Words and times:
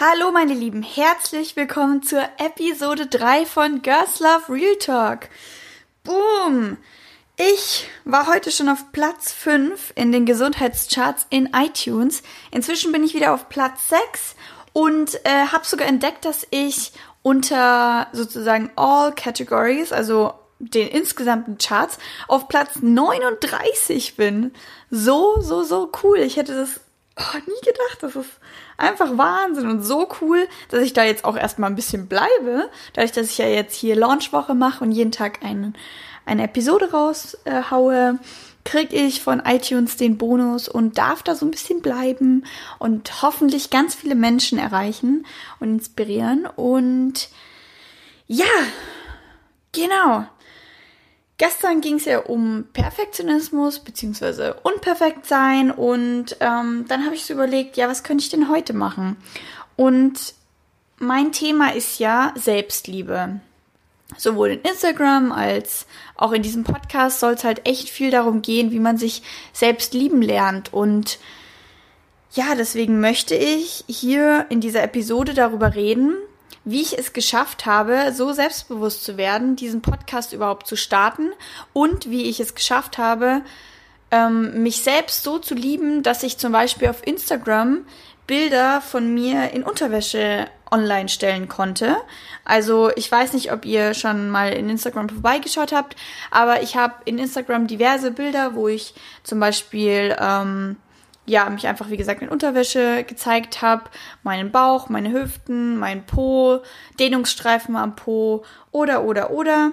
Hallo 0.00 0.32
meine 0.32 0.54
Lieben, 0.54 0.82
herzlich 0.82 1.54
willkommen 1.54 2.02
zur 2.02 2.20
Episode 2.38 3.06
3 3.06 3.46
von 3.46 3.80
Girls 3.80 4.18
Love 4.18 4.52
Real 4.52 4.74
Talk. 4.74 5.28
Boom! 6.02 6.78
Ich 7.36 7.88
war 8.04 8.26
heute 8.26 8.50
schon 8.50 8.68
auf 8.68 8.90
Platz 8.90 9.30
5 9.30 9.92
in 9.94 10.10
den 10.10 10.26
Gesundheitscharts 10.26 11.28
in 11.30 11.50
iTunes. 11.54 12.24
Inzwischen 12.50 12.90
bin 12.90 13.04
ich 13.04 13.14
wieder 13.14 13.32
auf 13.32 13.48
Platz 13.48 13.88
6 13.90 14.34
und 14.72 15.14
äh, 15.24 15.46
habe 15.52 15.64
sogar 15.64 15.86
entdeckt, 15.86 16.24
dass 16.24 16.44
ich 16.50 16.90
unter 17.22 18.08
sozusagen 18.10 18.72
All 18.74 19.14
Categories, 19.14 19.92
also 19.92 20.34
den 20.58 20.88
insgesamten 20.88 21.56
Charts, 21.58 21.98
auf 22.26 22.48
Platz 22.48 22.80
39 22.80 24.16
bin. 24.16 24.54
So, 24.90 25.40
so, 25.40 25.62
so 25.62 25.92
cool. 26.02 26.18
Ich 26.18 26.36
hätte 26.36 26.56
das 26.56 26.80
oh, 27.16 27.38
nie 27.46 27.60
gedacht. 27.64 27.98
Das 28.00 28.16
ist 28.16 28.40
einfach 28.76 29.16
Wahnsinn 29.16 29.68
und 29.68 29.82
so 29.82 30.08
cool, 30.20 30.46
dass 30.68 30.82
ich 30.82 30.92
da 30.92 31.04
jetzt 31.04 31.24
auch 31.24 31.36
erstmal 31.36 31.70
ein 31.70 31.76
bisschen 31.76 32.06
bleibe. 32.08 32.70
Dadurch, 32.92 33.12
dass 33.12 33.30
ich 33.30 33.38
ja 33.38 33.46
jetzt 33.46 33.74
hier 33.74 33.96
Launchwoche 33.96 34.54
mache 34.54 34.84
und 34.84 34.92
jeden 34.92 35.12
Tag 35.12 35.44
einen, 35.44 35.74
eine 36.26 36.44
Episode 36.44 36.90
raushaue, 36.90 38.18
äh, 38.20 38.26
kriege 38.64 38.96
ich 38.96 39.20
von 39.20 39.42
iTunes 39.44 39.96
den 39.96 40.16
Bonus 40.16 40.68
und 40.68 40.96
darf 40.96 41.22
da 41.22 41.34
so 41.34 41.44
ein 41.44 41.50
bisschen 41.50 41.82
bleiben 41.82 42.46
und 42.78 43.22
hoffentlich 43.22 43.68
ganz 43.68 43.94
viele 43.94 44.14
Menschen 44.14 44.58
erreichen 44.58 45.26
und 45.60 45.68
inspirieren. 45.68 46.46
Und 46.46 47.28
ja, 48.26 48.46
genau. 49.72 50.26
Gestern 51.36 51.80
ging 51.80 51.96
es 51.96 52.04
ja 52.04 52.20
um 52.20 52.64
Perfektionismus 52.72 53.80
bzw. 53.80 54.52
Unperfektsein 54.62 55.72
und 55.72 56.36
ähm, 56.38 56.84
dann 56.86 57.04
habe 57.04 57.16
ich 57.16 57.24
so 57.24 57.34
überlegt, 57.34 57.76
ja, 57.76 57.88
was 57.88 58.04
könnte 58.04 58.22
ich 58.22 58.30
denn 58.30 58.48
heute 58.48 58.72
machen? 58.72 59.16
Und 59.74 60.34
mein 60.98 61.32
Thema 61.32 61.74
ist 61.74 61.98
ja 61.98 62.32
Selbstliebe. 62.36 63.40
Sowohl 64.16 64.50
in 64.50 64.60
Instagram 64.60 65.32
als 65.32 65.86
auch 66.14 66.30
in 66.30 66.42
diesem 66.42 66.62
Podcast 66.62 67.18
soll 67.18 67.32
es 67.32 67.42
halt 67.42 67.66
echt 67.66 67.88
viel 67.88 68.12
darum 68.12 68.42
gehen, 68.42 68.70
wie 68.70 68.78
man 68.78 68.96
sich 68.96 69.22
selbst 69.52 69.92
lieben 69.92 70.22
lernt. 70.22 70.72
Und 70.72 71.18
ja, 72.32 72.54
deswegen 72.56 73.00
möchte 73.00 73.34
ich 73.34 73.84
hier 73.88 74.46
in 74.50 74.60
dieser 74.60 74.84
Episode 74.84 75.34
darüber 75.34 75.74
reden, 75.74 76.16
wie 76.64 76.82
ich 76.82 76.98
es 76.98 77.12
geschafft 77.12 77.66
habe, 77.66 78.12
so 78.12 78.32
selbstbewusst 78.32 79.04
zu 79.04 79.16
werden, 79.16 79.56
diesen 79.56 79.82
Podcast 79.82 80.32
überhaupt 80.32 80.66
zu 80.66 80.76
starten 80.76 81.30
und 81.72 82.10
wie 82.10 82.24
ich 82.24 82.40
es 82.40 82.54
geschafft 82.54 82.98
habe, 82.98 83.42
ähm, 84.10 84.62
mich 84.62 84.82
selbst 84.82 85.22
so 85.22 85.38
zu 85.38 85.54
lieben, 85.54 86.02
dass 86.02 86.22
ich 86.22 86.38
zum 86.38 86.52
Beispiel 86.52 86.88
auf 86.88 87.06
Instagram 87.06 87.84
Bilder 88.26 88.80
von 88.80 89.12
mir 89.12 89.50
in 89.50 89.62
Unterwäsche 89.62 90.46
online 90.70 91.08
stellen 91.08 91.48
konnte. 91.48 91.96
Also 92.44 92.90
ich 92.96 93.10
weiß 93.10 93.34
nicht, 93.34 93.52
ob 93.52 93.64
ihr 93.64 93.92
schon 93.94 94.30
mal 94.30 94.52
in 94.52 94.70
Instagram 94.70 95.08
vorbeigeschaut 95.08 95.72
habt, 95.72 95.96
aber 96.30 96.62
ich 96.62 96.76
habe 96.76 96.94
in 97.04 97.18
Instagram 97.18 97.66
diverse 97.66 98.10
Bilder, 98.10 98.54
wo 98.54 98.68
ich 98.68 98.94
zum 99.22 99.40
Beispiel 99.40 100.16
ähm, 100.18 100.76
ja, 101.26 101.48
mich 101.48 101.66
einfach, 101.66 101.90
wie 101.90 101.96
gesagt, 101.96 102.22
in 102.22 102.28
Unterwäsche 102.28 103.04
gezeigt 103.04 103.62
habe, 103.62 103.84
meinen 104.22 104.52
Bauch, 104.52 104.88
meine 104.88 105.12
Hüften, 105.12 105.78
mein 105.78 106.04
Po, 106.04 106.60
Dehnungsstreifen 107.00 107.76
am 107.76 107.96
Po 107.96 108.44
oder, 108.70 109.04
oder, 109.04 109.30
oder. 109.30 109.72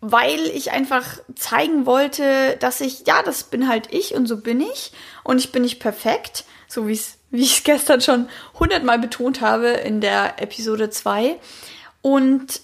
Weil 0.00 0.40
ich 0.46 0.72
einfach 0.72 1.18
zeigen 1.36 1.86
wollte, 1.86 2.56
dass 2.58 2.80
ich, 2.80 3.06
ja, 3.06 3.22
das 3.22 3.44
bin 3.44 3.68
halt 3.68 3.92
ich 3.92 4.14
und 4.14 4.26
so 4.26 4.36
bin 4.38 4.60
ich. 4.60 4.92
Und 5.22 5.38
ich 5.38 5.52
bin 5.52 5.62
nicht 5.62 5.80
perfekt, 5.80 6.44
so 6.66 6.88
wie 6.88 6.92
es, 6.92 7.18
wie 7.30 7.42
ich 7.42 7.58
es 7.58 7.64
gestern 7.64 8.00
schon 8.00 8.28
hundertmal 8.58 8.98
betont 8.98 9.40
habe 9.40 9.68
in 9.68 10.00
der 10.00 10.42
Episode 10.42 10.90
2. 10.90 11.38
Und 12.02 12.60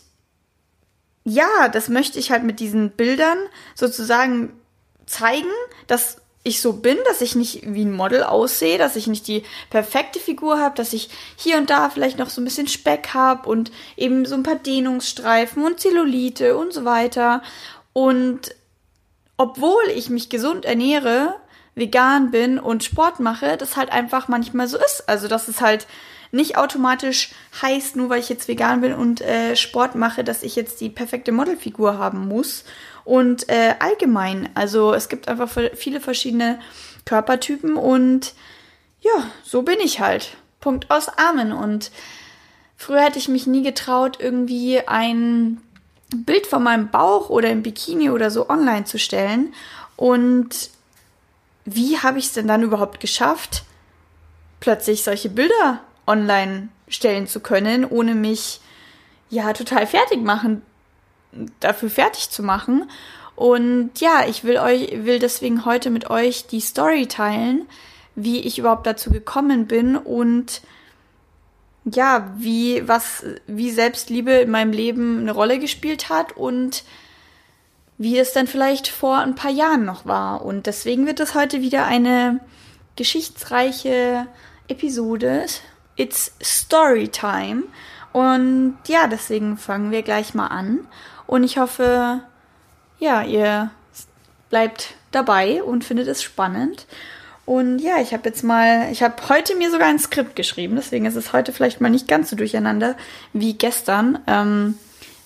ja, 1.25 1.69
das 1.69 1.88
möchte 1.88 2.19
ich 2.19 2.33
halt 2.33 2.42
mit 2.42 2.58
diesen 2.58 2.91
Bildern 2.91 3.38
sozusagen 3.76 4.60
zeigen, 5.06 5.50
dass 5.87 6.22
ich 6.44 6.60
so 6.60 6.72
bin, 6.72 6.98
dass 7.06 7.20
ich 7.20 7.36
nicht 7.36 7.60
wie 7.64 7.84
ein 7.84 7.92
Model 7.92 8.25
aussehe, 8.25 8.78
dass 8.78 8.97
ich 8.97 9.06
nicht 9.06 9.28
die 9.28 9.44
perfekte 9.70 10.19
Figur 10.19 10.58
habe, 10.58 10.75
dass 10.75 10.92
ich 10.92 11.08
hier 11.36 11.56
und 11.56 11.70
da 11.70 11.88
vielleicht 11.88 12.19
noch 12.19 12.30
so 12.30 12.41
ein 12.41 12.44
bisschen 12.44 12.66
Speck 12.66 13.14
habe 13.14 13.48
und 13.48 13.70
eben 13.97 14.25
so 14.26 14.34
ein 14.34 14.42
paar 14.42 14.56
Dehnungsstreifen 14.56 15.64
und 15.64 15.78
Zellulite 15.78 16.56
und 16.56 16.72
so 16.72 16.84
weiter. 16.84 17.42
Und 17.92 18.54
obwohl 19.36 19.84
ich 19.94 20.10
mich 20.10 20.31
gesund 20.31 20.64
ernähre, 20.64 21.36
vegan 21.76 22.32
bin 22.32 22.58
und 22.58 22.82
Sport 22.82 23.20
mache, 23.20 23.56
das 23.56 23.76
halt 23.76 23.92
einfach 23.92 24.26
manchmal 24.26 24.66
so 24.66 24.78
ist. 24.78 25.08
Also 25.08 25.28
dass 25.28 25.47
es 25.47 25.60
halt 25.60 25.86
nicht 26.32 26.56
automatisch 26.56 27.31
heißt, 27.60 27.94
nur 27.94 28.08
weil 28.08 28.20
ich 28.20 28.28
jetzt 28.28 28.48
vegan 28.48 28.81
bin 28.81 28.94
und 28.94 29.20
äh, 29.20 29.54
Sport 29.54 29.94
mache, 29.94 30.25
dass 30.25 30.42
ich 30.42 30.56
jetzt 30.56 30.81
die 30.81 30.88
perfekte 30.88 31.31
Modelfigur 31.31 31.98
haben 31.98 32.26
muss 32.26 32.64
und 33.04 33.48
äh, 33.48 33.74
allgemein. 33.78 34.48
Also 34.54 34.94
es 34.94 35.08
gibt 35.08 35.28
einfach 35.28 35.50
viele 35.74 36.00
verschiedene 36.00 36.58
Körpertypen 37.04 37.76
und 37.76 38.34
ja, 39.00 39.30
so 39.44 39.62
bin 39.62 39.78
ich 39.80 40.00
halt. 40.00 40.36
Punkt 40.60 40.90
aus 40.90 41.08
Amen. 41.08 41.52
Und 41.52 41.90
früher 42.76 43.00
hätte 43.00 43.18
ich 43.18 43.28
mich 43.28 43.46
nie 43.46 43.62
getraut, 43.62 44.18
irgendwie 44.20 44.86
ein 44.86 45.60
Bild 46.14 46.46
von 46.46 46.62
meinem 46.62 46.90
Bauch 46.90 47.30
oder 47.30 47.50
im 47.50 47.62
Bikini 47.62 48.10
oder 48.10 48.30
so 48.30 48.48
online 48.48 48.84
zu 48.84 48.98
stellen. 48.98 49.52
Und 49.96 50.70
wie 51.64 51.98
habe 51.98 52.19
ich 52.19 52.26
es 52.26 52.32
denn 52.32 52.48
dann 52.48 52.62
überhaupt 52.62 53.00
geschafft, 53.00 53.64
plötzlich 54.60 55.02
solche 55.02 55.28
Bilder 55.28 55.80
online 56.06 56.69
stellen 56.88 57.26
zu 57.26 57.40
können, 57.40 57.84
ohne 57.84 58.14
mich 58.14 58.60
ja 59.30 59.52
total 59.52 59.86
fertig 59.86 60.22
machen 60.22 60.62
dafür 61.60 61.91
fertig 61.91 62.31
zu 62.31 62.43
machen. 62.43 62.91
Und 63.34 63.91
ja, 63.98 64.25
ich 64.28 64.44
will 64.44 64.59
euch, 64.59 65.04
will 65.04 65.19
deswegen 65.19 65.65
heute 65.65 65.91
mit 65.91 66.10
euch 66.10 66.47
die 66.47 66.60
Story 66.60 67.06
teilen, 67.06 67.66
wie 68.15 68.41
ich 68.41 68.59
überhaupt 68.59 68.87
dazu 68.87 69.10
gekommen 69.10 69.66
bin 69.66 69.97
und 69.97 70.62
ja, 71.84 72.32
wie, 72.37 72.87
was, 72.87 73.25
wie 73.47 73.70
Selbstliebe 73.70 74.32
in 74.32 74.50
meinem 74.50 74.72
Leben 74.72 75.20
eine 75.20 75.32
Rolle 75.32 75.59
gespielt 75.59 76.10
hat 76.10 76.37
und 76.37 76.84
wie 77.99 78.19
es 78.19 78.32
dann 78.32 78.47
vielleicht 78.47 78.88
vor 78.88 79.19
ein 79.19 79.34
paar 79.34 79.50
Jahren 79.50 79.84
noch 79.84 80.06
war. 80.06 80.44
Und 80.44 80.66
deswegen 80.66 81.06
wird 81.06 81.20
es 81.20 81.34
heute 81.34 81.60
wieder 81.60 81.87
eine 81.87 82.41
geschichtsreiche 82.97 84.26
Episode. 84.69 85.47
It's 85.97 86.32
Story 86.43 87.09
Time. 87.09 87.64
Und 88.12 88.76
ja, 88.87 89.06
deswegen 89.06 89.56
fangen 89.56 89.91
wir 89.91 90.03
gleich 90.03 90.34
mal 90.34 90.49
an. 90.49 90.87
Und 91.32 91.44
ich 91.44 91.56
hoffe, 91.56 92.20
ja, 92.98 93.22
ihr 93.22 93.70
bleibt 94.50 94.93
dabei 95.12 95.62
und 95.62 95.82
findet 95.82 96.06
es 96.06 96.22
spannend. 96.22 96.84
Und 97.47 97.78
ja, 97.78 98.03
ich 98.03 98.12
habe 98.12 98.28
jetzt 98.28 98.44
mal, 98.44 98.93
ich 98.93 99.03
habe 99.03 99.15
heute 99.31 99.56
mir 99.56 99.70
sogar 99.70 99.88
ein 99.88 99.98
Skript 99.98 100.37
geschrieben, 100.37 100.76
deswegen 100.76 101.06
ist 101.06 101.16
es 101.16 101.32
heute 101.32 101.54
vielleicht 101.54 101.81
mal 101.81 101.88
nicht 101.88 102.06
ganz 102.06 102.28
so 102.28 102.37
durcheinander 102.37 102.98
wie 103.32 103.54
gestern. 103.54 104.19
Ähm, 104.26 104.75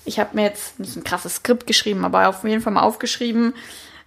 ich 0.04 0.20
habe 0.20 0.36
mir 0.36 0.44
jetzt 0.44 0.78
nicht 0.78 0.94
ein 0.94 1.02
krasses 1.02 1.34
Skript 1.34 1.66
geschrieben, 1.66 2.04
aber 2.04 2.28
auf 2.28 2.44
jeden 2.44 2.62
Fall 2.62 2.72
mal 2.72 2.84
aufgeschrieben, 2.84 3.52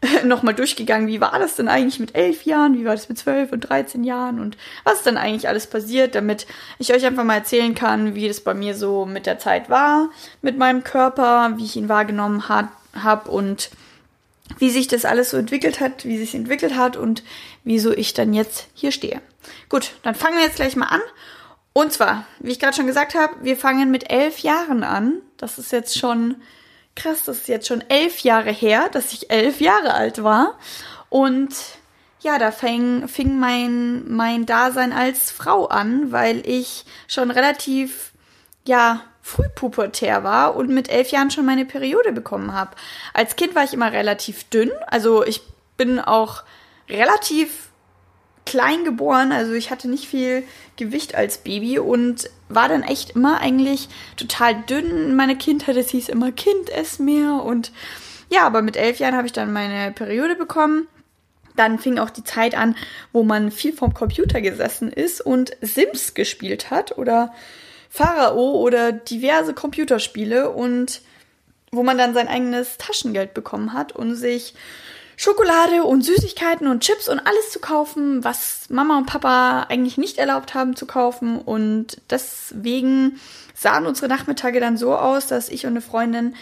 nochmal 0.24 0.54
durchgegangen, 0.54 1.08
wie 1.08 1.22
war 1.22 1.38
das 1.40 1.56
denn 1.56 1.68
eigentlich 1.68 2.00
mit 2.00 2.16
elf 2.16 2.44
Jahren, 2.44 2.78
wie 2.78 2.86
war 2.86 2.96
das 2.96 3.10
mit 3.10 3.18
zwölf 3.18 3.52
und 3.52 3.62
dreizehn 3.62 4.04
Jahren 4.04 4.40
und 4.40 4.58
was 4.84 5.00
ist 5.00 5.06
denn 5.06 5.18
eigentlich 5.18 5.48
alles 5.48 5.68
passiert, 5.68 6.16
damit 6.16 6.48
ich 6.78 6.94
euch 6.94 7.06
einfach 7.06 7.24
mal 7.24 7.36
erzählen 7.36 7.76
kann, 7.76 8.16
wie 8.16 8.28
das 8.28 8.40
bei 8.40 8.54
mir 8.54 8.76
so 8.76 9.06
mit 9.06 9.26
der 9.26 9.40
Zeit 9.40 9.70
war, 9.70 10.10
mit 10.42 10.58
meinem 10.58 10.84
Körper, 10.84 11.54
wie 11.58 11.66
ich 11.66 11.76
ihn 11.76 11.90
wahrgenommen 11.90 12.48
habe 12.48 13.30
und 13.30 13.70
wie 14.58 14.70
sich 14.70 14.88
das 14.88 15.06
alles 15.06 15.32
so 15.32 15.38
entwickelt 15.38 15.80
hat, 15.80 16.06
wie 16.06 16.18
sich 16.18 16.34
entwickelt 16.34 16.76
hat 16.76 16.98
und 16.98 17.24
wieso 17.64 17.92
ich 17.92 18.14
dann 18.14 18.34
jetzt 18.34 18.68
hier 18.74 18.92
stehe. 18.92 19.22
Gut, 19.68 19.92
dann 20.04 20.16
fangen 20.16 20.38
wir 20.38 20.46
jetzt 20.46 20.56
gleich 20.56 20.76
mal 20.76 20.88
an. 20.88 21.02
Und 21.74 21.94
zwar, 21.94 22.26
wie 22.40 22.52
ich 22.52 22.60
gerade 22.60 22.76
schon 22.76 22.88
gesagt 22.88 23.14
habe, 23.14 23.36
wir 23.42 23.56
fangen 23.56 23.92
mit 23.92 24.10
elf 24.10 24.40
Jahren 24.40 24.84
an. 24.84 25.22
Das 25.38 25.60
ist 25.60 25.72
jetzt 25.72 25.98
schon 25.98 26.36
krass, 27.00 27.24
das 27.24 27.40
ist 27.40 27.48
jetzt 27.48 27.68
schon 27.68 27.84
elf 27.90 28.20
Jahre 28.20 28.52
her, 28.52 28.90
dass 28.92 29.14
ich 29.14 29.32
elf 29.32 29.62
Jahre 29.62 29.94
alt 29.94 30.24
war. 30.24 30.58
Und 31.10 31.56
ja, 32.22 32.38
da 32.38 32.52
fing, 32.52 33.08
fing 33.08 33.40
mein, 33.40 34.12
mein 34.12 34.46
Dasein 34.46 34.92
als 34.92 35.32
Frau 35.32 35.68
an, 35.68 36.12
weil 36.12 36.48
ich 36.48 36.86
schon 37.08 37.32
relativ, 37.32 38.12
ja, 38.68 39.02
frühpubertär 39.22 40.24
war 40.24 40.56
und 40.56 40.70
mit 40.70 40.90
elf 40.90 41.12
Jahren 41.12 41.32
schon 41.32 41.46
meine 41.46 41.66
Periode 41.66 42.12
bekommen 42.12 42.54
habe. 42.54 42.72
Als 43.14 43.36
Kind 43.36 43.56
war 43.56 43.64
ich 43.64 43.74
immer 43.74 43.92
relativ 43.92 44.46
dünn, 44.46 44.72
also 44.88 45.24
ich 45.24 45.42
bin 45.78 46.00
auch 46.00 46.44
relativ 46.90 47.70
klein 48.46 48.84
geboren, 48.84 49.32
also 49.32 49.54
ich 49.54 49.70
hatte 49.70 49.88
nicht 49.88 50.08
viel 50.08 50.44
Gewicht 50.78 51.14
als 51.14 51.38
Baby 51.38 51.78
und 51.78 52.30
war 52.50 52.68
dann 52.68 52.84
echt 52.84 53.12
immer 53.12 53.40
eigentlich 53.40 53.88
total 54.18 54.62
dünn 54.64 54.90
in 54.90 55.16
meiner 55.16 55.36
Kindheit. 55.36 55.78
Es 55.78 55.90
hieß 55.92 56.10
immer 56.10 56.32
Kind, 56.32 56.70
ess 56.70 57.00
mehr 57.00 57.44
und 57.44 57.72
ja, 58.30 58.46
aber 58.46 58.62
mit 58.62 58.78
elf 58.78 59.00
Jahren 59.00 59.16
habe 59.16 59.28
ich 59.28 59.34
dann 59.34 59.54
meine 59.54 59.92
Periode 59.92 60.36
bekommen. 60.36 60.88
dann 61.56 61.78
fing 61.80 62.00
auch 62.00 62.10
die 62.10 62.24
Zeit 62.24 62.56
an, 62.56 62.76
wo 63.12 63.24
man 63.24 63.52
viel 63.52 63.74
vom 63.74 63.94
Computer 63.94 64.40
gesessen 64.40 64.92
ist 64.94 65.20
und 65.20 65.52
Sims 65.62 66.14
gespielt 66.14 66.72
hat 66.72 66.98
oder 66.98 67.34
Pharao 67.90 68.62
oder 68.62 68.94
diverse 68.94 69.54
Computerspiele 69.54 70.50
und 70.52 71.02
wo 71.72 71.84
man 71.84 71.98
dann 71.98 72.14
sein 72.14 72.28
eigenes 72.28 72.78
Taschengeld 72.78 73.34
bekommen 73.34 73.74
hat 73.74 73.92
und 73.92 74.16
sich 74.16 74.54
Schokolade 75.22 75.84
und 75.84 76.02
Süßigkeiten 76.02 76.66
und 76.66 76.82
Chips 76.82 77.10
und 77.10 77.20
alles 77.20 77.50
zu 77.52 77.60
kaufen, 77.60 78.24
was 78.24 78.70
Mama 78.70 78.98
und 78.98 79.06
Papa 79.06 79.66
eigentlich 79.68 79.98
nicht 79.98 80.18
erlaubt 80.18 80.54
haben 80.54 80.78
zu 80.78 80.86
kaufen. 80.86 81.40
Und 81.40 82.02
deswegen 82.10 83.20
sahen 83.54 83.86
unsere 83.86 84.08
Nachmittage 84.08 84.62
dann 84.62 84.78
so 84.78 84.96
aus, 84.96 85.28
dass 85.28 85.50
ich 85.50 85.66
und 85.66 85.72
eine 85.72 85.82
Freundin 85.82 86.36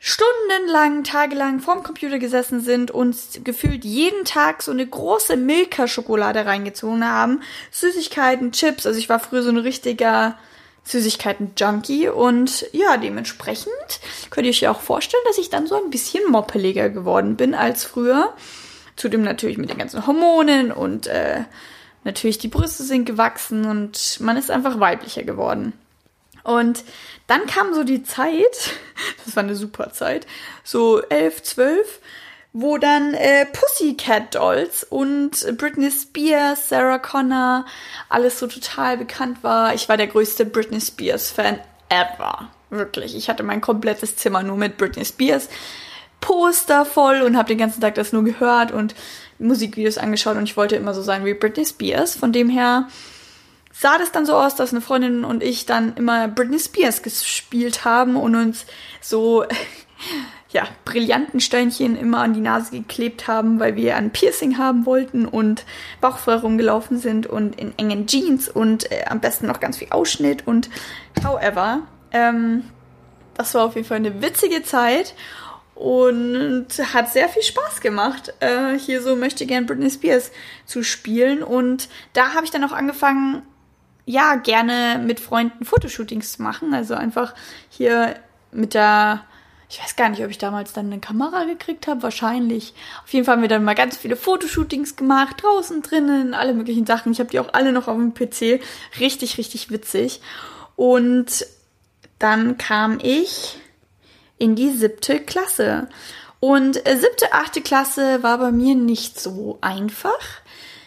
stundenlang, 0.00 1.02
tagelang 1.04 1.60
vorm 1.60 1.82
Computer 1.82 2.18
gesessen 2.18 2.60
sind 2.60 2.90
und 2.90 3.16
gefühlt 3.42 3.86
jeden 3.86 4.26
Tag 4.26 4.62
so 4.62 4.70
eine 4.70 4.86
große 4.86 5.38
Milka-Schokolade 5.38 6.44
reingezogen 6.44 7.08
haben. 7.08 7.40
Süßigkeiten, 7.70 8.52
Chips. 8.52 8.84
Also 8.84 8.98
ich 8.98 9.08
war 9.08 9.18
früher 9.18 9.42
so 9.42 9.48
ein 9.48 9.56
richtiger 9.56 10.36
Süßigkeiten-Junkie 10.84 12.08
und 12.08 12.66
ja, 12.72 12.96
dementsprechend 12.96 13.72
könnt 14.30 14.46
ihr 14.46 14.50
euch 14.50 14.60
ja 14.60 14.70
auch 14.70 14.80
vorstellen, 14.80 15.22
dass 15.26 15.38
ich 15.38 15.50
dann 15.50 15.66
so 15.66 15.82
ein 15.82 15.90
bisschen 15.90 16.30
moppeliger 16.30 16.90
geworden 16.90 17.36
bin 17.36 17.54
als 17.54 17.84
früher. 17.84 18.34
Zudem 18.96 19.22
natürlich 19.22 19.58
mit 19.58 19.70
den 19.70 19.78
ganzen 19.78 20.06
Hormonen 20.06 20.70
und 20.70 21.06
äh, 21.06 21.40
natürlich 22.04 22.38
die 22.38 22.48
Brüste 22.48 22.84
sind 22.84 23.06
gewachsen 23.06 23.64
und 23.64 24.20
man 24.20 24.36
ist 24.36 24.50
einfach 24.50 24.78
weiblicher 24.78 25.24
geworden. 25.24 25.72
Und 26.44 26.84
dann 27.26 27.46
kam 27.46 27.74
so 27.74 27.82
die 27.82 28.02
Zeit, 28.02 28.74
das 29.24 29.34
war 29.34 29.42
eine 29.42 29.56
super 29.56 29.90
Zeit, 29.92 30.26
so 30.62 31.02
elf, 31.02 31.42
zwölf, 31.42 32.00
wo 32.56 32.78
dann 32.78 33.14
äh, 33.14 33.46
Pussycat 33.46 34.36
Dolls 34.36 34.84
und 34.84 35.44
Britney 35.58 35.90
Spears, 35.90 36.68
Sarah 36.68 37.00
Connor, 37.00 37.66
alles 38.08 38.38
so 38.38 38.46
total 38.46 38.96
bekannt 38.96 39.42
war. 39.42 39.74
Ich 39.74 39.88
war 39.88 39.96
der 39.96 40.06
größte 40.06 40.46
Britney 40.46 40.80
Spears 40.80 41.32
Fan 41.32 41.58
ever. 41.88 42.48
Wirklich. 42.70 43.16
Ich 43.16 43.28
hatte 43.28 43.42
mein 43.42 43.60
komplettes 43.60 44.14
Zimmer 44.16 44.44
nur 44.44 44.56
mit 44.56 44.76
Britney 44.78 45.04
Spears 45.04 45.48
Poster 46.20 46.84
voll 46.84 47.22
und 47.22 47.36
habe 47.36 47.48
den 47.48 47.58
ganzen 47.58 47.80
Tag 47.80 47.96
das 47.96 48.12
nur 48.12 48.22
gehört 48.22 48.70
und 48.70 48.94
Musikvideos 49.40 49.98
angeschaut 49.98 50.36
und 50.36 50.44
ich 50.44 50.56
wollte 50.56 50.76
immer 50.76 50.94
so 50.94 51.02
sein 51.02 51.24
wie 51.24 51.34
Britney 51.34 51.66
Spears. 51.66 52.14
Von 52.14 52.32
dem 52.32 52.48
her 52.48 52.88
sah 53.72 53.98
das 53.98 54.12
dann 54.12 54.26
so 54.26 54.34
aus, 54.34 54.54
dass 54.54 54.70
eine 54.70 54.80
Freundin 54.80 55.24
und 55.24 55.42
ich 55.42 55.66
dann 55.66 55.96
immer 55.96 56.28
Britney 56.28 56.60
Spears 56.60 57.02
gespielt 57.02 57.84
haben 57.84 58.14
und 58.14 58.36
uns 58.36 58.64
so 59.00 59.44
ja, 60.54 60.68
brillanten 60.84 61.40
Steinchen 61.40 61.96
immer 61.96 62.18
an 62.18 62.32
die 62.32 62.40
Nase 62.40 62.70
geklebt 62.70 63.26
haben, 63.26 63.58
weil 63.58 63.74
wir 63.74 63.96
ein 63.96 64.12
Piercing 64.12 64.56
haben 64.56 64.86
wollten 64.86 65.26
und 65.26 65.64
bauchfrei 66.00 66.36
rumgelaufen 66.36 66.96
sind 66.96 67.26
und 67.26 67.58
in 67.58 67.76
engen 67.76 68.06
Jeans 68.06 68.48
und 68.48 68.90
äh, 68.92 69.04
am 69.06 69.18
besten 69.18 69.48
noch 69.48 69.58
ganz 69.58 69.78
viel 69.78 69.88
Ausschnitt 69.90 70.46
und 70.46 70.70
however. 71.24 71.80
Ähm, 72.12 72.62
das 73.34 73.52
war 73.54 73.64
auf 73.64 73.74
jeden 73.74 73.86
Fall 73.86 73.96
eine 73.96 74.22
witzige 74.22 74.62
Zeit 74.62 75.16
und 75.74 76.68
hat 76.94 77.12
sehr 77.12 77.28
viel 77.28 77.42
Spaß 77.42 77.80
gemacht, 77.80 78.32
äh, 78.38 78.78
hier 78.78 79.02
so 79.02 79.16
möchte 79.16 79.46
gern 79.46 79.66
Britney 79.66 79.90
Spears 79.90 80.30
zu 80.66 80.84
spielen 80.84 81.42
und 81.42 81.88
da 82.12 82.32
habe 82.32 82.44
ich 82.44 82.52
dann 82.52 82.62
auch 82.62 82.70
angefangen, 82.70 83.42
ja, 84.06 84.36
gerne 84.36 85.02
mit 85.04 85.18
Freunden 85.18 85.64
Fotoshootings 85.64 86.34
zu 86.34 86.42
machen, 86.42 86.74
also 86.74 86.94
einfach 86.94 87.34
hier 87.70 88.14
mit 88.52 88.74
der 88.74 89.24
ich 89.74 89.82
weiß 89.82 89.96
gar 89.96 90.08
nicht, 90.08 90.22
ob 90.22 90.30
ich 90.30 90.38
damals 90.38 90.72
dann 90.72 90.86
eine 90.86 91.00
Kamera 91.00 91.42
gekriegt 91.42 91.88
habe, 91.88 92.04
wahrscheinlich. 92.04 92.74
Auf 93.02 93.12
jeden 93.12 93.24
Fall 93.24 93.34
haben 93.34 93.42
wir 93.42 93.48
dann 93.48 93.64
mal 93.64 93.74
ganz 93.74 93.96
viele 93.96 94.14
Fotoshootings 94.14 94.94
gemacht, 94.94 95.42
draußen, 95.42 95.82
drinnen, 95.82 96.32
alle 96.32 96.54
möglichen 96.54 96.86
Sachen. 96.86 97.10
Ich 97.10 97.18
habe 97.18 97.30
die 97.30 97.40
auch 97.40 97.52
alle 97.54 97.72
noch 97.72 97.88
auf 97.88 97.96
dem 97.96 98.14
PC. 98.14 98.60
Richtig, 99.00 99.36
richtig 99.36 99.72
witzig. 99.72 100.20
Und 100.76 101.44
dann 102.20 102.56
kam 102.56 103.00
ich 103.02 103.58
in 104.38 104.54
die 104.54 104.70
siebte 104.70 105.18
Klasse. 105.18 105.88
Und 106.38 106.86
äh, 106.86 106.96
siebte, 106.96 107.32
achte 107.32 107.60
Klasse 107.60 108.22
war 108.22 108.38
bei 108.38 108.52
mir 108.52 108.76
nicht 108.76 109.18
so 109.18 109.58
einfach. 109.60 110.20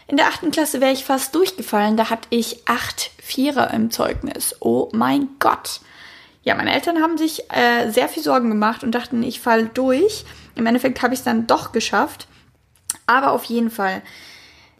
In 0.07 0.15
der 0.15 0.27
achten 0.27 0.51
Klasse 0.51 0.79
wäre 0.79 0.93
ich 0.93 1.03
fast 1.03 1.35
durchgefallen. 1.35 1.97
Da 1.97 2.09
hatte 2.09 2.29
ich 2.29 2.65
acht 2.69 3.11
Vierer 3.21 3.73
im 3.73 3.91
Zeugnis. 3.91 4.55
Oh 4.61 4.87
mein 4.93 5.27
Gott 5.39 5.81
ja, 6.47 6.55
meine 6.55 6.73
Eltern 6.73 7.01
haben 7.01 7.17
sich 7.17 7.51
äh, 7.51 7.91
sehr 7.91 8.07
viel 8.07 8.23
Sorgen 8.23 8.47
gemacht 8.47 8.81
und 8.81 8.91
dachten, 8.91 9.21
ich 9.21 9.41
falle 9.41 9.65
durch. 9.65 10.23
Im 10.55 10.65
Endeffekt 10.65 11.01
habe 11.01 11.13
ich 11.13 11.19
es 11.19 11.25
dann 11.25 11.45
doch 11.45 11.73
geschafft. 11.73 12.29
Aber 13.05 13.33
auf 13.33 13.43
jeden 13.43 13.69
Fall. 13.69 14.01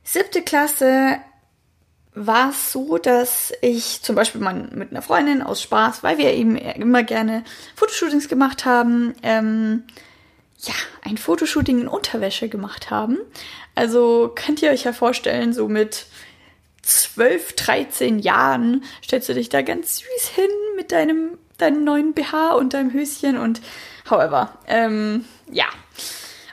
Siebte 0.02 0.44
Klasse 0.44 1.18
war 2.16 2.52
es 2.52 2.72
so, 2.72 2.98
dass 2.98 3.52
ich 3.62 4.02
zum 4.02 4.16
Beispiel 4.16 4.40
mal 4.40 4.54
mit 4.54 4.92
einer 4.92 5.02
Freundin 5.02 5.42
aus 5.42 5.62
Spaß, 5.62 6.04
weil 6.04 6.18
wir 6.18 6.34
eben 6.34 6.56
immer 6.56 7.04
gerne 7.04 7.44
Fotoshootings 7.76 8.30
gemacht 8.30 8.64
haben, 8.64 9.14
ähm, 9.22 9.84
ja, 10.60 10.74
ein 11.02 11.18
Fotoshooting 11.18 11.82
in 11.82 11.88
Unterwäsche 11.90 12.48
gemacht 12.48 12.92
haben. 12.92 13.18
Also 13.76 14.32
könnt 14.34 14.62
ihr 14.62 14.72
euch 14.72 14.86
ja 14.86 14.94
vorstellen, 14.94 15.52
so 15.52 15.68
mit 15.68 16.06
12, 16.84 17.58
13 17.58 18.20
Jahren 18.20 18.86
stellst 19.04 19.28
du 19.28 19.34
dich 19.34 19.50
da 19.50 19.62
ganz 19.64 19.98
süß 19.98 20.30
hin 20.34 20.50
mit 20.78 20.94
deinem 20.94 21.38
deinem 21.58 21.84
neuen 21.84 22.14
BH 22.14 22.54
und 22.54 22.74
deinem 22.74 22.92
Höschen 22.94 23.38
und 23.38 23.62
however. 24.10 24.52
Ähm, 24.68 25.26
ja. 25.52 25.66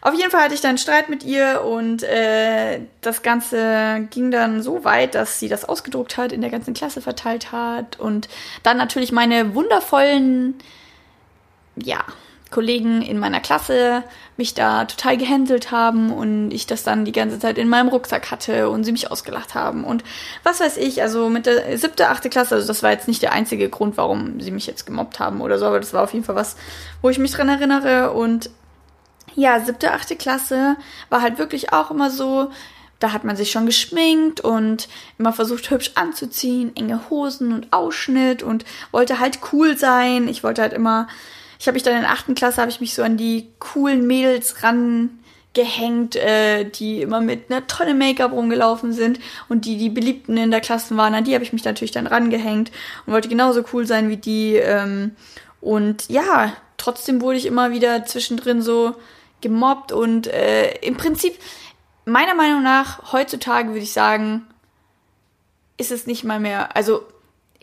Auf 0.01 0.13
jeden 0.13 0.31
Fall 0.31 0.43
hatte 0.43 0.55
ich 0.55 0.61
dann 0.61 0.77
Streit 0.77 1.09
mit 1.09 1.25
ihr 1.25 1.63
und 1.65 2.03
äh, 2.03 2.81
das 3.01 3.23
Ganze 3.23 4.07
ging 4.11 4.31
dann 4.31 4.63
so 4.63 4.85
weit, 4.85 5.15
dass 5.15 5.41
sie 5.41 5.49
das 5.49 5.65
ausgedruckt 5.65 6.19
hat, 6.19 6.31
in 6.31 6.43
der 6.43 6.51
ganzen 6.51 6.75
Klasse 6.75 7.01
verteilt 7.01 7.53
hat 7.53 7.99
und 7.99 8.29
dann 8.63 8.77
natürlich 8.77 9.13
meine 9.13 9.55
wundervollen, 9.55 10.57
ja, 11.77 12.05
Kollegen 12.55 13.03
in 13.03 13.19
meiner 13.19 13.41
Klasse 13.41 14.05
mich 14.37 14.55
da 14.55 14.85
total 14.85 15.17
gehänselt 15.17 15.73
haben 15.73 16.13
und 16.13 16.53
ich 16.53 16.69
das 16.69 16.85
dann 16.85 17.05
die 17.05 17.11
ganze 17.11 17.41
Zeit 17.41 17.59
in 17.59 17.69
meinem 17.69 17.89
Rucksack 17.89 18.31
hatte 18.31 18.69
und 18.71 18.85
sie 18.85 18.93
mich 18.93 19.11
ausgelacht 19.11 19.57
haben 19.57 19.83
und 19.83 20.05
was 20.45 20.61
weiß 20.61 20.77
ich, 20.77 21.03
also 21.03 21.29
mit 21.29 21.47
der 21.47 21.77
siebte, 21.77 22.09
achte 22.11 22.31
Klasse, 22.31 22.55
also 22.55 22.69
das 22.69 22.85
war 22.85 22.93
jetzt 22.93 23.09
nicht 23.09 23.23
der 23.23 23.33
einzige 23.33 23.69
Grund, 23.69 23.97
warum 23.97 24.41
sie 24.41 24.53
mich 24.53 24.69
jetzt 24.69 24.87
gemobbt 24.87 25.19
haben 25.19 25.41
oder 25.41 25.59
so, 25.59 25.67
aber 25.67 25.81
das 25.81 25.93
war 25.93 26.05
auf 26.05 26.13
jeden 26.13 26.25
Fall 26.25 26.37
was, 26.37 26.57
wo 27.03 27.11
ich 27.11 27.19
mich 27.19 27.33
dran 27.33 27.49
erinnere 27.49 28.13
und 28.13 28.51
ja, 29.35 29.59
siebte, 29.59 29.93
achte 29.93 30.15
Klasse 30.15 30.77
war 31.09 31.23
halt 31.23 31.39
wirklich 31.39 31.73
auch 31.73 31.91
immer 31.91 32.09
so, 32.09 32.53
da 33.01 33.13
hat 33.13 33.25
man 33.25 33.35
sich 33.35 33.51
schon 33.51 33.67
geschminkt 33.67 34.41
und 34.41 34.89
immer 35.19 35.33
versucht 35.33 35.71
hübsch 35.73 35.91
anzuziehen, 35.97 36.71
enge 36.77 37.11
Hosen 37.11 37.53
und 37.53 37.73
Ausschnitt 37.73 38.45
und 38.45 38.65
wollte 38.93 39.19
halt 39.19 39.41
cool 39.53 39.77
sein. 39.77 40.29
Ich 40.29 40.45
wollte 40.45 40.63
halt 40.63 40.73
immer 40.73 41.09
ich 41.59 41.67
habe 41.67 41.75
mich 41.75 41.83
dann 41.83 41.95
in 41.95 42.03
der 42.03 42.11
achten 42.11 42.35
Klasse, 42.35 42.61
habe 42.61 42.71
ich 42.71 42.81
mich 42.81 42.95
so 42.95 43.03
an 43.03 43.17
die 43.17 43.49
coolen 43.59 44.07
Mädels 44.07 44.63
rangehängt, 44.63 46.17
äh, 46.17 46.65
die 46.65 47.03
immer 47.03 47.21
mit 47.21 47.51
einer 47.51 47.67
tolle 47.67 47.95
Make-up 47.95 48.33
rumgelaufen 48.33 48.93
sind 48.93 49.21
und 49.49 49.65
die 49.65 49.77
die 49.77 49.91
Beliebten 49.91 50.37
in 50.37 50.51
der 50.51 50.61
Klasse 50.61 50.97
waren. 50.97 51.15
An 51.15 51.25
die 51.25 51.35
habe 51.35 51.45
ich 51.45 51.53
mich 51.53 51.65
natürlich 51.65 51.93
dann 51.93 52.07
rangehängt 52.07 52.71
und 53.07 53.13
wollte 53.13 53.29
genauso 53.29 53.65
cool 53.73 53.87
sein 53.87 54.09
wie 54.09 54.17
die. 54.17 54.57
Ähm, 54.57 55.13
und 55.61 56.09
ja, 56.11 56.53
trotzdem 56.77 57.21
wurde 57.21 57.39
ich 57.39 57.47
immer 57.47 57.71
wieder 57.71 58.05
zwischendrin 58.05 58.61
so 58.61 58.95
gemobbt 59.41 59.93
und 59.93 60.27
äh, 60.27 60.75
im 60.79 60.97
Prinzip, 60.97 61.39
meiner 62.05 62.35
Meinung 62.35 62.63
nach, 62.63 63.13
heutzutage 63.13 63.69
würde 63.69 63.81
ich 63.81 63.93
sagen, 63.93 64.47
ist 65.77 65.91
es 65.91 66.07
nicht 66.07 66.25
mal 66.25 66.41
mehr, 66.41 66.77
also 66.77 67.07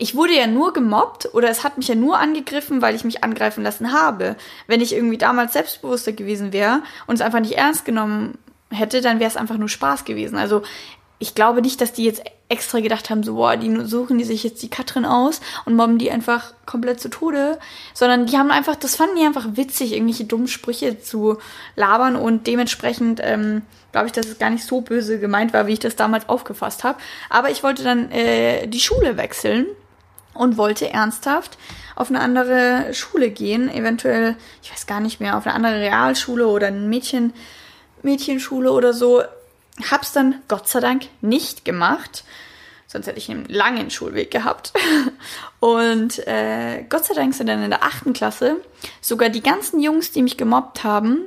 ich 0.02 0.16
wurde 0.16 0.36
ja 0.36 0.48
nur 0.48 0.72
gemobbt 0.72 1.32
oder 1.32 1.48
es 1.48 1.62
hat 1.62 1.78
mich 1.78 1.86
ja 1.86 1.94
nur 1.94 2.18
angegriffen, 2.18 2.82
weil 2.82 2.96
ich 2.96 3.04
mich 3.04 3.22
angreifen 3.22 3.62
lassen 3.62 3.92
habe. 3.92 4.34
Wenn 4.66 4.80
ich 4.80 4.92
irgendwie 4.92 5.16
damals 5.16 5.52
selbstbewusster 5.52 6.10
gewesen 6.10 6.52
wäre 6.52 6.82
und 7.06 7.14
es 7.14 7.20
einfach 7.20 7.38
nicht 7.38 7.56
ernst 7.56 7.84
genommen 7.84 8.36
hätte, 8.68 9.00
dann 9.00 9.20
wäre 9.20 9.30
es 9.30 9.36
einfach 9.36 9.58
nur 9.58 9.68
Spaß 9.68 10.04
gewesen. 10.04 10.38
Also 10.38 10.62
ich 11.20 11.36
glaube 11.36 11.62
nicht, 11.62 11.80
dass 11.80 11.92
die 11.92 12.04
jetzt 12.04 12.24
extra 12.48 12.80
gedacht 12.80 13.10
haben, 13.10 13.22
so, 13.22 13.36
boah, 13.36 13.56
die 13.56 13.72
suchen 13.84 14.18
die 14.18 14.24
sich 14.24 14.42
jetzt 14.42 14.60
die 14.64 14.70
Katrin 14.70 15.04
aus 15.04 15.40
und 15.66 15.76
mobben 15.76 15.98
die 15.98 16.10
einfach 16.10 16.52
komplett 16.66 16.98
zu 16.98 17.08
Tode, 17.08 17.60
sondern 17.94 18.26
die 18.26 18.36
haben 18.36 18.50
einfach, 18.50 18.74
das 18.74 18.96
fanden 18.96 19.14
die 19.14 19.24
einfach 19.24 19.50
witzig, 19.52 19.92
irgendwelche 19.92 20.24
dummen 20.24 20.48
Sprüche 20.48 20.98
zu 21.00 21.38
labern 21.76 22.16
und 22.16 22.48
dementsprechend 22.48 23.20
ähm, 23.22 23.62
glaube 23.92 24.08
ich, 24.08 24.12
dass 24.12 24.26
es 24.26 24.40
gar 24.40 24.50
nicht 24.50 24.64
so 24.64 24.80
böse 24.80 25.20
gemeint 25.20 25.52
war, 25.52 25.68
wie 25.68 25.74
ich 25.74 25.78
das 25.78 25.94
damals 25.94 26.28
aufgefasst 26.28 26.82
habe. 26.82 26.98
Aber 27.30 27.50
ich 27.50 27.62
wollte 27.62 27.84
dann 27.84 28.10
äh, 28.10 28.66
die 28.66 28.80
Schule 28.80 29.16
wechseln 29.16 29.66
und 30.34 30.56
wollte 30.56 30.90
ernsthaft 30.90 31.58
auf 31.94 32.08
eine 32.08 32.20
andere 32.20 32.94
Schule 32.94 33.30
gehen, 33.30 33.68
eventuell, 33.70 34.36
ich 34.62 34.72
weiß 34.72 34.86
gar 34.86 35.00
nicht 35.00 35.20
mehr, 35.20 35.36
auf 35.36 35.46
eine 35.46 35.54
andere 35.54 35.80
Realschule 35.80 36.46
oder 36.46 36.68
eine 36.68 36.80
Mädchen, 36.80 37.32
Mädchenschule 38.02 38.72
oder 38.72 38.92
so. 38.92 39.22
Hab's 39.90 40.12
dann 40.12 40.36
Gott 40.48 40.68
sei 40.68 40.80
Dank 40.80 41.04
nicht 41.20 41.64
gemacht. 41.64 42.24
Sonst 42.86 43.06
hätte 43.06 43.18
ich 43.18 43.30
einen 43.30 43.46
langen 43.46 43.90
Schulweg 43.90 44.30
gehabt. 44.30 44.72
Und 45.60 46.26
äh, 46.26 46.84
Gott 46.88 47.06
sei 47.06 47.14
Dank 47.14 47.34
sind 47.34 47.46
dann 47.46 47.62
in 47.62 47.70
der 47.70 47.84
achten 47.84 48.12
Klasse 48.12 48.56
sogar 49.00 49.28
die 49.30 49.42
ganzen 49.42 49.80
Jungs, 49.80 50.12
die 50.12 50.22
mich 50.22 50.36
gemobbt 50.36 50.84
haben, 50.84 51.26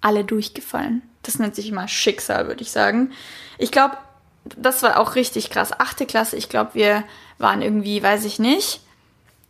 alle 0.00 0.24
durchgefallen. 0.24 1.02
Das 1.22 1.38
nennt 1.38 1.54
sich 1.54 1.68
immer 1.68 1.86
Schicksal, 1.86 2.46
würde 2.48 2.62
ich 2.62 2.70
sagen. 2.70 3.12
Ich 3.58 3.70
glaube, 3.70 3.96
das 4.44 4.82
war 4.82 4.98
auch 4.98 5.14
richtig 5.14 5.50
krass. 5.50 5.72
Achte 5.78 6.06
Klasse, 6.06 6.36
ich 6.36 6.48
glaube, 6.48 6.70
wir 6.74 7.04
waren 7.42 7.60
irgendwie, 7.60 8.02
weiß 8.02 8.24
ich 8.24 8.38
nicht, 8.38 8.80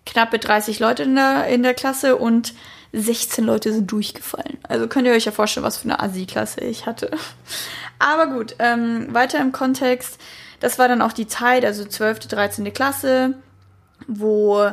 knappe 0.06 0.38
30 0.38 0.80
Leute 0.80 1.04
in 1.04 1.14
der, 1.14 1.46
in 1.46 1.62
der 1.62 1.74
Klasse 1.74 2.16
und 2.16 2.54
16 2.92 3.44
Leute 3.44 3.72
sind 3.72 3.90
durchgefallen. 3.90 4.58
Also 4.68 4.88
könnt 4.88 5.06
ihr 5.06 5.14
euch 5.14 5.24
ja 5.24 5.32
vorstellen, 5.32 5.64
was 5.64 5.78
für 5.78 5.84
eine 5.84 6.00
Asi-Klasse 6.00 6.60
ich 6.60 6.86
hatte. 6.86 7.10
Aber 7.98 8.26
gut, 8.26 8.56
ähm, 8.58 9.14
weiter 9.14 9.40
im 9.40 9.52
Kontext. 9.52 10.20
Das 10.60 10.78
war 10.78 10.88
dann 10.88 11.02
auch 11.02 11.12
die 11.12 11.26
Zeit, 11.26 11.64
also 11.64 11.84
12., 11.84 12.20
13. 12.20 12.72
Klasse, 12.72 13.34
wo 14.06 14.72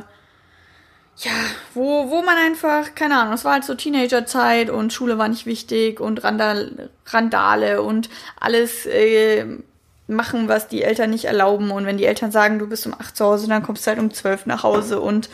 ja, 1.22 1.32
wo, 1.74 2.10
wo 2.10 2.22
man 2.22 2.38
einfach, 2.38 2.96
keine 2.96 3.20
Ahnung, 3.20 3.34
es 3.34 3.44
war 3.44 3.54
halt 3.54 3.66
so 3.66 3.76
Teenagerzeit 3.76 4.70
und 4.70 4.94
Schule 4.94 5.18
war 5.18 5.28
nicht 5.28 5.46
wichtig 5.46 6.00
und 6.00 6.24
Randal, 6.24 6.90
Randale 7.08 7.82
und 7.82 8.10
alles 8.40 8.86
äh, 8.86 9.46
machen, 10.10 10.48
was 10.48 10.68
die 10.68 10.84
Eltern 10.84 11.12
nicht 11.12 11.25
erlauben. 11.25 11.72
Und 11.72 11.86
wenn 11.86 11.98
die 11.98 12.06
Eltern 12.06 12.32
sagen, 12.32 12.60
du 12.60 12.68
bist 12.68 12.86
um 12.86 12.94
8 12.94 13.16
zu 13.16 13.25
Hause, 13.25 13.48
dann 13.48 13.63
kommst 13.63 13.86
du 13.86 13.89
halt 13.89 14.00
um 14.00 14.13
12 14.13 14.46
nach 14.46 14.63
Hause. 14.63 15.00
Und 15.00 15.30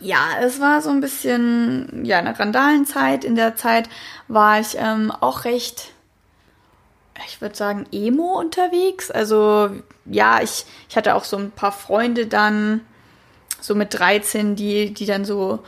ja, 0.00 0.18
es 0.40 0.60
war 0.60 0.80
so 0.80 0.90
ein 0.90 1.00
bisschen, 1.00 2.04
ja, 2.04 2.18
eine 2.18 2.38
Randalenzeit. 2.38 3.24
In 3.24 3.34
der 3.34 3.56
Zeit 3.56 3.88
war 4.28 4.60
ich 4.60 4.76
ähm, 4.78 5.10
auch 5.10 5.44
recht, 5.44 5.92
ich 7.26 7.40
würde 7.40 7.56
sagen, 7.56 7.86
emo 7.92 8.38
unterwegs. 8.38 9.10
Also 9.10 9.70
ja, 10.06 10.40
ich, 10.40 10.66
ich 10.88 10.96
hatte 10.96 11.14
auch 11.14 11.24
so 11.24 11.36
ein 11.36 11.50
paar 11.50 11.72
Freunde 11.72 12.26
dann 12.26 12.82
so 13.60 13.74
mit 13.74 13.98
13, 13.98 14.56
die, 14.56 14.94
die 14.94 15.06
dann 15.06 15.24
so, 15.24 15.64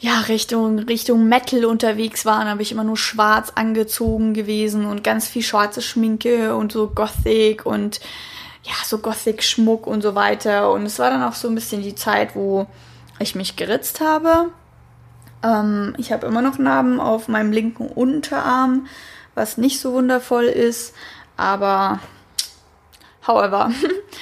ja, 0.00 0.20
Richtung, 0.20 0.78
Richtung 0.78 1.28
Metal 1.28 1.66
unterwegs 1.66 2.24
waren, 2.24 2.48
habe 2.48 2.62
ich 2.62 2.72
immer 2.72 2.84
nur 2.84 2.96
schwarz 2.96 3.52
angezogen 3.54 4.32
gewesen 4.32 4.86
und 4.86 5.04
ganz 5.04 5.28
viel 5.28 5.42
schwarze 5.42 5.82
Schminke 5.82 6.56
und 6.56 6.72
so 6.72 6.88
Gothic 6.88 7.66
und 7.66 8.00
ja, 8.64 8.72
so 8.84 8.98
Gothic-Schmuck 8.98 9.86
und 9.86 10.00
so 10.00 10.14
weiter. 10.14 10.72
Und 10.72 10.86
es 10.86 10.98
war 10.98 11.10
dann 11.10 11.22
auch 11.22 11.34
so 11.34 11.48
ein 11.48 11.54
bisschen 11.54 11.82
die 11.82 11.94
Zeit, 11.94 12.34
wo 12.34 12.66
ich 13.18 13.34
mich 13.34 13.56
geritzt 13.56 14.00
habe. 14.00 14.50
Ähm, 15.42 15.94
ich 15.98 16.12
habe 16.12 16.26
immer 16.26 16.40
noch 16.40 16.58
Narben 16.58 16.98
auf 16.98 17.28
meinem 17.28 17.52
linken 17.52 17.86
Unterarm, 17.86 18.86
was 19.34 19.58
nicht 19.58 19.80
so 19.80 19.92
wundervoll 19.92 20.44
ist, 20.44 20.94
aber 21.36 22.00
however. 23.26 23.70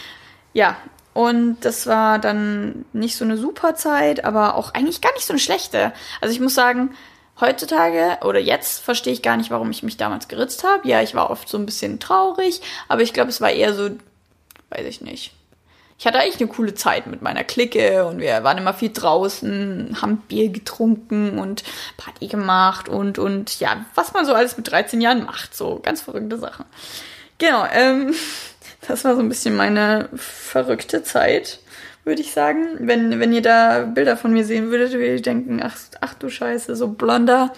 ja, 0.53 0.77
und 1.19 1.57
das 1.63 1.89
war 1.89 2.21
dann 2.21 2.85
nicht 2.93 3.17
so 3.17 3.25
eine 3.25 3.37
super 3.37 3.75
Zeit, 3.75 4.25
aber 4.25 4.55
auch 4.55 4.73
eigentlich 4.73 5.01
gar 5.01 5.13
nicht 5.15 5.27
so 5.27 5.33
eine 5.33 5.41
schlechte. 5.41 5.93
Also 6.21 6.33
ich 6.33 6.39
muss 6.39 6.55
sagen, 6.55 6.95
heutzutage 7.41 8.19
oder 8.25 8.39
jetzt 8.39 8.79
verstehe 8.79 9.15
ich 9.15 9.21
gar 9.21 9.37
nicht, 9.37 9.51
warum 9.51 9.69
ich 9.73 9.83
mich 9.83 9.97
damals 9.97 10.29
geritzt 10.29 10.63
habe. 10.63 10.87
Ja, 10.87 11.03
ich 11.03 11.17
war 11.17 11.31
oft 11.31 11.49
so 11.49 11.59
ein 11.59 11.67
bisschen 11.67 11.99
traurig, 11.99 12.61
aber 12.87 13.03
ich 13.03 13.13
glaube, 13.13 13.31
es 13.31 13.41
war 13.41 13.51
eher 13.51 13.75
so, 13.75 13.91
weiß 14.71 14.87
ich 14.87 15.01
nicht. 15.01 15.33
Ich 15.99 16.07
hatte 16.07 16.21
eigentlich 16.21 16.39
eine 16.39 16.51
coole 16.51 16.77
Zeit 16.77 17.09
mit 17.09 17.21
meiner 17.21 17.43
Clique 17.43 18.07
und 18.07 18.21
wir 18.21 18.45
waren 18.45 18.59
immer 18.59 18.73
viel 18.73 18.93
draußen, 18.93 19.97
haben 20.01 20.19
Bier 20.19 20.51
getrunken 20.51 21.41
und 21.41 21.65
Party 21.97 22.29
gemacht 22.29 22.89
und, 22.89 23.19
und 23.19 23.59
ja, 23.59 23.85
was 23.97 24.13
man 24.13 24.25
so 24.25 24.35
alles 24.35 24.57
mit 24.57 24.71
13 24.71 25.01
Jahren 25.01 25.25
macht, 25.25 25.57
so 25.57 25.81
ganz 25.83 26.01
verrückte 26.01 26.39
Sachen. 26.39 26.65
Genau, 27.39 27.67
ähm, 27.73 28.15
das 28.89 29.05
war 29.05 29.15
so 29.15 29.21
ein 29.21 29.29
bisschen 29.29 29.55
meine 29.55 30.09
verrückte 30.15 31.03
Zeit, 31.03 31.61
würde 32.05 32.23
ich 32.23 32.33
sagen. 32.33 32.77
Wenn, 32.81 33.21
wenn 33.21 33.33
ihr 33.33 33.43
da 33.43 33.85
Bilder 33.85 34.17
von 34.17 34.33
mir 34.33 34.45
sehen 34.45 34.71
würdet, 34.71 34.93
würdet 34.93 35.19
ihr 35.19 35.23
denken, 35.23 35.61
ach, 35.63 35.77
ach 36.01 36.15
du 36.15 36.31
Scheiße, 36.31 36.75
so 36.75 36.89
blonder, 36.89 37.53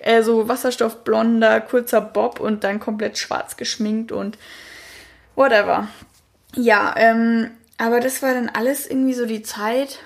äh, 0.00 0.22
so 0.22 0.48
wasserstoffblonder, 0.48 1.60
kurzer 1.60 2.00
Bob 2.00 2.40
und 2.40 2.64
dann 2.64 2.80
komplett 2.80 3.18
schwarz 3.18 3.56
geschminkt 3.56 4.12
und 4.12 4.36
whatever. 5.36 5.88
Ja, 6.54 6.94
ähm, 6.96 7.50
aber 7.78 8.00
das 8.00 8.22
war 8.22 8.34
dann 8.34 8.48
alles 8.48 8.86
irgendwie 8.86 9.14
so 9.14 9.26
die 9.26 9.42
Zeit. 9.42 10.00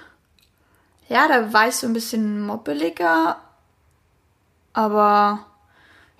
Ja, 1.09 1.28
da 1.28 1.52
war 1.52 1.68
ich 1.68 1.75
so 1.75 1.87
ein 1.87 1.92
bisschen 1.94 2.42
moppeliger, 2.42 3.38
aber 4.73 5.47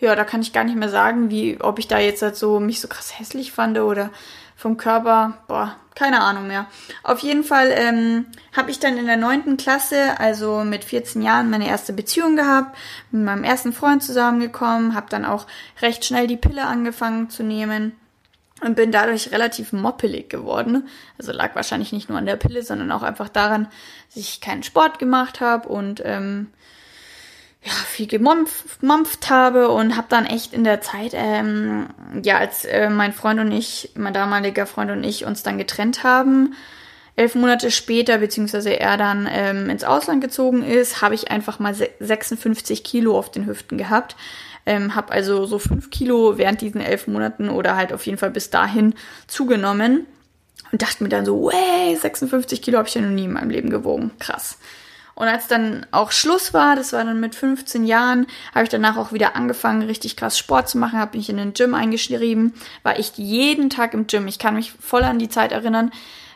ja, 0.03 0.17
da 0.17 0.25
kann 0.25 0.43
ich 0.43 0.53
gar 0.53 0.65
nicht 0.65 0.77
mehr 0.77 0.89
sagen, 0.89 1.31
wie, 1.31 1.61
ob 1.61 1.79
ich 1.79 1.87
da 1.87 1.99
jetzt 1.99 2.23
halt 2.23 2.37
so 2.37 2.59
mich 2.59 2.81
so 2.81 2.89
krass 2.89 3.19
hässlich 3.19 3.53
fand 3.53 3.79
oder 3.79 4.11
vom 4.57 4.77
Körper, 4.77 5.39
boah, 5.47 5.77
keine 5.95 6.21
Ahnung 6.21 6.49
mehr. 6.49 6.67
Auf 7.05 7.21
jeden 7.21 7.45
Fall 7.45 7.73
ähm, 7.73 8.27
habe 8.57 8.73
ich 8.73 8.81
dann 8.81 8.99
in 8.99 9.07
der 9.07 9.17
neunten 9.17 9.57
Klasse, 9.57 10.19
also 10.19 10.65
mit 10.65 10.85
14 10.85 11.23
Jahren, 11.23 11.51
meine 11.51 11.69
erste 11.69 11.93
Beziehung 11.93 12.35
gehabt, 12.35 12.77
mit 13.13 13.25
meinem 13.25 13.45
ersten 13.45 13.73
Freund 13.73 14.03
zusammengekommen, 14.03 14.95
habe 14.95 15.07
dann 15.09 15.25
auch 15.25 15.47
recht 15.81 16.05
schnell 16.05 16.27
die 16.27 16.37
Pille 16.37 16.65
angefangen 16.67 17.31
zu 17.31 17.45
nehmen 17.45 17.93
und 18.61 18.75
bin 18.75 18.91
dadurch 18.91 19.31
relativ 19.31 19.73
moppelig 19.73 20.31
geworden. 20.31 20.89
Also 21.17 21.31
lag 21.31 21.55
wahrscheinlich 21.55 21.93
nicht 21.93 22.09
nur 22.09 22.19
an 22.19 22.27
der 22.27 22.37
Pille, 22.37 22.65
sondern 22.65 22.91
auch 22.91 23.03
einfach 23.03 23.29
daran, 23.29 23.69
dass 24.09 24.17
ich 24.17 24.41
keinen 24.41 24.65
Sport 24.65 24.99
gemacht 24.99 25.41
habe 25.41 25.69
und 25.69 26.03
ähm, 26.05 26.49
ja, 27.65 27.73
viel 27.73 28.09
gemampft 28.09 29.31
habe 29.31 29.69
und 29.69 29.97
habe 29.97 30.09
dann 30.09 30.27
echt 30.27 30.53
in 30.53 30.65
der 30.65 30.81
Zeit, 30.81 31.13
ähm, 31.15 31.87
ja, 32.23 32.39
als 32.39 32.65
äh, 32.65 32.91
mein 32.91 33.13
Freund 33.13 33.39
und 33.39 33.53
ich, 33.53 33.91
mein 33.95 34.13
damaliger 34.13 34.67
Freund 34.67 34.91
und 34.91 35.05
ich 35.05 35.25
uns 35.25 35.45
dann 35.45 35.59
getrennt 35.59 36.03
haben, 36.03 36.55
elf 37.15 37.37
Monate 37.37 37.71
später, 37.71 38.19
beziehungsweise 38.19 38.79
er 38.79 38.97
dann 38.97 39.29
ähm, 39.31 39.71
ins 39.71 39.85
Ausland 39.85 40.21
gezogen 40.21 40.65
ist, 40.65 41.03
habe 41.03 41.15
ich 41.15 41.31
einfach 41.31 41.61
mal 41.61 41.75
56 41.75 42.83
Kilo 42.83 43.17
auf 43.17 43.31
den 43.31 43.47
Hüften 43.47 43.79
gehabt. 43.79 44.17
Ähm, 44.65 44.95
habe 44.95 45.13
also 45.13 45.45
so 45.47 45.59
fünf 45.59 45.91
Kilo 45.91 46.39
während 46.39 46.61
diesen 46.61 46.81
elf 46.81 47.07
Monaten 47.09 47.49
oder 47.49 47.77
halt 47.77 47.93
auf 47.93 48.07
jeden 48.07 48.19
Fall 48.19 48.31
bis 48.31 48.51
dahin 48.51 48.95
zugenommen 49.27 50.07
und 50.71 50.83
dachte 50.83 51.03
mir 51.03 51.09
dann 51.11 51.27
so, 51.27 51.47
wey, 51.47 51.97
56 51.97 52.63
Kilo 52.63 52.79
habe 52.79 52.89
ich 52.89 52.95
ja 52.95 53.03
noch 53.03 53.11
nie 53.11 53.25
in 53.25 53.33
meinem 53.33 53.51
Leben 53.51 53.71
gewogen. 53.71 54.13
Krass. 54.19 54.59
Und 55.15 55.29
als 55.29 55.47
dann 55.47 55.87
auch 55.91 56.11
Schluss 56.11 56.55
war, 56.55 56.77
das 56.77 56.93
war 56.93 57.05
dann 57.05 57.21
mit 57.21 57.35
15 57.35 57.85
Jahren, 57.85 58.27
habe 58.55 58.65
ich 58.65 58.71
danach 58.71 58.97
auch 58.97 59.13
wieder 59.13 59.37
angefangen, 59.37 59.83
richtig 59.83 60.17
krass 60.17 60.39
Sport 60.39 60.69
zu 60.69 60.79
machen, 60.79 60.99
habe 60.99 61.17
mich 61.17 61.29
in 61.29 61.37
den 61.37 61.53
Gym 61.53 61.75
eingeschrieben, 61.75 62.55
war 62.83 62.99
ich 62.99 63.13
jeden 63.17 63.71
Tag 63.71 63.95
im 63.95 64.07
Gym. 64.07 64.27
Ich 64.27 64.39
kann 64.39 64.55
mich 64.55 64.73
voll 64.73 65.05
an 65.05 65.19
die 65.19 65.29
Zeit 65.29 65.53
erinnern, 65.53 65.93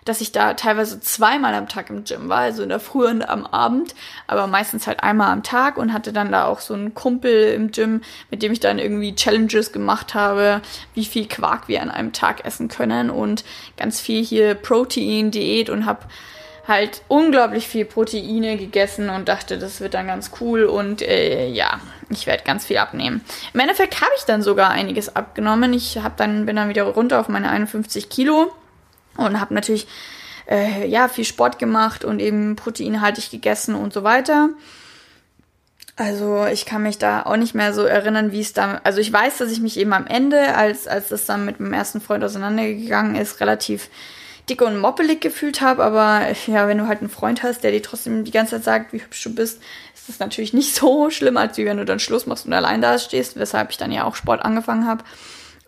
dass 0.07 0.21
ich 0.21 0.33
da 0.33 0.55
teilweise 0.55 1.01
zweimal 1.01 1.53
am 1.55 1.69
Tag 1.69 1.91
im 1.91 2.05
Gym 2.05 2.29
war, 2.29 2.39
also 2.39 2.63
in 2.63 2.69
der 2.69 2.81
Früh 2.81 3.07
und 3.07 3.29
am 3.29 3.45
Abend, 3.45 3.95
aber 4.29 4.47
meistens 4.47 4.87
halt 4.87 5.03
einmal 5.03 5.33
am 5.33 5.43
Tag 5.43 5.77
und 5.77 5.93
hatte 5.93 6.13
dann 6.13 6.31
da 6.31 6.47
auch 6.47 6.61
so 6.61 6.75
einen 6.75 6.95
Kumpel 6.95 7.53
im 7.53 7.73
Gym, 7.73 8.03
mit 8.31 8.43
dem 8.43 8.53
ich 8.53 8.61
dann 8.61 8.79
irgendwie 8.79 9.15
Challenges 9.15 9.73
gemacht 9.73 10.15
habe, 10.15 10.63
wie 10.95 11.05
viel 11.05 11.27
Quark 11.27 11.67
wir 11.67 11.83
an 11.83 11.91
einem 11.91 12.13
Tag 12.13 12.45
essen 12.45 12.69
können 12.69 13.11
und 13.11 13.45
ganz 13.77 14.01
viel 14.01 14.25
hier 14.25 14.55
Protein, 14.55 15.33
Diät 15.33 15.71
und 15.71 15.87
habe 15.87 16.07
halt 16.67 17.03
unglaublich 17.09 17.69
viel 17.69 17.85
Proteine 17.85 18.57
gegessen 18.57 19.09
und 19.09 19.29
dachte, 19.29 19.59
das 19.59 19.81
wird 19.81 19.95
dann 19.95 20.09
ganz 20.09 20.33
cool 20.41 20.65
und 20.65 21.03
äh, 21.03 21.49
ja, 21.49 21.81
ich 22.11 22.27
werde 22.27 22.45
ganz 22.45 22.67
viel 22.67 22.79
abnehmen. 22.79 23.25
Im 23.53 23.61
Endeffekt 23.61 24.01
habe 24.01 24.11
ich 24.17 24.25
dann 24.25 24.43
sogar 24.43 24.71
einiges 24.71 25.15
abgenommen. 25.15 25.73
Ich 25.73 25.99
habe 25.99 26.15
dann 26.17 26.47
bin 26.47 26.57
dann 26.57 26.69
wieder 26.69 26.85
runter 26.85 27.21
auf 27.21 27.29
meine 27.29 27.51
51 27.51 28.09
Kilo 28.09 28.53
und 29.17 29.41
habe 29.41 29.55
natürlich 29.55 29.87
äh, 30.49 30.87
ja 30.89 31.09
viel 31.09 31.25
Sport 31.25 31.59
gemacht 31.59 32.05
und 32.05 32.21
eben 32.21 32.57
proteinhaltig 32.57 33.31
gegessen 33.31 33.75
und 33.75 33.93
so 33.93 34.03
weiter. 34.03 34.51
Also 35.99 36.45
ich 36.47 36.67
kann 36.67 36.83
mich 36.83 36.99
da 36.99 37.23
auch 37.23 37.37
nicht 37.37 37.55
mehr 37.55 37.73
so 37.73 37.83
erinnern, 37.83 38.31
wie 38.31 38.41
es 38.41 38.53
da. 38.53 38.81
Also 38.85 39.01
ich 39.01 39.11
weiß, 39.11 39.39
dass 39.39 39.51
ich 39.51 39.61
mich 39.61 39.79
eben 39.79 39.95
am 39.95 40.07
Ende, 40.07 40.55
als 40.55 40.87
als 40.87 41.09
das 41.09 41.25
dann 41.25 41.47
mit 41.47 41.59
meinem 41.59 41.73
ersten 41.73 42.01
Freund 42.01 42.23
auseinandergegangen 42.23 43.15
ist, 43.15 43.41
relativ 43.41 43.89
dick 44.49 44.63
und 44.63 44.79
moppelig 44.79 45.21
gefühlt 45.21 45.61
habe, 45.61 45.83
aber 45.83 46.27
ja, 46.47 46.69
wenn 46.69 46.79
du 46.79 46.87
halt 46.87 47.01
einen 47.01 47.11
Freund 47.11 47.43
hast, 47.43 47.65
der 47.65 47.73
dir 47.73 47.83
trotzdem 47.83 48.25
die 48.25 48.31
ganze 48.31 48.57
Zeit 48.57 48.65
sagt, 48.65 48.93
wie 48.93 49.03
hübsch 49.03 49.23
du 49.25 49.35
bist, 49.35 49.61
ist 49.95 50.09
das 50.09 50.19
natürlich 50.19 50.53
nicht 50.53 50.75
so 50.75 51.11
schlimm, 51.11 51.37
als 51.37 51.59
wenn 51.59 51.77
du 51.77 51.85
dann 51.85 51.99
Schluss 51.99 52.27
machst 52.27 52.47
und 52.47 52.53
allein 52.53 52.81
da 52.81 52.99
stehst, 52.99 53.37
weshalb 53.37 53.71
ich 53.71 53.77
dann 53.77 53.93
ja 53.93 54.05
auch 54.05 54.15
Sport 54.15 54.45
angefangen 54.45 54.87
habe. 54.87 55.05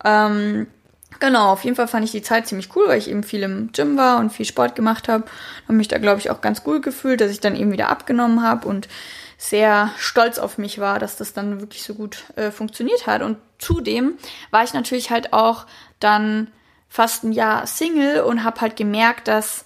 Ähm, 0.04 0.68
genau, 1.18 1.52
auf 1.52 1.64
jeden 1.64 1.76
Fall 1.76 1.88
fand 1.88 2.04
ich 2.04 2.12
die 2.12 2.23
Zeit 2.23 2.47
ziemlich 2.47 2.75
cool, 2.76 2.87
weil 2.87 2.99
ich 2.99 3.11
eben 3.11 3.25
viel 3.25 3.42
im 3.42 3.73
Gym 3.73 3.97
war 3.97 4.18
und 4.18 4.30
viel 4.30 4.47
Sport 4.47 4.76
gemacht 4.76 5.08
habe. 5.08 5.25
Habe 5.64 5.75
mich 5.75 5.88
da, 5.88 5.99
glaube 5.99 6.20
ich, 6.20 6.30
auch 6.30 6.40
ganz 6.40 6.62
gut 6.62 6.82
gefühlt, 6.82 7.20
dass 7.20 7.32
ich 7.32 7.40
dann 7.40 7.56
eben 7.56 7.73
wieder 7.73 7.88
abgenommen 7.88 8.42
habe 8.42 8.68
und 8.68 8.88
sehr 9.38 9.92
stolz 9.99 10.38
auf 10.38 10.58
mich 10.58 10.78
war, 10.80 10.99
dass 10.99 11.16
das 11.16 11.32
dann 11.32 11.61
wirklich 11.61 11.82
so 11.82 11.94
gut 11.94 12.25
äh, 12.37 12.50
funktioniert 12.50 13.06
hat. 13.06 13.23
Und 13.23 13.38
zudem 13.58 14.14
war 14.50 14.64
ich 14.64 14.73
natürlich 14.73 15.11
halt 15.11 15.32
auch 15.32 15.66
dann 16.00 16.49
fast 16.88 17.25
ein 17.25 17.33
Jahr 17.33 17.66
Single 17.66 18.21
und 18.21 18.45
habe 18.45 18.61
halt 18.61 18.76
gemerkt, 18.76 19.28
dass 19.28 19.64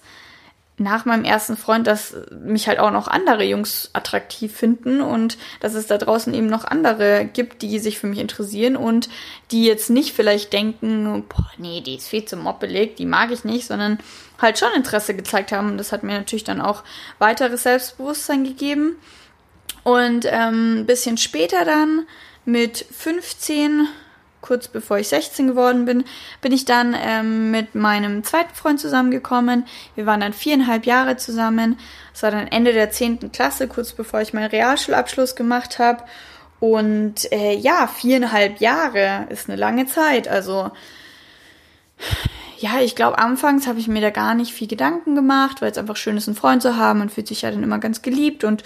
nach 0.77 1.05
meinem 1.05 1.23
ersten 1.23 1.55
Freund, 1.55 1.85
dass 1.85 2.15
mich 2.31 2.67
halt 2.67 2.79
auch 2.79 2.91
noch 2.91 3.07
andere 3.07 3.43
Jungs 3.43 3.91
attraktiv 3.93 4.55
finden 4.55 5.01
und 5.01 5.37
dass 5.59 5.75
es 5.75 5.85
da 5.85 5.97
draußen 5.97 6.33
eben 6.33 6.47
noch 6.47 6.65
andere 6.65 7.25
gibt, 7.25 7.61
die 7.61 7.77
sich 7.77 7.99
für 7.99 8.07
mich 8.07 8.17
interessieren 8.17 8.75
und 8.75 9.07
die 9.51 9.65
jetzt 9.65 9.91
nicht 9.91 10.13
vielleicht 10.13 10.51
denken, 10.51 11.25
boah, 11.29 11.51
nee, 11.57 11.81
die 11.81 11.95
ist 11.95 12.07
viel 12.07 12.25
zu 12.25 12.37
moppelig, 12.37 12.95
die 12.95 13.05
mag 13.05 13.31
ich 13.31 13.43
nicht, 13.43 13.67
sondern 13.67 13.99
halt 14.41 14.57
schon 14.57 14.73
Interesse 14.75 15.15
gezeigt 15.15 15.51
haben. 15.51 15.71
Und 15.71 15.77
das 15.77 15.91
hat 15.91 16.03
mir 16.03 16.17
natürlich 16.17 16.43
dann 16.43 16.61
auch 16.61 16.83
weiteres 17.19 17.63
Selbstbewusstsein 17.63 18.43
gegeben. 18.43 18.95
Und 19.83 20.25
ähm, 20.27 20.85
bisschen 20.87 21.17
später 21.17 21.65
dann 21.65 22.07
mit 22.45 22.85
15 22.91 23.87
kurz 24.43 24.67
bevor 24.67 24.99
ich 24.99 25.07
16 25.07 25.47
geworden 25.47 25.85
bin, 25.85 26.03
bin 26.41 26.51
ich 26.51 26.65
dann 26.65 26.95
ähm, 26.95 27.49
mit 27.49 27.73
meinem 27.73 28.23
zweiten 28.23 28.53
Freund 28.53 28.79
zusammengekommen. 28.79 29.65
Wir 29.95 30.05
waren 30.05 30.19
dann 30.19 30.33
viereinhalb 30.33 30.85
Jahre 30.85 31.17
zusammen. 31.17 31.79
Es 32.13 32.21
war 32.21 32.29
dann 32.29 32.47
Ende 32.47 32.73
der 32.73 32.91
10. 32.91 33.31
Klasse, 33.31 33.67
kurz 33.67 33.93
bevor 33.93 34.21
ich 34.21 34.33
meinen 34.33 34.49
Realschulabschluss 34.49 35.35
gemacht 35.35 35.79
habe. 35.79 36.03
Und 36.59 37.31
äh, 37.31 37.55
ja, 37.55 37.87
viereinhalb 37.87 38.59
Jahre 38.59 39.25
ist 39.29 39.49
eine 39.49 39.57
lange 39.57 39.87
Zeit. 39.87 40.27
Also 40.27 40.71
ja, 42.59 42.79
ich 42.79 42.95
glaube, 42.95 43.17
anfangs 43.17 43.67
habe 43.67 43.79
ich 43.79 43.87
mir 43.87 44.01
da 44.01 44.09
gar 44.09 44.35
nicht 44.35 44.53
viel 44.53 44.67
Gedanken 44.67 45.15
gemacht, 45.15 45.61
weil 45.61 45.71
es 45.71 45.77
einfach 45.77 45.97
schön 45.97 46.15
ist, 46.15 46.27
einen 46.27 46.37
Freund 46.37 46.61
zu 46.61 46.77
haben 46.77 47.01
und 47.01 47.11
fühlt 47.11 47.27
sich 47.27 47.41
ja 47.41 47.51
dann 47.51 47.63
immer 47.63 47.79
ganz 47.79 48.01
geliebt 48.01 48.43
und 48.43 48.63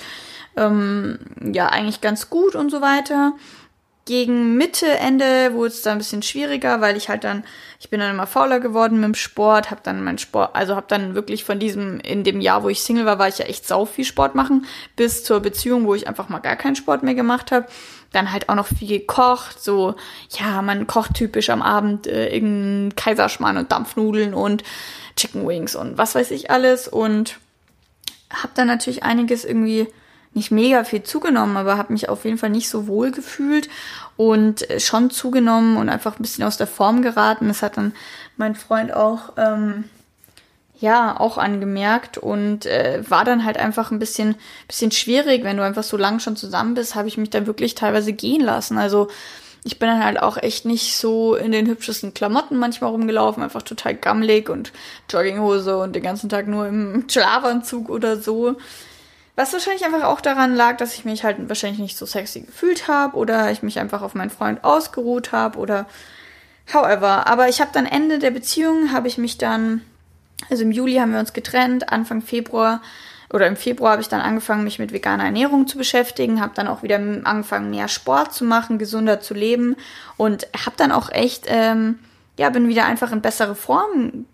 ähm, 0.55 1.19
ja, 1.53 1.67
eigentlich 1.67 2.01
ganz 2.01 2.29
gut 2.29 2.55
und 2.55 2.69
so 2.69 2.81
weiter 2.81 3.33
gegen 4.07 4.55
Mitte, 4.55 4.87
Ende 4.87 5.53
wurde 5.53 5.67
es 5.67 5.81
da 5.81 5.91
ein 5.91 5.97
bisschen 5.97 6.23
schwieriger, 6.23 6.79
weil 6.79 6.95
ich 6.95 7.09
halt 7.09 7.25
dann, 7.25 7.43
ich 7.77 7.89
bin 7.89 7.99
dann 7.99 8.11
immer 8.11 8.25
fauler 8.25 8.61
geworden 8.61 8.95
mit 8.95 9.05
dem 9.05 9.15
Sport, 9.15 9.69
habe 9.69 9.81
dann 9.83 10.03
mein 10.03 10.17
Sport, 10.17 10.55
also 10.55 10.75
habe 10.75 10.87
dann 10.87 11.13
wirklich 11.13 11.43
von 11.43 11.59
diesem, 11.59 11.99
in 11.99 12.23
dem 12.23 12.39
Jahr, 12.39 12.63
wo 12.63 12.69
ich 12.69 12.81
Single 12.81 13.05
war, 13.05 13.19
war 13.19 13.27
ich 13.27 13.37
ja 13.37 13.45
echt 13.45 13.67
sau 13.67 13.85
viel 13.85 14.05
Sport 14.05 14.33
machen, 14.33 14.65
bis 14.95 15.25
zur 15.25 15.41
Beziehung, 15.41 15.85
wo 15.85 15.93
ich 15.93 16.07
einfach 16.07 16.29
mal 16.29 16.39
gar 16.39 16.55
keinen 16.55 16.77
Sport 16.77 17.03
mehr 17.03 17.15
gemacht 17.15 17.51
habe. 17.51 17.67
Dann 18.13 18.31
halt 18.31 18.47
auch 18.47 18.55
noch 18.55 18.67
viel 18.67 18.87
gekocht, 18.87 19.61
so, 19.61 19.95
ja, 20.39 20.61
man 20.61 20.87
kocht 20.87 21.13
typisch 21.13 21.49
am 21.49 21.61
Abend 21.61 22.07
äh, 22.07 22.33
irgendeinen 22.33 22.95
Kaiserschmarrn 22.95 23.57
und 23.57 23.71
Dampfnudeln 23.71 24.33
und 24.33 24.63
Chicken 25.17 25.45
Wings 25.45 25.75
und 25.75 25.97
was 25.97 26.15
weiß 26.15 26.31
ich 26.31 26.49
alles 26.49 26.87
und 26.87 27.39
habe 28.29 28.53
dann 28.55 28.67
natürlich 28.67 29.03
einiges 29.03 29.43
irgendwie 29.43 29.87
nicht 30.33 30.51
mega 30.51 30.83
viel 30.83 31.03
zugenommen, 31.03 31.57
aber 31.57 31.77
habe 31.77 31.93
mich 31.93 32.09
auf 32.09 32.25
jeden 32.25 32.37
Fall 32.37 32.49
nicht 32.49 32.69
so 32.69 32.87
wohl 32.87 33.11
gefühlt 33.11 33.69
und 34.17 34.69
äh, 34.69 34.79
schon 34.79 35.09
zugenommen 35.09 35.77
und 35.77 35.89
einfach 35.89 36.17
ein 36.17 36.21
bisschen 36.21 36.43
aus 36.43 36.57
der 36.57 36.67
Form 36.67 37.01
geraten. 37.01 37.47
Das 37.47 37.61
hat 37.61 37.77
dann 37.77 37.93
mein 38.37 38.55
Freund 38.55 38.93
auch 38.93 39.33
ähm, 39.37 39.85
ja 40.79 41.19
auch 41.19 41.37
angemerkt 41.37 42.17
und 42.17 42.65
äh, 42.65 43.01
war 43.07 43.25
dann 43.25 43.45
halt 43.45 43.57
einfach 43.57 43.91
ein 43.91 43.99
bisschen 43.99 44.35
bisschen 44.67 44.91
schwierig, 44.91 45.43
wenn 45.43 45.57
du 45.57 45.63
einfach 45.63 45.83
so 45.83 45.97
lange 45.97 46.19
schon 46.19 46.35
zusammen 46.35 46.75
bist, 46.75 46.95
habe 46.95 47.07
ich 47.07 47.17
mich 47.17 47.29
dann 47.29 47.47
wirklich 47.47 47.75
teilweise 47.75 48.13
gehen 48.13 48.41
lassen. 48.41 48.77
Also 48.77 49.07
ich 49.63 49.79
bin 49.79 49.89
dann 49.89 50.03
halt 50.03 50.21
auch 50.21 50.37
echt 50.37 50.65
nicht 50.65 50.95
so 50.95 51.35
in 51.35 51.51
den 51.51 51.67
hübschesten 51.67 52.13
Klamotten 52.13 52.57
manchmal 52.57 52.91
rumgelaufen, 52.91 53.43
einfach 53.43 53.63
total 53.63 53.95
gammelig 53.95 54.49
und 54.49 54.71
Jogginghose 55.09 55.77
und 55.77 55.93
den 55.93 56.03
ganzen 56.03 56.29
Tag 56.29 56.47
nur 56.47 56.67
im 56.67 57.05
Schlafanzug 57.09 57.89
oder 57.89 58.17
so. 58.17 58.55
Was 59.37 59.53
wahrscheinlich 59.53 59.85
einfach 59.85 60.03
auch 60.03 60.19
daran 60.19 60.55
lag, 60.55 60.77
dass 60.77 60.95
ich 60.95 61.05
mich 61.05 61.23
halt 61.23 61.37
wahrscheinlich 61.47 61.79
nicht 61.79 61.95
so 61.95 62.07
sexy 62.07 62.41
gefühlt 62.41 62.87
habe 62.87 63.15
oder 63.15 63.51
ich 63.51 63.61
mich 63.61 63.77
einfach 63.77 64.01
auf 64.01 64.15
meinen 64.15 64.31
Freund 64.31 64.63
ausgeruht 64.63 65.31
habe 65.31 65.59
oder 65.59 65.85
however. 66.73 67.27
Aber 67.27 67.47
ich 67.47 67.61
habe 67.61 67.69
dann 67.71 67.85
Ende 67.85 68.17
der 68.17 68.31
Beziehung, 68.31 68.91
habe 68.91 69.07
ich 69.07 69.19
mich 69.19 69.37
dann, 69.37 69.81
also 70.49 70.63
im 70.63 70.71
Juli 70.71 70.95
haben 70.95 71.11
wir 71.11 71.19
uns 71.19 71.33
getrennt, 71.33 71.93
Anfang 71.93 72.23
Februar 72.23 72.81
oder 73.31 73.45
im 73.45 73.57
Februar 73.57 73.91
habe 73.91 74.01
ich 74.01 74.09
dann 74.09 74.21
angefangen, 74.21 74.63
mich 74.63 74.79
mit 74.79 74.91
veganer 74.91 75.25
Ernährung 75.25 75.67
zu 75.67 75.77
beschäftigen, 75.77 76.41
habe 76.41 76.55
dann 76.55 76.67
auch 76.67 76.81
wieder 76.81 76.95
angefangen, 76.95 77.69
mehr 77.69 77.89
Sport 77.89 78.33
zu 78.33 78.43
machen, 78.43 78.79
gesunder 78.79 79.19
zu 79.19 79.35
leben 79.35 79.75
und 80.17 80.47
habe 80.65 80.77
dann 80.77 80.91
auch 80.91 81.11
echt, 81.11 81.45
ähm, 81.45 81.99
ja, 82.39 82.49
bin 82.49 82.69
wieder 82.69 82.85
einfach 82.85 83.11
in 83.11 83.21
bessere 83.21 83.53
Form 83.53 84.25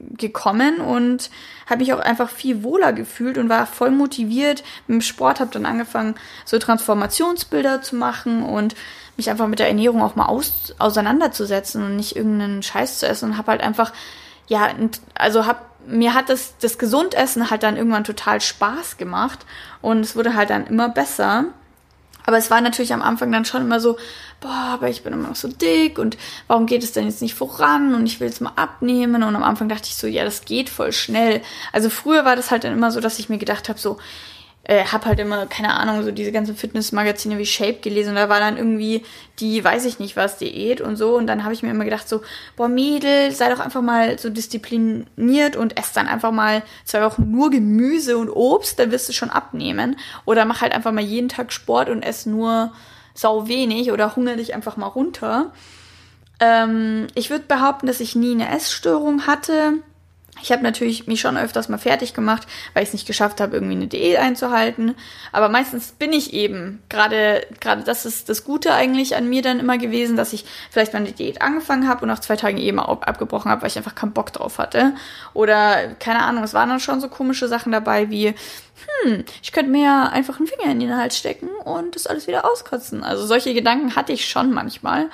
gekommen 0.00 0.80
und 0.80 1.30
habe 1.66 1.80
mich 1.80 1.92
auch 1.92 1.98
einfach 1.98 2.30
viel 2.30 2.62
wohler 2.62 2.92
gefühlt 2.92 3.36
und 3.36 3.48
war 3.48 3.66
voll 3.66 3.90
motiviert 3.90 4.62
mit 4.86 4.96
dem 4.96 5.00
Sport, 5.00 5.40
habe 5.40 5.50
dann 5.50 5.66
angefangen, 5.66 6.14
so 6.44 6.58
Transformationsbilder 6.58 7.82
zu 7.82 7.96
machen 7.96 8.44
und 8.44 8.76
mich 9.16 9.28
einfach 9.28 9.48
mit 9.48 9.58
der 9.58 9.68
Ernährung 9.68 10.00
auch 10.02 10.14
mal 10.14 10.26
aus, 10.26 10.74
auseinanderzusetzen 10.78 11.84
und 11.84 11.96
nicht 11.96 12.14
irgendeinen 12.14 12.62
Scheiß 12.62 13.00
zu 13.00 13.08
essen 13.08 13.30
und 13.30 13.38
habe 13.38 13.50
halt 13.50 13.60
einfach, 13.60 13.92
ja, 14.46 14.68
also 15.14 15.46
hab, 15.46 15.66
mir 15.86 16.14
hat 16.14 16.28
das, 16.28 16.56
das 16.58 16.78
Gesundessen 16.78 17.50
halt 17.50 17.64
dann 17.64 17.76
irgendwann 17.76 18.04
total 18.04 18.40
Spaß 18.40 18.96
gemacht 18.96 19.44
und 19.82 20.00
es 20.00 20.14
wurde 20.14 20.34
halt 20.34 20.50
dann 20.50 20.66
immer 20.66 20.88
besser. 20.88 21.46
Aber 22.24 22.36
es 22.36 22.50
war 22.50 22.60
natürlich 22.60 22.92
am 22.92 23.02
Anfang 23.02 23.32
dann 23.32 23.46
schon 23.46 23.62
immer 23.62 23.80
so, 23.80 23.96
boah, 24.40 24.70
aber 24.74 24.88
ich 24.88 25.02
bin 25.02 25.12
immer 25.12 25.28
noch 25.28 25.36
so 25.36 25.48
dick 25.48 25.98
und 25.98 26.16
warum 26.46 26.66
geht 26.66 26.82
es 26.82 26.92
denn 26.92 27.06
jetzt 27.06 27.22
nicht 27.22 27.34
voran? 27.34 27.94
Und 27.94 28.06
ich 28.06 28.20
will 28.20 28.28
jetzt 28.28 28.40
mal 28.40 28.52
abnehmen. 28.56 29.22
Und 29.22 29.36
am 29.36 29.42
Anfang 29.42 29.68
dachte 29.68 29.88
ich 29.88 29.96
so, 29.96 30.06
ja, 30.06 30.24
das 30.24 30.44
geht 30.44 30.68
voll 30.68 30.92
schnell. 30.92 31.42
Also 31.72 31.90
früher 31.90 32.24
war 32.24 32.36
das 32.36 32.50
halt 32.50 32.64
dann 32.64 32.72
immer 32.72 32.90
so, 32.90 33.00
dass 33.00 33.18
ich 33.18 33.28
mir 33.28 33.38
gedacht 33.38 33.68
habe, 33.68 33.78
so, 33.78 33.98
äh, 34.68 34.84
habe 34.84 35.06
halt 35.06 35.18
immer, 35.18 35.46
keine 35.46 35.74
Ahnung, 35.74 36.02
so 36.04 36.12
diese 36.12 36.30
ganzen 36.30 36.54
Fitnessmagazine 36.54 37.38
wie 37.38 37.46
Shape 37.46 37.78
gelesen. 37.80 38.10
Und 38.10 38.16
da 38.16 38.28
war 38.28 38.38
dann 38.38 38.58
irgendwie 38.58 39.02
die, 39.40 39.64
weiß 39.64 39.86
ich 39.86 39.98
nicht 39.98 40.14
was, 40.14 40.36
Diät 40.36 40.80
und 40.80 40.96
so. 40.96 41.16
Und 41.16 41.26
dann 41.26 41.42
habe 41.42 41.54
ich 41.54 41.62
mir 41.62 41.70
immer 41.70 41.84
gedacht 41.84 42.08
so, 42.08 42.20
boah 42.54 42.68
Mädel, 42.68 43.32
sei 43.32 43.48
doch 43.48 43.60
einfach 43.60 43.82
mal 43.82 44.18
so 44.18 44.28
diszipliniert 44.28 45.56
und 45.56 45.78
ess 45.78 45.94
dann 45.94 46.06
einfach 46.06 46.32
mal 46.32 46.62
zwei 46.84 47.02
Wochen 47.02 47.30
nur 47.30 47.50
Gemüse 47.50 48.18
und 48.18 48.28
Obst, 48.28 48.78
dann 48.78 48.92
wirst 48.92 49.08
du 49.08 49.12
schon 49.14 49.30
abnehmen. 49.30 49.96
Oder 50.26 50.44
mach 50.44 50.60
halt 50.60 50.72
einfach 50.72 50.92
mal 50.92 51.02
jeden 51.02 51.30
Tag 51.30 51.52
Sport 51.52 51.88
und 51.88 52.02
ess 52.02 52.26
nur 52.26 52.72
sau 53.18 53.48
wenig 53.48 53.90
oder 53.90 54.14
hungere 54.14 54.36
dich 54.36 54.54
einfach 54.54 54.76
mal 54.76 54.86
runter. 54.86 55.52
Ähm, 56.40 57.08
ich 57.14 57.30
würde 57.30 57.44
behaupten, 57.48 57.88
dass 57.88 58.00
ich 58.00 58.14
nie 58.14 58.32
eine 58.32 58.48
Essstörung 58.48 59.26
hatte. 59.26 59.74
Ich 60.42 60.52
habe 60.52 60.62
natürlich 60.62 61.06
mich 61.06 61.20
schon 61.20 61.36
öfters 61.36 61.68
mal 61.68 61.78
fertig 61.78 62.14
gemacht, 62.14 62.46
weil 62.74 62.82
ich 62.82 62.88
es 62.88 62.92
nicht 62.92 63.06
geschafft 63.06 63.40
habe, 63.40 63.56
irgendwie 63.56 63.74
eine 63.74 63.86
Diät 63.86 64.18
einzuhalten. 64.18 64.94
Aber 65.32 65.48
meistens 65.48 65.92
bin 65.92 66.12
ich 66.12 66.32
eben, 66.32 66.82
gerade 66.88 67.46
gerade 67.60 67.82
das 67.82 68.06
ist 68.06 68.28
das 68.28 68.44
Gute 68.44 68.72
eigentlich 68.72 69.16
an 69.16 69.28
mir 69.28 69.42
dann 69.42 69.60
immer 69.60 69.78
gewesen, 69.78 70.16
dass 70.16 70.32
ich 70.32 70.44
vielleicht 70.70 70.92
mal 70.92 71.00
eine 71.00 71.12
Diät 71.12 71.42
angefangen 71.42 71.88
habe 71.88 72.02
und 72.02 72.08
nach 72.08 72.20
zwei 72.20 72.36
Tagen 72.36 72.58
eben 72.58 72.78
abgebrochen 72.78 73.50
habe, 73.50 73.62
weil 73.62 73.68
ich 73.68 73.76
einfach 73.76 73.94
keinen 73.94 74.12
Bock 74.12 74.32
drauf 74.32 74.58
hatte. 74.58 74.94
Oder 75.34 75.88
keine 75.94 76.22
Ahnung, 76.22 76.44
es 76.44 76.54
waren 76.54 76.68
dann 76.68 76.80
schon 76.80 77.00
so 77.00 77.08
komische 77.08 77.48
Sachen 77.48 77.72
dabei 77.72 78.10
wie, 78.10 78.34
hm, 79.02 79.24
ich 79.42 79.52
könnte 79.52 79.70
mir 79.70 79.84
ja 79.84 80.08
einfach 80.08 80.38
einen 80.38 80.46
Finger 80.46 80.70
in 80.70 80.80
den 80.80 80.96
Hals 80.96 81.18
stecken 81.18 81.48
und 81.64 81.94
das 81.94 82.06
alles 82.06 82.26
wieder 82.26 82.50
auskotzen. 82.50 83.02
Also 83.02 83.26
solche 83.26 83.54
Gedanken 83.54 83.96
hatte 83.96 84.12
ich 84.12 84.28
schon 84.28 84.52
manchmal. 84.52 85.10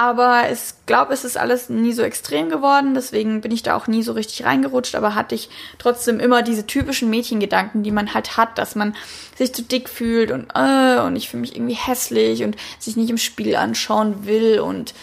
Aber 0.00 0.50
ich 0.50 0.72
glaube, 0.86 1.12
es 1.12 1.26
ist 1.26 1.36
alles 1.36 1.68
nie 1.68 1.92
so 1.92 2.00
extrem 2.00 2.48
geworden, 2.48 2.94
deswegen 2.94 3.42
bin 3.42 3.52
ich 3.52 3.62
da 3.62 3.76
auch 3.76 3.86
nie 3.86 4.02
so 4.02 4.12
richtig 4.12 4.46
reingerutscht, 4.46 4.94
aber 4.94 5.14
hatte 5.14 5.34
ich 5.34 5.50
trotzdem 5.76 6.20
immer 6.20 6.40
diese 6.40 6.66
typischen 6.66 7.10
Mädchengedanken, 7.10 7.82
die 7.82 7.90
man 7.90 8.14
halt 8.14 8.38
hat, 8.38 8.56
dass 8.56 8.74
man 8.74 8.96
sich 9.36 9.52
zu 9.52 9.60
dick 9.60 9.90
fühlt 9.90 10.30
und 10.30 10.46
äh, 10.54 11.00
und 11.02 11.16
ich 11.16 11.28
fühle 11.28 11.42
mich 11.42 11.54
irgendwie 11.54 11.74
hässlich 11.74 12.44
und 12.44 12.56
sich 12.78 12.96
nicht 12.96 13.10
im 13.10 13.18
Spiel 13.18 13.54
anschauen 13.56 14.24
will 14.24 14.60
und 14.60 14.94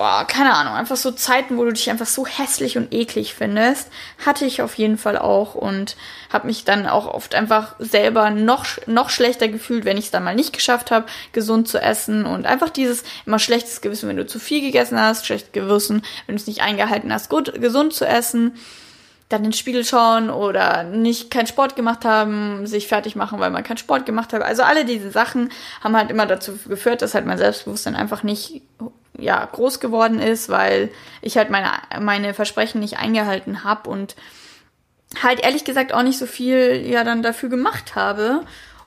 boah, 0.00 0.24
keine 0.26 0.54
Ahnung, 0.54 0.72
einfach 0.72 0.96
so 0.96 1.10
Zeiten, 1.10 1.58
wo 1.58 1.64
du 1.66 1.74
dich 1.74 1.90
einfach 1.90 2.06
so 2.06 2.26
hässlich 2.26 2.78
und 2.78 2.94
eklig 2.94 3.34
findest, 3.34 3.90
hatte 4.24 4.46
ich 4.46 4.62
auf 4.62 4.76
jeden 4.76 4.96
Fall 4.96 5.18
auch 5.18 5.54
und 5.54 5.94
habe 6.32 6.46
mich 6.46 6.64
dann 6.64 6.86
auch 6.86 7.06
oft 7.06 7.34
einfach 7.34 7.74
selber 7.78 8.30
noch 8.30 8.64
noch 8.86 9.10
schlechter 9.10 9.46
gefühlt, 9.48 9.84
wenn 9.84 9.98
ich 9.98 10.06
es 10.06 10.10
dann 10.10 10.24
mal 10.24 10.34
nicht 10.34 10.54
geschafft 10.54 10.90
habe, 10.90 11.04
gesund 11.32 11.68
zu 11.68 11.76
essen 11.82 12.24
und 12.24 12.46
einfach 12.46 12.70
dieses 12.70 13.04
immer 13.26 13.38
schlechtes 13.38 13.82
Gewissen, 13.82 14.08
wenn 14.08 14.16
du 14.16 14.26
zu 14.26 14.38
viel 14.38 14.62
gegessen 14.62 14.98
hast, 14.98 15.26
schlechtes 15.26 15.52
Gewissen, 15.52 16.00
wenn 16.24 16.34
du 16.34 16.40
es 16.40 16.46
nicht 16.46 16.62
eingehalten 16.62 17.12
hast, 17.12 17.28
gut 17.28 17.60
gesund 17.60 17.92
zu 17.92 18.06
essen 18.06 18.54
dann 19.28 19.44
ins 19.44 19.58
Spiegel 19.58 19.84
schauen 19.84 20.28
oder 20.28 20.82
nicht 20.82 21.30
keinen 21.30 21.46
Sport 21.46 21.76
gemacht 21.76 22.04
haben, 22.04 22.66
sich 22.66 22.88
fertig 22.88 23.14
machen, 23.14 23.38
weil 23.38 23.50
man 23.50 23.62
keinen 23.62 23.76
Sport 23.76 24.04
gemacht 24.04 24.32
hat. 24.32 24.42
Also 24.42 24.64
alle 24.64 24.84
diese 24.84 25.12
Sachen 25.12 25.50
haben 25.84 25.96
halt 25.96 26.10
immer 26.10 26.26
dazu 26.26 26.58
geführt, 26.66 27.00
dass 27.00 27.14
halt 27.14 27.26
mein 27.26 27.38
Selbstbewusstsein 27.38 27.94
einfach 27.94 28.24
nicht 28.24 28.62
ja 29.20 29.44
groß 29.44 29.80
geworden 29.80 30.18
ist, 30.18 30.48
weil 30.48 30.90
ich 31.22 31.36
halt 31.36 31.50
meine 31.50 31.70
meine 32.00 32.34
Versprechen 32.34 32.80
nicht 32.80 32.98
eingehalten 32.98 33.64
habe 33.64 33.88
und 33.88 34.16
halt 35.22 35.40
ehrlich 35.40 35.64
gesagt 35.64 35.92
auch 35.92 36.02
nicht 36.02 36.18
so 36.18 36.26
viel 36.26 36.86
ja 36.86 37.04
dann 37.04 37.22
dafür 37.22 37.48
gemacht 37.48 37.94
habe. 37.94 38.44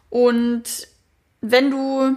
Und 0.09 0.87
wenn 1.41 1.71
du 1.71 2.15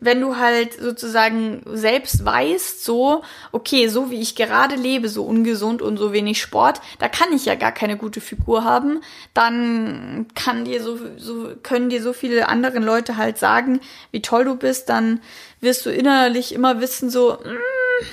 wenn 0.00 0.20
du 0.20 0.36
halt 0.36 0.74
sozusagen 0.74 1.62
selbst 1.66 2.24
weißt, 2.24 2.84
so, 2.84 3.22
okay, 3.50 3.88
so 3.88 4.10
wie 4.10 4.20
ich 4.20 4.36
gerade 4.36 4.76
lebe, 4.76 5.08
so 5.08 5.24
ungesund 5.24 5.82
und 5.82 5.96
so 5.96 6.12
wenig 6.12 6.40
Sport, 6.40 6.80
da 7.00 7.08
kann 7.08 7.32
ich 7.32 7.46
ja 7.46 7.56
gar 7.56 7.72
keine 7.72 7.96
gute 7.96 8.20
Figur 8.20 8.62
haben, 8.62 9.00
dann 9.34 10.26
kann 10.36 10.64
dir 10.64 10.82
so, 10.82 10.98
so, 11.16 11.50
können 11.64 11.90
dir 11.90 12.00
so 12.00 12.12
viele 12.12 12.48
andere 12.48 12.78
Leute 12.78 13.16
halt 13.16 13.38
sagen, 13.38 13.80
wie 14.12 14.22
toll 14.22 14.44
du 14.44 14.54
bist, 14.54 14.88
dann 14.88 15.20
wirst 15.60 15.84
du 15.84 15.90
innerlich 15.90 16.54
immer 16.54 16.80
wissen, 16.80 17.10
so, 17.10 17.32
mm, 17.32 18.04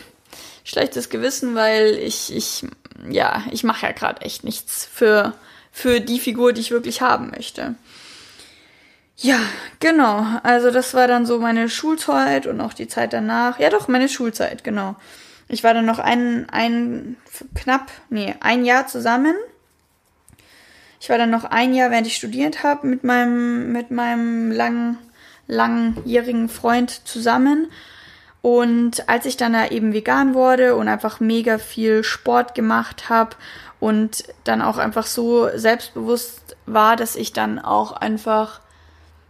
schlechtes 0.64 1.10
Gewissen, 1.10 1.54
weil 1.54 2.00
ich, 2.00 2.36
ich, 2.36 2.66
ja, 3.08 3.44
ich 3.52 3.64
mache 3.64 3.86
ja 3.86 3.92
gerade 3.92 4.22
echt 4.22 4.44
nichts 4.44 4.90
für, 4.92 5.36
für 5.72 6.02
die 6.02 6.20
Figur, 6.20 6.52
die 6.52 6.62
ich 6.62 6.72
wirklich 6.72 7.02
haben 7.02 7.30
möchte. 7.30 7.76
Ja, 9.18 9.40
genau. 9.80 10.26
Also 10.44 10.72
das 10.72 10.94
war 10.94 11.08
dann 11.08 11.26
so 11.26 11.40
meine 11.40 11.70
Schulzeit 11.70 12.48
und 12.48 12.60
auch 12.62 12.74
die 12.74 12.88
Zeit 12.88 13.14
danach. 13.14 13.60
Ja, 13.60 13.70
doch, 13.70 13.88
meine 13.88 14.10
Schulzeit, 14.10 14.64
genau. 14.64 14.96
Ich 15.48 15.64
war 15.64 15.74
dann 15.74 15.86
noch 15.86 16.00
ein, 16.00 16.48
ein 16.50 17.18
knapp, 17.54 17.92
nee, 18.10 18.36
ein 18.40 18.66
Jahr 18.66 18.88
zusammen. 18.88 19.36
Ich 21.00 21.10
war 21.10 21.18
dann 21.18 21.30
noch 21.30 21.46
ein 21.46 21.74
Jahr, 21.74 21.92
während 21.92 22.08
ich 22.08 22.16
studiert 22.16 22.64
habe, 22.64 22.88
mit 22.88 23.04
meinem, 23.04 23.72
mit 23.72 23.92
meinem 23.92 24.52
lang, 24.52 24.98
langjährigen 25.48 26.50
Freund 26.50 27.08
zusammen. 27.08 27.68
Und 28.42 29.08
als 29.08 29.26
ich 29.26 29.38
dann 29.38 29.54
da 29.54 29.68
eben 29.68 29.94
vegan 29.94 30.34
wurde 30.34 30.76
und 30.76 30.88
einfach 30.88 31.20
mega 31.20 31.58
viel 31.58 32.04
Sport 32.04 32.56
gemacht 32.56 33.10
habe 33.10 33.36
und 33.80 34.24
dann 34.44 34.62
auch 34.62 34.78
einfach 34.78 35.06
so 35.06 35.50
selbstbewusst 35.56 36.56
war, 36.66 36.96
dass 36.96 37.16
ich 37.16 37.34
dann 37.34 37.60
auch 37.60 37.92
einfach 37.92 38.62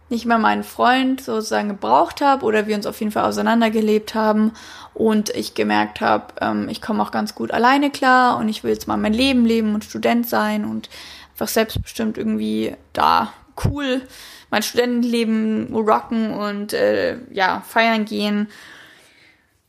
nicht 0.08 0.24
mehr 0.24 0.38
meinen 0.38 0.62
Freund 0.62 1.20
sozusagen 1.20 1.68
gebraucht 1.68 2.20
habe 2.20 2.44
oder 2.44 2.66
wir 2.66 2.76
uns 2.76 2.86
auf 2.86 3.00
jeden 3.00 3.12
Fall 3.12 3.24
auseinandergelebt 3.24 4.14
haben 4.14 4.52
und 4.94 5.30
ich 5.30 5.54
gemerkt 5.54 6.00
habe, 6.00 6.34
ähm, 6.40 6.68
ich 6.68 6.80
komme 6.80 7.02
auch 7.02 7.10
ganz 7.10 7.34
gut 7.34 7.50
alleine 7.50 7.90
klar 7.90 8.38
und 8.38 8.48
ich 8.48 8.62
will 8.62 8.72
jetzt 8.72 8.86
mal 8.86 8.96
mein 8.96 9.12
Leben 9.12 9.44
leben 9.44 9.74
und 9.74 9.84
Student 9.84 10.28
sein 10.28 10.64
und 10.64 10.88
einfach 11.32 11.48
selbstbestimmt 11.48 12.18
irgendwie 12.18 12.76
da 12.92 13.32
cool 13.64 14.02
mein 14.50 14.62
Studentenleben 14.62 15.74
rocken 15.74 16.32
und 16.32 16.72
äh, 16.72 17.18
ja, 17.30 17.62
feiern 17.66 18.04
gehen, 18.04 18.48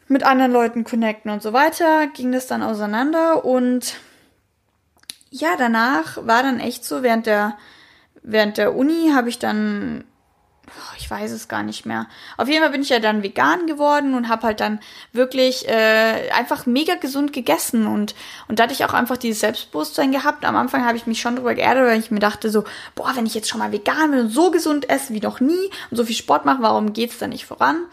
mit 0.07 0.23
anderen 0.23 0.51
Leuten 0.51 0.83
connecten 0.83 1.31
und 1.31 1.41
so 1.41 1.53
weiter, 1.53 2.07
ging 2.07 2.31
das 2.31 2.47
dann 2.47 2.63
auseinander 2.63 3.43
und 3.43 3.97
ja, 5.29 5.49
danach 5.57 6.25
war 6.25 6.43
dann 6.43 6.59
echt 6.59 6.85
so, 6.85 7.03
während 7.03 7.25
der, 7.25 7.57
während 8.23 8.57
der 8.57 8.75
Uni 8.75 9.11
habe 9.13 9.29
ich 9.29 9.39
dann 9.39 10.05
ich 10.97 11.09
weiß 11.09 11.31
es 11.31 11.47
gar 11.47 11.63
nicht 11.63 11.85
mehr. 11.85 12.07
Auf 12.37 12.47
jeden 12.47 12.61
Fall 12.61 12.71
bin 12.71 12.81
ich 12.81 12.89
ja 12.89 12.99
dann 12.99 13.23
vegan 13.23 13.67
geworden 13.67 14.13
und 14.13 14.29
habe 14.29 14.47
halt 14.47 14.59
dann 14.59 14.79
wirklich 15.13 15.67
äh, 15.67 16.29
einfach 16.31 16.65
mega 16.65 16.95
gesund 16.95 17.33
gegessen 17.33 17.87
und 17.87 18.15
und 18.47 18.59
da 18.59 18.63
hatte 18.63 18.73
ich 18.73 18.85
auch 18.85 18.93
einfach 18.93 19.17
dieses 19.17 19.39
Selbstbewusstsein 19.39 20.11
gehabt. 20.11 20.45
Am 20.45 20.55
Anfang 20.55 20.85
habe 20.85 20.97
ich 20.97 21.07
mich 21.07 21.21
schon 21.21 21.35
drüber 21.35 21.55
geärgert, 21.55 21.85
weil 21.85 21.99
ich 21.99 22.11
mir 22.11 22.19
dachte 22.19 22.49
so, 22.49 22.63
boah, 22.95 23.11
wenn 23.15 23.25
ich 23.25 23.33
jetzt 23.33 23.49
schon 23.49 23.59
mal 23.59 23.71
vegan 23.71 24.11
bin 24.11 24.19
und 24.21 24.29
so 24.29 24.51
gesund 24.51 24.89
esse 24.89 25.13
wie 25.13 25.21
noch 25.21 25.39
nie 25.39 25.71
und 25.89 25.97
so 25.97 26.05
viel 26.05 26.15
Sport 26.15 26.45
mache, 26.45 26.61
warum 26.61 26.93
geht's 26.93 27.17
da 27.17 27.27
nicht 27.27 27.45
voran? 27.45 27.85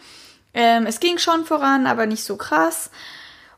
Ähm, 0.53 0.85
es 0.85 0.99
ging 0.99 1.17
schon 1.17 1.45
voran, 1.45 1.85
aber 1.85 2.05
nicht 2.05 2.23
so 2.23 2.37
krass. 2.37 2.89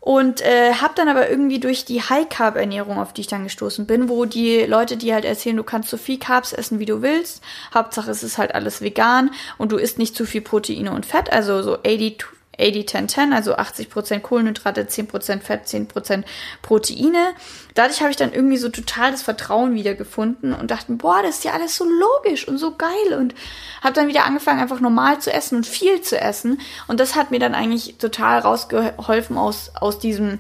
Und 0.07 0.39
äh, 0.39 0.71
habe 0.75 0.93
dann 0.95 1.09
aber 1.09 1.29
irgendwie 1.29 1.59
durch 1.59 1.83
die 1.83 2.01
High-Carb-Ernährung, 2.01 2.97
auf 2.97 3.11
die 3.11 3.19
ich 3.19 3.27
dann 3.27 3.43
gestoßen 3.43 3.85
bin, 3.85 4.07
wo 4.07 4.23
die 4.23 4.61
Leute, 4.61 4.95
die 4.95 5.13
halt 5.13 5.25
erzählen, 5.25 5.57
du 5.57 5.65
kannst 5.65 5.89
so 5.89 5.97
viel 5.97 6.17
Carbs 6.17 6.53
essen, 6.53 6.79
wie 6.79 6.85
du 6.85 7.01
willst. 7.01 7.43
Hauptsache 7.73 8.09
es 8.09 8.23
ist 8.23 8.37
halt 8.37 8.55
alles 8.55 8.79
vegan 8.79 9.31
und 9.57 9.73
du 9.73 9.75
isst 9.75 9.97
nicht 9.97 10.15
zu 10.15 10.25
viel 10.25 10.39
Proteine 10.39 10.93
und 10.93 11.05
Fett, 11.05 11.29
also 11.33 11.61
so 11.61 11.79
80 11.79 12.37
80-10-10, 12.59 13.33
also 13.33 13.55
80% 13.55 14.19
Kohlenhydrate, 14.19 14.83
10% 14.83 15.41
Fett, 15.41 15.65
10% 15.65 16.23
Proteine. 16.61 17.33
Dadurch 17.75 18.01
habe 18.01 18.11
ich 18.11 18.17
dann 18.17 18.33
irgendwie 18.33 18.57
so 18.57 18.69
total 18.69 19.11
das 19.11 19.21
Vertrauen 19.21 19.75
wiedergefunden 19.75 20.53
und 20.53 20.71
dachte, 20.71 20.93
boah, 20.93 21.21
das 21.21 21.37
ist 21.37 21.43
ja 21.43 21.53
alles 21.53 21.75
so 21.75 21.85
logisch 21.85 22.47
und 22.47 22.57
so 22.57 22.75
geil 22.75 23.13
und 23.17 23.35
habe 23.83 23.93
dann 23.93 24.07
wieder 24.07 24.25
angefangen, 24.25 24.59
einfach 24.59 24.79
normal 24.79 25.19
zu 25.19 25.31
essen 25.31 25.57
und 25.57 25.67
viel 25.67 26.01
zu 26.01 26.19
essen. 26.19 26.59
Und 26.87 26.99
das 26.99 27.15
hat 27.15 27.31
mir 27.31 27.39
dann 27.39 27.55
eigentlich 27.55 27.97
total 27.97 28.39
rausgeholfen 28.39 29.37
aus, 29.37 29.71
aus 29.75 29.99
diesem 29.99 30.39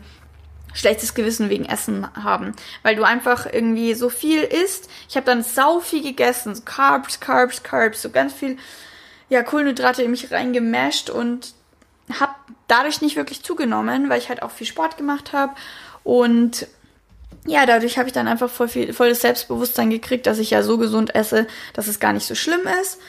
schlechtes 0.73 1.13
Gewissen 1.15 1.49
wegen 1.49 1.65
Essen 1.65 2.07
haben, 2.15 2.53
weil 2.83 2.95
du 2.95 3.03
einfach 3.03 3.47
irgendwie 3.51 3.95
so 3.95 4.09
viel 4.09 4.41
isst. 4.41 4.89
Ich 5.09 5.15
habe 5.15 5.25
dann 5.25 5.43
sau 5.43 5.79
viel 5.79 6.03
gegessen, 6.03 6.53
so 6.53 6.61
Carbs, 6.63 7.19
Carbs, 7.19 7.63
Carbs, 7.63 8.01
so 8.01 8.09
ganz 8.09 8.33
viel 8.33 8.57
ja 9.29 9.43
Kohlenhydrate 9.43 10.03
in 10.03 10.11
mich 10.11 10.31
reingemasht 10.31 11.09
und 11.09 11.53
dadurch 12.67 13.01
nicht 13.01 13.15
wirklich 13.15 13.43
zugenommen, 13.43 14.09
weil 14.09 14.19
ich 14.19 14.29
halt 14.29 14.43
auch 14.43 14.51
viel 14.51 14.67
Sport 14.67 14.97
gemacht 14.97 15.33
habe 15.33 15.53
und 16.03 16.67
ja, 17.45 17.65
dadurch 17.65 17.97
habe 17.97 18.07
ich 18.07 18.13
dann 18.13 18.27
einfach 18.27 18.49
voll 18.49 18.67
viel, 18.67 18.93
volles 18.93 19.21
Selbstbewusstsein 19.21 19.89
gekriegt, 19.89 20.27
dass 20.27 20.37
ich 20.37 20.51
ja 20.51 20.63
so 20.63 20.77
gesund 20.77 21.15
esse, 21.15 21.47
dass 21.73 21.87
es 21.87 21.99
gar 21.99 22.11
nicht 22.11 22.25
so 22.25 22.35
schlimm 22.35 22.61
ist. 22.81 22.99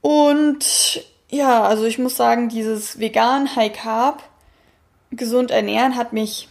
Und 0.00 1.04
ja, 1.28 1.64
also 1.64 1.84
ich 1.84 1.98
muss 1.98 2.16
sagen, 2.16 2.48
dieses 2.48 3.00
vegan 3.00 3.54
High 3.56 3.72
Carb 3.72 4.22
gesund 5.10 5.50
ernähren 5.50 5.96
hat 5.96 6.12
mich 6.12 6.48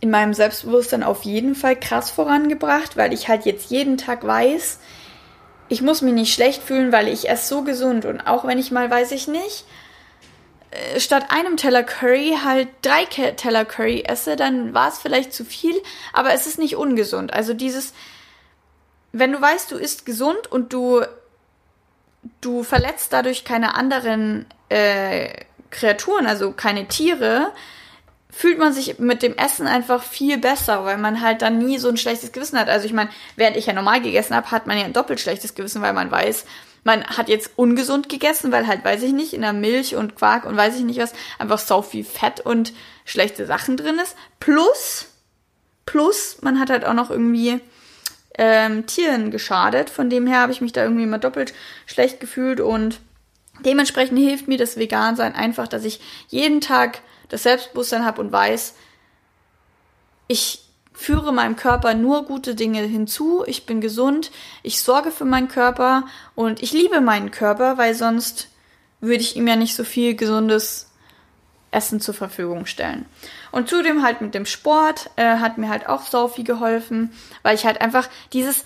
in 0.00 0.10
meinem 0.10 0.34
Selbstbewusstsein 0.34 1.02
auf 1.02 1.22
jeden 1.22 1.54
Fall 1.54 1.78
krass 1.78 2.10
vorangebracht, 2.10 2.96
weil 2.96 3.12
ich 3.12 3.28
halt 3.28 3.44
jetzt 3.44 3.70
jeden 3.70 3.96
Tag 3.96 4.26
weiß, 4.26 4.78
ich 5.68 5.82
muss 5.82 6.02
mich 6.02 6.14
nicht 6.14 6.34
schlecht 6.34 6.62
fühlen, 6.62 6.92
weil 6.92 7.08
ich 7.08 7.28
esse 7.28 7.48
so 7.48 7.62
gesund 7.62 8.04
und 8.04 8.20
auch 8.26 8.44
wenn 8.44 8.58
ich 8.58 8.70
mal 8.70 8.90
weiß 8.90 9.12
ich 9.12 9.28
nicht, 9.28 9.64
statt 10.98 11.26
einem 11.28 11.56
Teller 11.56 11.82
Curry 11.82 12.38
halt 12.42 12.68
drei 12.82 13.04
Teller 13.04 13.64
Curry 13.64 14.04
esse, 14.06 14.36
dann 14.36 14.74
war 14.74 14.88
es 14.88 14.98
vielleicht 14.98 15.32
zu 15.32 15.44
viel, 15.44 15.74
aber 16.12 16.32
es 16.32 16.46
ist 16.46 16.58
nicht 16.58 16.76
ungesund. 16.76 17.32
Also 17.32 17.54
dieses, 17.54 17.92
wenn 19.12 19.32
du 19.32 19.40
weißt, 19.40 19.70
du 19.70 19.76
isst 19.76 20.06
gesund 20.06 20.50
und 20.50 20.72
du, 20.72 21.02
du 22.40 22.62
verletzt 22.62 23.12
dadurch 23.12 23.44
keine 23.44 23.74
anderen 23.74 24.46
äh, 24.68 25.44
Kreaturen, 25.70 26.26
also 26.26 26.52
keine 26.52 26.86
Tiere, 26.88 27.52
fühlt 28.30 28.58
man 28.58 28.72
sich 28.72 28.98
mit 28.98 29.22
dem 29.22 29.36
Essen 29.36 29.68
einfach 29.68 30.02
viel 30.02 30.38
besser, 30.38 30.84
weil 30.84 30.98
man 30.98 31.20
halt 31.20 31.42
dann 31.42 31.58
nie 31.58 31.78
so 31.78 31.88
ein 31.88 31.96
schlechtes 31.96 32.32
Gewissen 32.32 32.58
hat. 32.58 32.68
Also 32.68 32.86
ich 32.86 32.92
meine, 32.92 33.10
während 33.36 33.56
ich 33.56 33.66
ja 33.66 33.72
normal 33.72 34.02
gegessen 34.02 34.34
habe, 34.34 34.50
hat 34.50 34.66
man 34.66 34.76
ja 34.76 34.84
ein 34.84 34.92
doppelt 34.92 35.20
schlechtes 35.20 35.54
Gewissen, 35.54 35.82
weil 35.82 35.92
man 35.92 36.10
weiß, 36.10 36.44
man 36.84 37.04
hat 37.04 37.28
jetzt 37.28 37.52
ungesund 37.56 38.08
gegessen, 38.08 38.52
weil 38.52 38.66
halt, 38.66 38.84
weiß 38.84 39.02
ich 39.02 39.12
nicht, 39.12 39.32
in 39.32 39.40
der 39.40 39.54
Milch 39.54 39.96
und 39.96 40.14
Quark 40.14 40.44
und 40.44 40.56
weiß 40.56 40.76
ich 40.76 40.84
nicht 40.84 41.00
was, 41.00 41.14
einfach 41.38 41.58
so 41.58 41.82
viel 41.82 42.04
Fett 42.04 42.40
und 42.40 42.72
schlechte 43.04 43.46
Sachen 43.46 43.76
drin 43.76 43.98
ist. 43.98 44.16
Plus, 44.38 45.06
plus, 45.86 46.38
man 46.42 46.60
hat 46.60 46.70
halt 46.70 46.84
auch 46.84 46.94
noch 46.94 47.10
irgendwie 47.10 47.60
ähm, 48.36 48.86
Tieren 48.86 49.30
geschadet. 49.30 49.90
Von 49.90 50.10
dem 50.10 50.26
her 50.26 50.40
habe 50.40 50.52
ich 50.52 50.60
mich 50.60 50.72
da 50.72 50.82
irgendwie 50.82 51.04
immer 51.04 51.18
doppelt 51.18 51.54
schlecht 51.86 52.20
gefühlt 52.20 52.60
und 52.60 53.00
dementsprechend 53.64 54.18
hilft 54.18 54.48
mir 54.48 54.58
das 54.58 54.76
Vegansein 54.76 55.34
einfach, 55.34 55.68
dass 55.68 55.84
ich 55.84 56.00
jeden 56.28 56.60
Tag 56.60 57.00
das 57.28 57.44
Selbstbewusstsein 57.44 58.04
habe 58.04 58.20
und 58.20 58.30
weiß, 58.30 58.74
ich 60.28 60.63
führe 60.94 61.32
meinem 61.32 61.56
Körper 61.56 61.94
nur 61.94 62.24
gute 62.24 62.54
Dinge 62.54 62.80
hinzu, 62.82 63.44
ich 63.46 63.66
bin 63.66 63.80
gesund, 63.80 64.30
ich 64.62 64.80
sorge 64.80 65.10
für 65.10 65.24
meinen 65.24 65.48
Körper 65.48 66.04
und 66.34 66.62
ich 66.62 66.72
liebe 66.72 67.00
meinen 67.00 67.32
Körper, 67.32 67.76
weil 67.76 67.94
sonst 67.94 68.48
würde 69.00 69.20
ich 69.20 69.36
ihm 69.36 69.46
ja 69.46 69.56
nicht 69.56 69.74
so 69.74 69.84
viel 69.84 70.14
gesundes 70.14 70.90
Essen 71.72 72.00
zur 72.00 72.14
Verfügung 72.14 72.66
stellen. 72.66 73.04
Und 73.50 73.68
zudem 73.68 74.02
halt 74.02 74.20
mit 74.20 74.34
dem 74.34 74.46
Sport 74.46 75.10
äh, 75.16 75.38
hat 75.38 75.58
mir 75.58 75.68
halt 75.68 75.88
auch 75.88 76.02
so 76.02 76.28
viel 76.28 76.44
geholfen, 76.44 77.12
weil 77.42 77.56
ich 77.56 77.66
halt 77.66 77.80
einfach 77.80 78.08
dieses, 78.32 78.64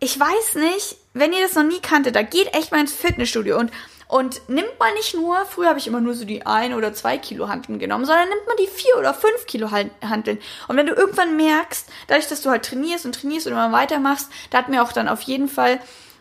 ich 0.00 0.18
weiß 0.18 0.56
nicht, 0.56 0.96
wenn 1.14 1.32
ihr 1.32 1.42
das 1.42 1.54
noch 1.54 1.62
nie 1.62 1.80
kanntet, 1.80 2.16
da 2.16 2.22
geht 2.22 2.52
echt 2.54 2.72
mal 2.72 2.80
ins 2.80 2.92
Fitnessstudio 2.92 3.58
und 3.58 3.70
und 4.14 4.48
nimmt 4.48 4.78
man 4.78 4.94
nicht 4.94 5.16
nur, 5.16 5.44
früher 5.44 5.70
habe 5.70 5.80
ich 5.80 5.88
immer 5.88 6.00
nur 6.00 6.14
so 6.14 6.24
die 6.24 6.46
ein 6.46 6.72
oder 6.72 6.94
zwei 6.94 7.18
Kilo 7.18 7.48
Hanteln 7.48 7.80
genommen, 7.80 8.04
sondern 8.04 8.28
nimmt 8.28 8.46
man 8.46 8.56
die 8.58 8.68
vier 8.68 8.96
oder 8.96 9.12
fünf 9.12 9.44
Kilo 9.46 9.72
Hanteln. 9.72 10.38
Und 10.68 10.76
wenn 10.76 10.86
du 10.86 10.94
irgendwann 10.94 11.36
merkst, 11.36 11.88
dadurch, 12.06 12.28
dass 12.28 12.40
du 12.40 12.50
halt 12.50 12.64
trainierst 12.64 13.06
und 13.06 13.16
trainierst 13.16 13.48
und 13.48 13.54
immer 13.54 13.72
weitermachst, 13.72 14.30
da 14.50 14.58
hat 14.58 14.68
mir 14.68 14.84
auch 14.84 14.92
dann 14.92 15.08
auf 15.08 15.22
jeden 15.22 15.48
Fall 15.48 15.80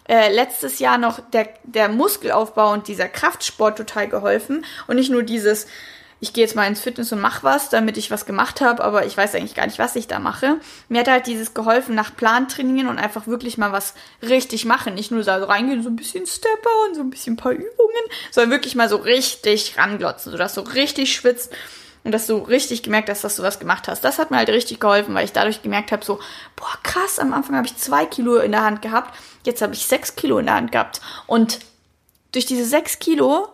äh, 0.10 0.34
letztes 0.34 0.80
Jahr 0.80 0.98
noch 0.98 1.20
der, 1.20 1.50
der 1.66 1.88
Muskelaufbau 1.88 2.74
und 2.74 2.88
dieser 2.88 3.08
Kraftsport 3.08 3.78
total 3.78 4.08
geholfen. 4.08 4.66
Und 4.88 4.96
nicht 4.96 5.12
nur 5.12 5.22
dieses, 5.22 5.68
ich 6.24 6.32
gehe 6.32 6.46
jetzt 6.46 6.56
mal 6.56 6.66
ins 6.68 6.80
Fitness 6.80 7.12
und 7.12 7.20
mach 7.20 7.44
was, 7.44 7.68
damit 7.68 7.98
ich 7.98 8.10
was 8.10 8.26
gemacht 8.26 8.62
habe, 8.62 8.82
aber 8.82 9.06
ich 9.06 9.18
weiß 9.18 9.36
eigentlich 9.36 9.56
gar 9.56 9.66
nicht, 9.66 9.78
was 9.78 9.98
ich 9.98 10.08
da 10.08 10.20
mache. 10.20 10.56
Mir 10.88 11.02
hat 11.02 11.10
halt 11.10 11.28
dieses 11.28 11.54
geholfen, 11.54 11.96
nach 11.96 12.16
Plan 12.16 12.48
trainieren 12.48 12.88
und 12.88 12.98
einfach 12.98 13.28
wirklich 13.28 13.58
mal 13.58 13.74
was 13.74 13.94
richtig 14.22 14.64
machen. 14.64 14.96
Nicht 14.96 15.12
nur 15.12 15.22
so 15.26 15.32
reingehen, 15.32 15.84
so 15.84 15.90
ein 15.90 15.98
bisschen 15.98 16.26
Stepper 16.26 16.70
und 16.88 16.96
so 16.96 17.02
ein 17.02 17.10
bisschen 17.10 17.34
ein 17.34 17.38
paar 17.38 17.52
Übungen, 17.52 18.06
sondern 18.32 18.52
wirklich 18.52 18.74
mal 18.74 18.88
so 18.88 18.96
richtig 18.96 19.78
ranglotzen, 19.78 20.32
sodass 20.32 20.54
du 20.54 20.62
richtig 20.62 21.14
schwitzt 21.14 21.52
und 22.06 22.14
dass 22.14 22.26
du 22.26 22.38
richtig 22.38 22.84
gemerkt 22.84 23.10
hast, 23.10 23.26
dass 23.26 23.36
du 23.36 23.44
was 23.44 23.60
gemacht 23.60 23.90
hast. 23.90 24.06
Das 24.06 24.18
hat 24.18 24.32
mir 24.32 24.38
halt 24.38 24.48
richtig 24.48 24.80
geholfen, 24.80 25.14
weil 25.16 25.26
ich 25.26 25.34
dadurch 25.34 25.62
gemerkt 25.62 25.92
habe, 25.92 26.06
so, 26.06 26.22
boah, 26.56 26.78
krass, 26.84 27.20
am 27.20 27.34
Anfang 27.34 27.58
habe 27.58 27.68
ich 27.68 27.76
zwei 27.76 28.06
Kilo 28.06 28.38
in 28.38 28.54
der 28.54 28.64
Hand 28.64 28.82
gehabt, 28.82 29.14
jetzt 29.44 29.62
habe 29.62 29.74
ich 29.74 29.88
sechs 29.88 30.16
Kilo 30.16 30.40
in 30.40 30.46
der 30.46 30.56
Hand 30.56 30.72
gehabt. 30.72 31.02
Und 31.28 31.60
durch 32.32 32.46
diese 32.46 32.64
sechs 32.64 33.00
Kilo, 33.00 33.50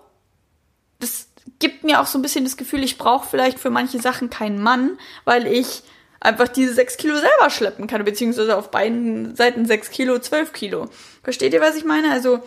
das 1.00 1.29
gibt 1.60 1.84
mir 1.84 2.00
auch 2.02 2.08
so 2.08 2.18
ein 2.18 2.22
bisschen 2.22 2.44
das 2.44 2.58
Gefühl, 2.58 2.84
ich 2.84 2.98
brauche 2.98 3.28
vielleicht 3.28 3.60
für 3.60 3.70
manche 3.70 4.00
Sachen 4.00 4.30
keinen 4.30 4.62
Mann, 4.62 4.98
weil 5.26 5.48
ich 5.48 5.84
einfach 6.20 6.48
diese 6.48 6.74
sechs 6.74 6.98
Kilo 6.98 7.16
selber 7.16 7.50
schleppen 7.50 7.88
kann, 7.88 8.04
beziehungsweise 8.04 8.58
auf 8.58 8.72
beiden 8.72 9.36
Seiten 9.36 9.66
sechs 9.66 9.90
Kilo, 9.90 10.20
zwölf 10.20 10.54
Kilo. 10.54 10.90
Versteht 11.24 11.54
ihr, 11.54 11.62
was 11.62 11.76
ich 11.76 11.86
meine? 11.86 12.12
Also 12.12 12.44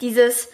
dieses, 0.00 0.48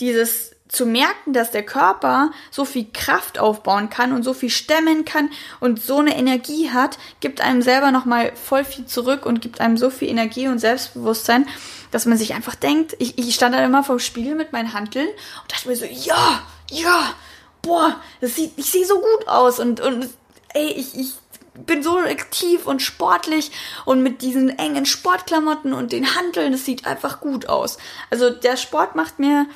dieses 0.00 0.52
zu 0.72 0.86
merken, 0.86 1.34
dass 1.34 1.50
der 1.50 1.64
Körper 1.64 2.32
so 2.50 2.64
viel 2.64 2.86
Kraft 2.92 3.38
aufbauen 3.38 3.90
kann 3.90 4.12
und 4.12 4.22
so 4.22 4.32
viel 4.32 4.48
stemmen 4.48 5.04
kann 5.04 5.28
und 5.60 5.82
so 5.82 5.98
eine 5.98 6.16
Energie 6.16 6.70
hat, 6.70 6.98
gibt 7.20 7.42
einem 7.42 7.60
selber 7.60 7.90
nochmal 7.90 8.32
voll 8.34 8.64
viel 8.64 8.86
zurück 8.86 9.26
und 9.26 9.42
gibt 9.42 9.60
einem 9.60 9.76
so 9.76 9.90
viel 9.90 10.08
Energie 10.08 10.48
und 10.48 10.58
Selbstbewusstsein, 10.58 11.46
dass 11.90 12.06
man 12.06 12.16
sich 12.16 12.32
einfach 12.32 12.54
denkt, 12.54 12.96
ich, 12.98 13.18
ich 13.18 13.34
stand 13.34 13.54
dann 13.54 13.64
immer 13.64 13.84
vor 13.84 13.96
dem 13.96 14.00
Spiegel 14.00 14.34
mit 14.34 14.54
meinen 14.54 14.72
Hanteln 14.72 15.08
und 15.08 15.52
dachte 15.52 15.68
mir 15.68 15.76
so, 15.76 15.84
ja, 15.84 16.42
ja, 16.72 17.14
boah, 17.60 18.00
das 18.20 18.36
sieht, 18.36 18.52
ich 18.56 18.70
sehe 18.70 18.84
so 18.84 18.98
gut 18.98 19.28
aus 19.28 19.60
und, 19.60 19.80
und 19.80 20.08
ey, 20.54 20.68
ich, 20.68 20.96
ich 20.98 21.12
bin 21.54 21.82
so 21.82 21.98
aktiv 21.98 22.66
und 22.66 22.80
sportlich 22.80 23.52
und 23.84 24.02
mit 24.02 24.22
diesen 24.22 24.58
engen 24.58 24.86
Sportklamotten 24.86 25.72
und 25.72 25.92
den 25.92 26.14
Hanteln, 26.14 26.52
das 26.52 26.64
sieht 26.64 26.86
einfach 26.86 27.20
gut 27.20 27.48
aus. 27.48 27.78
Also 28.10 28.30
der 28.30 28.56
Sport 28.56 28.94
macht 28.94 29.18
mir, 29.18 29.46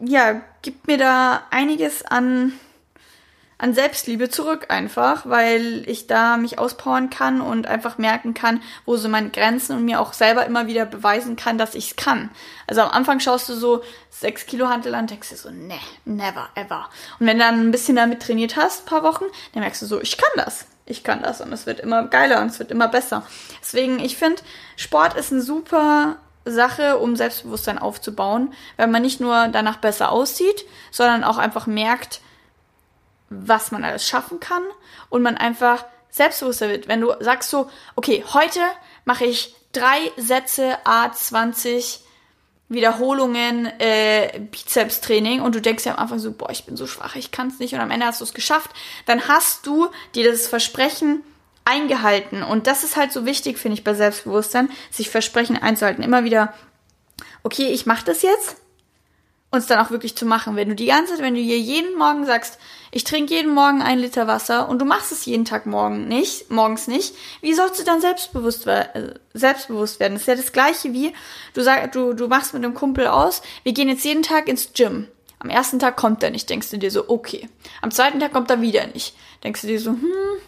ja, 0.00 0.40
gibt 0.62 0.86
mir 0.86 0.98
da 0.98 1.44
einiges 1.50 2.02
an 2.02 2.58
an 3.58 3.72
Selbstliebe 3.72 4.28
zurück 4.28 4.66
einfach, 4.68 5.24
weil 5.24 5.82
ich 5.88 6.06
da 6.06 6.36
mich 6.36 6.58
auspowern 6.58 7.08
kann 7.08 7.40
und 7.40 7.66
einfach 7.66 7.96
merken 7.96 8.34
kann, 8.34 8.62
wo 8.84 8.96
so 8.96 9.08
meine 9.08 9.30
Grenzen 9.30 9.76
und 9.76 9.84
mir 9.84 10.00
auch 10.00 10.12
selber 10.12 10.44
immer 10.44 10.66
wieder 10.66 10.84
beweisen 10.84 11.36
kann, 11.36 11.56
dass 11.56 11.74
ich 11.74 11.90
es 11.90 11.96
kann. 11.96 12.30
Also 12.66 12.82
am 12.82 12.90
Anfang 12.90 13.18
schaust 13.20 13.48
du 13.48 13.54
so 13.54 13.82
sechs 14.10 14.44
Kilo 14.44 14.68
Hantel 14.68 14.94
an, 14.94 15.06
denkst 15.06 15.30
du 15.30 15.36
so, 15.36 15.50
ne, 15.50 15.78
never, 16.04 16.48
ever. 16.54 16.90
Und 17.18 17.26
wenn 17.26 17.38
du 17.38 17.44
dann 17.44 17.60
ein 17.60 17.70
bisschen 17.70 17.96
damit 17.96 18.20
trainiert 18.20 18.56
hast, 18.56 18.84
paar 18.84 19.02
Wochen, 19.02 19.24
dann 19.52 19.62
merkst 19.62 19.80
du 19.80 19.86
so, 19.86 20.00
ich 20.00 20.18
kann 20.18 20.30
das. 20.36 20.66
Ich 20.88 21.02
kann 21.02 21.22
das 21.22 21.40
und 21.40 21.52
es 21.52 21.66
wird 21.66 21.80
immer 21.80 22.06
geiler 22.06 22.40
und 22.42 22.48
es 22.48 22.60
wird 22.60 22.70
immer 22.70 22.86
besser. 22.86 23.26
Deswegen, 23.60 23.98
ich 23.98 24.16
finde, 24.16 24.40
Sport 24.76 25.16
ist 25.16 25.32
eine 25.32 25.42
super 25.42 26.16
Sache, 26.44 26.98
um 26.98 27.16
Selbstbewusstsein 27.16 27.78
aufzubauen, 27.78 28.54
weil 28.76 28.86
man 28.86 29.02
nicht 29.02 29.18
nur 29.18 29.48
danach 29.48 29.78
besser 29.78 30.12
aussieht, 30.12 30.64
sondern 30.92 31.24
auch 31.24 31.38
einfach 31.38 31.66
merkt, 31.66 32.20
was 33.28 33.72
man 33.72 33.84
alles 33.84 34.06
schaffen 34.06 34.40
kann 34.40 34.62
und 35.08 35.22
man 35.22 35.36
einfach 35.36 35.84
selbstbewusster 36.10 36.68
wird. 36.68 36.88
Wenn 36.88 37.00
du 37.00 37.12
sagst 37.20 37.50
so, 37.50 37.70
okay, 37.94 38.24
heute 38.32 38.60
mache 39.04 39.24
ich 39.24 39.54
drei 39.72 40.10
Sätze 40.16 40.78
A20 40.84 42.00
Wiederholungen 42.68 43.66
äh, 43.78 44.40
Bizeps-Training 44.50 45.40
und 45.40 45.54
du 45.54 45.60
denkst 45.60 45.84
ja 45.84 45.92
am 45.92 45.98
Anfang 45.98 46.18
so, 46.18 46.32
boah, 46.32 46.50
ich 46.50 46.64
bin 46.64 46.76
so 46.76 46.86
schwach, 46.86 47.14
ich 47.14 47.30
kann 47.30 47.48
es 47.48 47.60
nicht 47.60 47.74
und 47.74 47.80
am 47.80 47.92
Ende 47.92 48.06
hast 48.06 48.20
du 48.20 48.24
es 48.24 48.34
geschafft, 48.34 48.70
dann 49.06 49.28
hast 49.28 49.66
du 49.66 49.88
dir 50.16 50.28
das 50.28 50.48
Versprechen 50.48 51.22
eingehalten 51.64 52.42
und 52.42 52.66
das 52.66 52.82
ist 52.82 52.96
halt 52.96 53.12
so 53.12 53.24
wichtig, 53.24 53.58
finde 53.58 53.76
ich, 53.76 53.84
bei 53.84 53.94
Selbstbewusstsein, 53.94 54.70
sich 54.90 55.10
Versprechen 55.10 55.56
einzuhalten. 55.56 56.02
Immer 56.02 56.24
wieder, 56.24 56.54
okay, 57.44 57.68
ich 57.68 57.86
mache 57.86 58.04
das 58.04 58.22
jetzt 58.22 58.56
uns 59.50 59.66
dann 59.66 59.78
auch 59.78 59.90
wirklich 59.90 60.16
zu 60.16 60.26
machen. 60.26 60.56
Wenn 60.56 60.68
du 60.68 60.74
die 60.74 60.86
ganze 60.86 61.14
Zeit, 61.14 61.22
wenn 61.22 61.34
du 61.34 61.40
hier 61.40 61.58
jeden 61.58 61.96
Morgen 61.96 62.26
sagst, 62.26 62.58
ich 62.90 63.04
trinke 63.04 63.34
jeden 63.34 63.52
Morgen 63.52 63.82
einen 63.82 64.00
Liter 64.00 64.26
Wasser 64.26 64.68
und 64.68 64.80
du 64.80 64.84
machst 64.84 65.12
es 65.12 65.24
jeden 65.26 65.44
Tag 65.44 65.66
morgen 65.66 66.08
nicht, 66.08 66.50
morgens 66.50 66.88
nicht, 66.88 67.14
wie 67.40 67.54
sollst 67.54 67.78
du 67.78 67.84
dann 67.84 68.00
selbstbewusst, 68.00 68.66
äh, 68.66 69.14
selbstbewusst 69.34 70.00
werden? 70.00 70.14
Das 70.14 70.22
ist 70.22 70.28
ja 70.28 70.34
das 70.34 70.52
gleiche 70.52 70.92
wie, 70.92 71.12
du 71.54 71.62
sagst, 71.62 71.94
du, 71.94 72.12
du 72.12 72.28
machst 72.28 72.54
mit 72.54 72.64
einem 72.64 72.74
Kumpel 72.74 73.06
aus, 73.06 73.42
wir 73.62 73.72
gehen 73.72 73.88
jetzt 73.88 74.04
jeden 74.04 74.22
Tag 74.22 74.48
ins 74.48 74.72
Gym. 74.72 75.08
Am 75.38 75.50
ersten 75.50 75.78
Tag 75.78 75.96
kommt 75.96 76.22
er 76.22 76.30
nicht, 76.30 76.48
denkst 76.48 76.70
du 76.70 76.78
dir 76.78 76.90
so, 76.90 77.08
okay. 77.08 77.48
Am 77.82 77.90
zweiten 77.90 78.18
Tag 78.20 78.32
kommt 78.32 78.50
er 78.50 78.60
wieder 78.60 78.86
nicht. 78.86 79.14
Denkst 79.44 79.60
du 79.60 79.66
dir 79.66 79.78
so, 79.78 79.90
hm, 79.90 80.40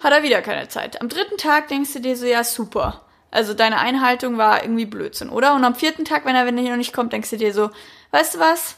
hat 0.00 0.12
er 0.12 0.22
wieder 0.22 0.42
keine 0.42 0.68
Zeit. 0.68 1.00
Am 1.00 1.08
dritten 1.08 1.38
Tag 1.38 1.68
denkst 1.68 1.94
du 1.94 2.00
dir 2.00 2.16
so, 2.16 2.26
ja, 2.26 2.44
super. 2.44 3.02
Also 3.30 3.52
deine 3.54 3.78
Einhaltung 3.78 4.38
war 4.38 4.62
irgendwie 4.62 4.86
Blödsinn, 4.86 5.28
oder? 5.28 5.54
Und 5.54 5.64
am 5.64 5.74
vierten 5.74 6.04
Tag, 6.04 6.24
wenn 6.24 6.34
er 6.34 6.46
wenn 6.46 6.56
er 6.56 6.70
noch 6.70 6.76
nicht 6.76 6.94
kommt, 6.94 7.12
denkst 7.12 7.30
du 7.30 7.36
dir 7.36 7.52
so, 7.52 7.70
weißt 8.10 8.34
du 8.34 8.38
was? 8.38 8.76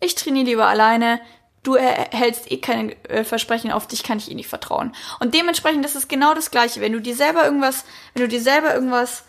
Ich 0.00 0.14
trainiere 0.14 0.46
lieber 0.46 0.66
alleine. 0.66 1.20
Du 1.62 1.74
erhältst 1.74 2.50
eh 2.50 2.58
keine 2.58 2.92
äh, 3.08 3.22
Versprechen, 3.22 3.70
auf 3.70 3.86
dich 3.86 4.02
kann 4.02 4.18
ich 4.18 4.30
eh 4.30 4.34
nicht 4.34 4.48
vertrauen. 4.48 4.94
Und 5.20 5.34
dementsprechend 5.34 5.84
ist 5.84 5.94
es 5.94 6.08
genau 6.08 6.34
das 6.34 6.50
Gleiche. 6.50 6.80
Wenn 6.80 6.92
du 6.92 7.00
dir 7.00 7.14
selber 7.14 7.44
irgendwas, 7.44 7.84
wenn 8.14 8.22
du 8.22 8.28
dir 8.28 8.40
selber 8.40 8.74
irgendwas 8.74 9.24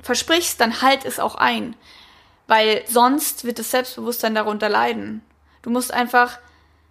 versprichst, 0.00 0.60
dann 0.60 0.82
halt 0.82 1.04
es 1.04 1.20
auch 1.20 1.36
ein. 1.36 1.76
Weil 2.46 2.82
sonst 2.88 3.44
wird 3.44 3.58
das 3.58 3.70
Selbstbewusstsein 3.70 4.34
darunter 4.34 4.68
leiden. 4.68 5.22
Du 5.62 5.70
musst 5.70 5.92
einfach, 5.92 6.38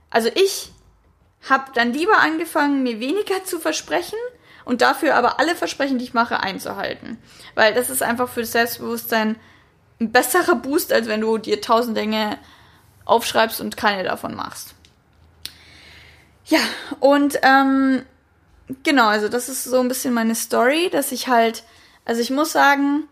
also 0.09 0.29
ich 0.33 0.71
habe 1.49 1.71
dann 1.73 1.91
lieber 1.91 2.19
angefangen, 2.19 2.83
mir 2.83 2.99
weniger 2.99 3.43
zu 3.43 3.59
versprechen 3.59 4.17
und 4.65 4.81
dafür 4.81 5.15
aber 5.15 5.39
alle 5.39 5.55
Versprechen, 5.55 5.97
die 5.97 6.05
ich 6.05 6.13
mache, 6.13 6.39
einzuhalten. 6.39 7.17
Weil 7.55 7.73
das 7.73 7.89
ist 7.89 8.03
einfach 8.03 8.29
für 8.29 8.41
das 8.41 8.51
Selbstbewusstsein 8.51 9.35
ein 9.99 10.11
besserer 10.11 10.55
Boost, 10.55 10.91
als 10.91 11.07
wenn 11.07 11.21
du 11.21 11.37
dir 11.37 11.61
tausend 11.61 11.97
Dinge 11.97 12.37
aufschreibst 13.05 13.61
und 13.61 13.77
keine 13.77 14.03
davon 14.03 14.35
machst. 14.35 14.75
Ja, 16.45 16.59
und 16.99 17.39
ähm, 17.43 18.03
genau, 18.83 19.07
also 19.07 19.29
das 19.29 19.49
ist 19.49 19.63
so 19.63 19.79
ein 19.79 19.87
bisschen 19.87 20.13
meine 20.13 20.35
Story, 20.35 20.89
dass 20.91 21.11
ich 21.11 21.27
halt, 21.27 21.63
also 22.05 22.21
ich 22.21 22.31
muss 22.31 22.51
sagen, 22.51 23.03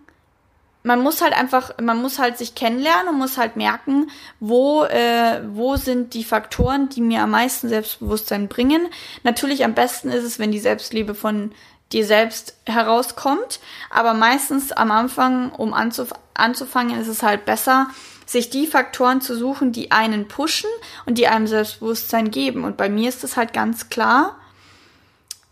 man 0.83 1.01
muss 1.01 1.21
halt 1.21 1.33
einfach, 1.33 1.71
man 1.79 2.01
muss 2.01 2.19
halt 2.19 2.37
sich 2.37 2.55
kennenlernen 2.55 3.09
und 3.09 3.19
muss 3.19 3.37
halt 3.37 3.55
merken, 3.55 4.09
wo, 4.39 4.83
äh, 4.83 5.41
wo 5.49 5.75
sind 5.75 6.13
die 6.13 6.23
Faktoren, 6.23 6.89
die 6.89 7.01
mir 7.01 7.21
am 7.21 7.31
meisten 7.31 7.69
Selbstbewusstsein 7.69 8.47
bringen. 8.47 8.87
Natürlich 9.23 9.63
am 9.63 9.73
besten 9.73 10.09
ist 10.09 10.23
es, 10.23 10.39
wenn 10.39 10.51
die 10.51 10.59
Selbstliebe 10.59 11.13
von 11.13 11.51
dir 11.91 12.05
selbst 12.05 12.55
herauskommt, 12.65 13.59
aber 13.89 14.13
meistens 14.13 14.71
am 14.71 14.91
Anfang, 14.91 15.51
um 15.51 15.73
anzuf 15.73 16.13
anzufangen, 16.33 16.99
ist 16.99 17.09
es 17.09 17.21
halt 17.21 17.45
besser, 17.45 17.87
sich 18.25 18.49
die 18.49 18.65
Faktoren 18.65 19.19
zu 19.19 19.35
suchen, 19.35 19.73
die 19.73 19.91
einen 19.91 20.29
pushen 20.29 20.69
und 21.05 21.17
die 21.17 21.27
einem 21.27 21.47
Selbstbewusstsein 21.47 22.31
geben. 22.31 22.63
Und 22.63 22.77
bei 22.77 22.87
mir 22.87 23.09
ist 23.09 23.25
es 23.25 23.35
halt 23.35 23.53
ganz 23.53 23.89
klar, 23.89 24.37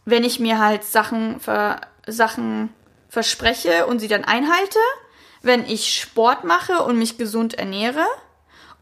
wenn 0.05 0.23
ich 0.23 0.39
mir 0.39 0.59
halt 0.59 0.85
Sachen, 0.85 1.41
Sachen 2.07 2.69
verspreche 3.09 3.85
und 3.85 3.99
sie 3.99 4.07
dann 4.07 4.23
einhalte, 4.23 4.79
wenn 5.41 5.65
ich 5.65 5.95
Sport 5.95 6.43
mache 6.43 6.83
und 6.83 6.97
mich 6.97 7.17
gesund 7.17 7.53
ernähre. 7.53 8.05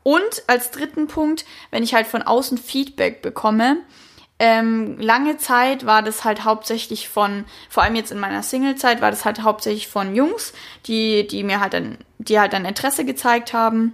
Und 0.03 0.43
als 0.47 0.71
dritten 0.71 1.07
Punkt, 1.07 1.45
wenn 1.71 1.83
ich 1.83 1.93
halt 1.93 2.07
von 2.07 2.21
außen 2.21 2.57
Feedback 2.57 3.21
bekomme. 3.21 3.77
Ähm, 4.39 4.99
lange 4.99 5.37
Zeit 5.37 5.85
war 5.85 6.03
das 6.03 6.23
halt 6.23 6.43
hauptsächlich 6.43 7.09
von, 7.09 7.45
vor 7.69 7.83
allem 7.83 7.95
jetzt 7.95 8.11
in 8.11 8.19
meiner 8.19 8.43
Single-Zeit, 8.43 9.01
war 9.01 9.09
das 9.09 9.25
halt 9.25 9.41
hauptsächlich 9.41 9.87
von 9.87 10.15
Jungs, 10.15 10.53
die, 10.85 11.27
die 11.27 11.43
mir 11.43 11.59
halt 11.59 11.73
dann, 11.73 11.97
die 12.19 12.39
halt 12.39 12.53
dann 12.53 12.63
Interesse 12.63 13.03
gezeigt 13.03 13.53
haben, 13.53 13.93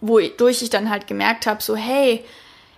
wodurch 0.00 0.62
ich 0.62 0.70
dann 0.70 0.90
halt 0.90 1.08
gemerkt 1.08 1.46
habe, 1.46 1.60
so, 1.60 1.74
hey, 1.74 2.24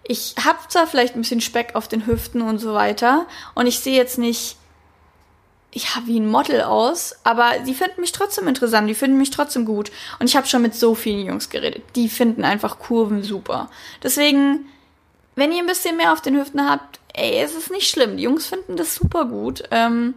ich 0.07 0.35
hab 0.43 0.71
zwar 0.71 0.87
vielleicht 0.87 1.15
ein 1.15 1.21
bisschen 1.21 1.43
Speck 1.43 1.75
auf 1.75 1.87
den 1.87 2.07
Hüften 2.07 2.43
und 2.43 2.59
so 2.59 2.75
weiter 2.75 3.27
und 3.55 3.67
ich 3.67 3.81
sehe 3.81 3.97
jetzt 3.97 4.19
nicht 4.19 4.57
ja, 5.75 6.03
wie 6.07 6.21
ein 6.21 6.31
Model 6.31 6.61
aus, 6.63 7.17
aber 7.25 7.59
die 7.67 7.75
finden 7.75 8.01
mich 8.01 8.13
trotzdem 8.13 8.47
interessant, 8.47 8.89
die 8.89 8.95
finden 8.95 9.19
mich 9.19 9.31
trotzdem 9.31 9.65
gut. 9.65 9.91
Und 10.21 10.29
ich 10.29 10.37
habe 10.37 10.47
schon 10.47 10.63
mit 10.63 10.75
so 10.75 10.95
vielen 10.95 11.27
Jungs 11.27 11.51
geredet, 11.51 11.83
die 11.97 12.09
finden 12.09 12.45
einfach 12.45 12.79
Kurven 12.79 13.25
super. 13.25 13.69
Deswegen, 14.03 14.67
wenn 15.35 15.51
ihr 15.51 15.59
ein 15.59 15.67
bisschen 15.67 15.97
mehr 15.97 16.13
auf 16.13 16.23
den 16.23 16.39
Hüften 16.39 16.71
habt, 16.71 17.01
ey, 17.13 17.41
es 17.43 17.55
ist 17.55 17.73
nicht 17.73 17.91
schlimm. 17.91 18.17
Die 18.17 18.23
Jungs 18.23 18.47
finden 18.47 18.77
das 18.77 18.95
super 18.95 19.25
gut. 19.25 19.65
Ähm, 19.73 20.15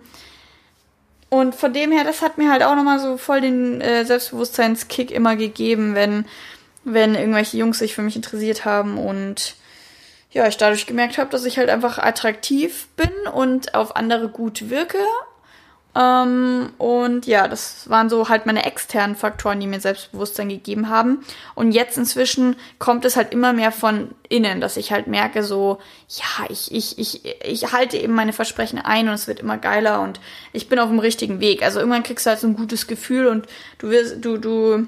und 1.30 1.56
von 1.56 1.74
dem 1.74 1.92
her, 1.92 2.04
das 2.04 2.22
hat 2.22 2.38
mir 2.38 2.52
halt 2.52 2.62
auch 2.62 2.76
nochmal 2.76 3.00
so 3.00 3.18
voll 3.18 3.42
den 3.42 3.82
äh, 3.82 4.06
Selbstbewusstseinskick 4.06 5.10
immer 5.10 5.36
gegeben, 5.36 5.96
wenn, 5.96 6.26
wenn 6.84 7.16
irgendwelche 7.16 7.58
Jungs 7.58 7.80
sich 7.80 7.96
für 7.96 8.04
mich 8.04 8.16
interessiert 8.16 8.64
haben 8.64 9.00
und 9.00 9.56
ja, 10.32 10.48
ich 10.48 10.58
dadurch 10.58 10.86
gemerkt 10.86 11.18
habe, 11.18 11.32
dass 11.32 11.46
ich 11.46 11.58
halt 11.58 11.70
einfach 11.70 11.98
attraktiv 11.98 12.88
bin 12.96 13.10
und 13.34 13.74
auf 13.74 13.96
andere 13.96 14.30
gut 14.30 14.70
wirke 14.70 15.00
ähm, 15.98 16.74
und 16.78 17.26
ja, 17.26 17.48
das 17.48 17.90
waren 17.90 18.10
so 18.10 18.30
halt 18.30 18.46
meine 18.46 18.66
externen 18.66 19.16
Faktoren, 19.16 19.60
die 19.60 19.66
mir 19.66 19.80
Selbstbewusstsein 19.80 20.50
gegeben 20.50 20.90
haben. 20.90 21.26
Und 21.56 21.72
jetzt 21.72 21.98
inzwischen 21.98 22.56
kommt 22.78 23.04
es 23.04 23.16
halt 23.16 23.34
immer 23.34 23.52
mehr 23.52 23.72
von 23.72 24.10
innen, 24.30 24.62
dass 24.62 24.78
ich 24.78 24.92
halt 24.92 25.08
merke, 25.08 25.44
so, 25.44 25.80
ja, 26.10 26.46
ich, 26.50 26.72
ich, 26.72 27.00
ich, 27.00 27.26
ich 27.44 27.72
halte 27.72 27.98
eben 27.98 28.14
meine 28.14 28.34
Versprechen 28.34 28.78
ein 28.78 29.08
und 29.08 29.16
es 29.16 29.28
wird 29.28 29.40
immer 29.40 29.58
geiler 29.58 30.02
und 30.02 30.20
ich 30.54 30.70
bin 30.70 30.78
auf 30.78 30.90
dem 30.90 31.00
richtigen 31.00 31.40
Weg. 31.40 31.64
Also 31.64 31.80
irgendwann 31.80 32.04
kriegst 32.04 32.28
du 32.28 32.30
halt 32.30 32.40
so 32.40 32.48
ein 32.48 32.56
gutes 32.56 32.86
Gefühl 32.86 33.26
und 33.26 33.48
du 33.80 33.90
wirst, 33.90 34.24
du, 34.24 34.38
du, 34.38 34.86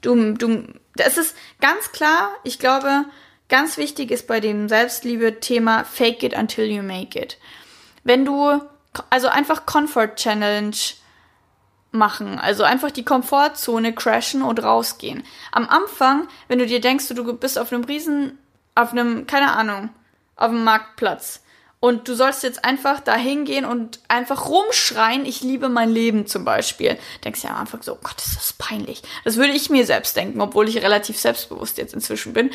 du, 0.00 0.32
du, 0.32 0.64
das 0.96 1.16
ist 1.16 1.36
ganz 1.60 1.92
klar, 1.92 2.30
ich 2.42 2.58
glaube, 2.58 3.04
ganz 3.48 3.76
wichtig 3.76 4.10
ist 4.10 4.26
bei 4.26 4.40
dem 4.40 4.68
Selbstliebe-Thema 4.68 5.84
Fake 5.84 6.24
it 6.24 6.36
until 6.36 6.64
you 6.64 6.82
make 6.82 7.16
it. 7.16 7.38
Wenn 8.02 8.24
du 8.24 8.60
also 9.10 9.28
einfach 9.28 9.66
Comfort 9.66 10.16
Challenge 10.16 10.76
machen. 11.94 12.38
Also 12.38 12.64
einfach 12.64 12.90
die 12.90 13.04
Komfortzone 13.04 13.94
crashen 13.94 14.42
und 14.42 14.62
rausgehen. 14.62 15.24
Am 15.52 15.68
Anfang, 15.68 16.28
wenn 16.48 16.58
du 16.58 16.66
dir 16.66 16.80
denkst, 16.80 17.08
du 17.08 17.32
bist 17.34 17.58
auf 17.58 17.72
einem 17.72 17.84
Riesen, 17.84 18.38
auf 18.74 18.92
einem, 18.92 19.26
keine 19.26 19.52
Ahnung, 19.52 19.90
auf 20.36 20.50
einem 20.50 20.64
Marktplatz. 20.64 21.40
Und 21.80 22.08
du 22.08 22.14
sollst 22.14 22.42
jetzt 22.42 22.64
einfach 22.64 23.00
da 23.00 23.14
hingehen 23.14 23.66
und 23.66 24.00
einfach 24.08 24.48
rumschreien, 24.48 25.26
ich 25.26 25.42
liebe 25.42 25.68
mein 25.68 25.90
Leben 25.90 26.26
zum 26.26 26.42
Beispiel. 26.42 26.98
Denkst 27.24 27.44
ja 27.44 27.50
am 27.50 27.56
Anfang 27.56 27.82
so, 27.82 27.92
oh 27.92 27.98
Gott, 28.02 28.22
ist 28.24 28.36
das 28.36 28.54
peinlich. 28.54 29.02
Das 29.24 29.36
würde 29.36 29.52
ich 29.52 29.68
mir 29.68 29.84
selbst 29.84 30.16
denken, 30.16 30.40
obwohl 30.40 30.66
ich 30.66 30.82
relativ 30.82 31.18
selbstbewusst 31.18 31.76
jetzt 31.76 31.92
inzwischen 31.92 32.32
bin 32.32 32.50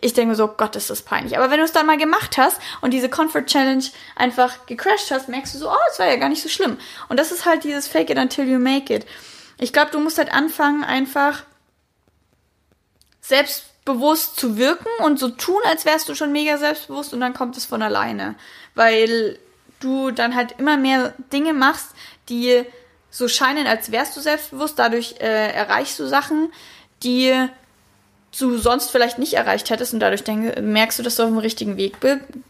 ich 0.00 0.12
denke 0.12 0.30
mir 0.30 0.36
so, 0.36 0.48
Gott, 0.48 0.76
ist 0.76 0.90
das 0.90 1.02
peinlich. 1.02 1.36
Aber 1.36 1.50
wenn 1.50 1.58
du 1.58 1.64
es 1.64 1.72
dann 1.72 1.86
mal 1.86 1.96
gemacht 1.96 2.38
hast 2.38 2.60
und 2.80 2.92
diese 2.92 3.08
Comfort 3.08 3.46
Challenge 3.46 3.84
einfach 4.16 4.66
gecrashed 4.66 5.10
hast, 5.10 5.28
merkst 5.28 5.54
du 5.54 5.58
so, 5.58 5.70
oh, 5.70 5.76
das 5.88 5.98
war 5.98 6.06
ja 6.06 6.16
gar 6.16 6.28
nicht 6.28 6.42
so 6.42 6.48
schlimm. 6.48 6.78
Und 7.08 7.18
das 7.18 7.32
ist 7.32 7.46
halt 7.46 7.64
dieses 7.64 7.88
Fake 7.88 8.10
it 8.10 8.18
until 8.18 8.48
you 8.48 8.58
make 8.58 8.94
it. 8.94 9.06
Ich 9.58 9.72
glaube, 9.72 9.90
du 9.90 10.00
musst 10.00 10.18
halt 10.18 10.32
anfangen, 10.32 10.84
einfach 10.84 11.42
selbst, 13.20 13.64
bewusst 13.84 14.38
zu 14.38 14.58
wirken 14.58 14.88
und 15.02 15.18
so 15.18 15.30
tun, 15.30 15.60
als 15.64 15.86
wärst 15.86 16.10
du 16.10 16.14
schon 16.14 16.30
mega 16.30 16.58
selbstbewusst 16.58 17.14
und 17.14 17.20
dann 17.20 17.32
kommt 17.32 17.56
es 17.56 17.64
von 17.64 17.80
alleine. 17.80 18.34
Weil 18.74 19.38
du 19.80 20.10
dann 20.10 20.34
halt 20.34 20.56
immer 20.58 20.76
mehr 20.76 21.14
Dinge 21.32 21.54
machst, 21.54 21.92
die 22.28 22.64
so 23.10 23.28
scheinen, 23.28 23.66
als 23.66 23.90
wärst 23.90 24.14
du 24.14 24.20
selbstbewusst. 24.20 24.78
Dadurch 24.78 25.16
äh, 25.20 25.52
erreichst 25.52 25.98
du 25.98 26.06
Sachen, 26.06 26.52
die 27.02 27.48
du 28.38 28.56
sonst 28.58 28.90
vielleicht 28.90 29.18
nicht 29.18 29.34
erreicht 29.34 29.70
hättest 29.70 29.94
und 29.94 30.00
dadurch 30.00 30.24
denk, 30.24 30.60
merkst 30.60 30.98
du, 30.98 31.02
dass 31.02 31.16
du 31.16 31.24
auf 31.24 31.28
dem 31.28 31.38
richtigen 31.38 31.76
Weg 31.76 31.96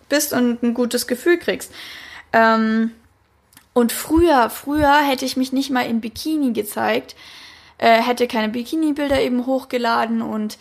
bist 0.09 0.33
und 0.33 0.63
ein 0.63 0.75
gutes 0.75 1.07
Gefühl 1.07 1.39
kriegst. 1.39 1.73
Ähm, 2.33 2.93
und 3.73 3.93
früher, 3.93 4.51
früher 4.51 4.97
hätte 5.03 5.25
ich 5.25 5.37
mich 5.37 5.53
nicht 5.53 5.71
mal 5.71 5.87
in 5.87 6.01
Bikini 6.01 6.53
gezeigt, 6.53 7.15
äh, 7.79 8.03
hätte 8.03 8.27
keine 8.27 8.49
Bikini-Bilder 8.49 9.21
eben 9.21 9.47
hochgeladen 9.47 10.21
und 10.21 10.59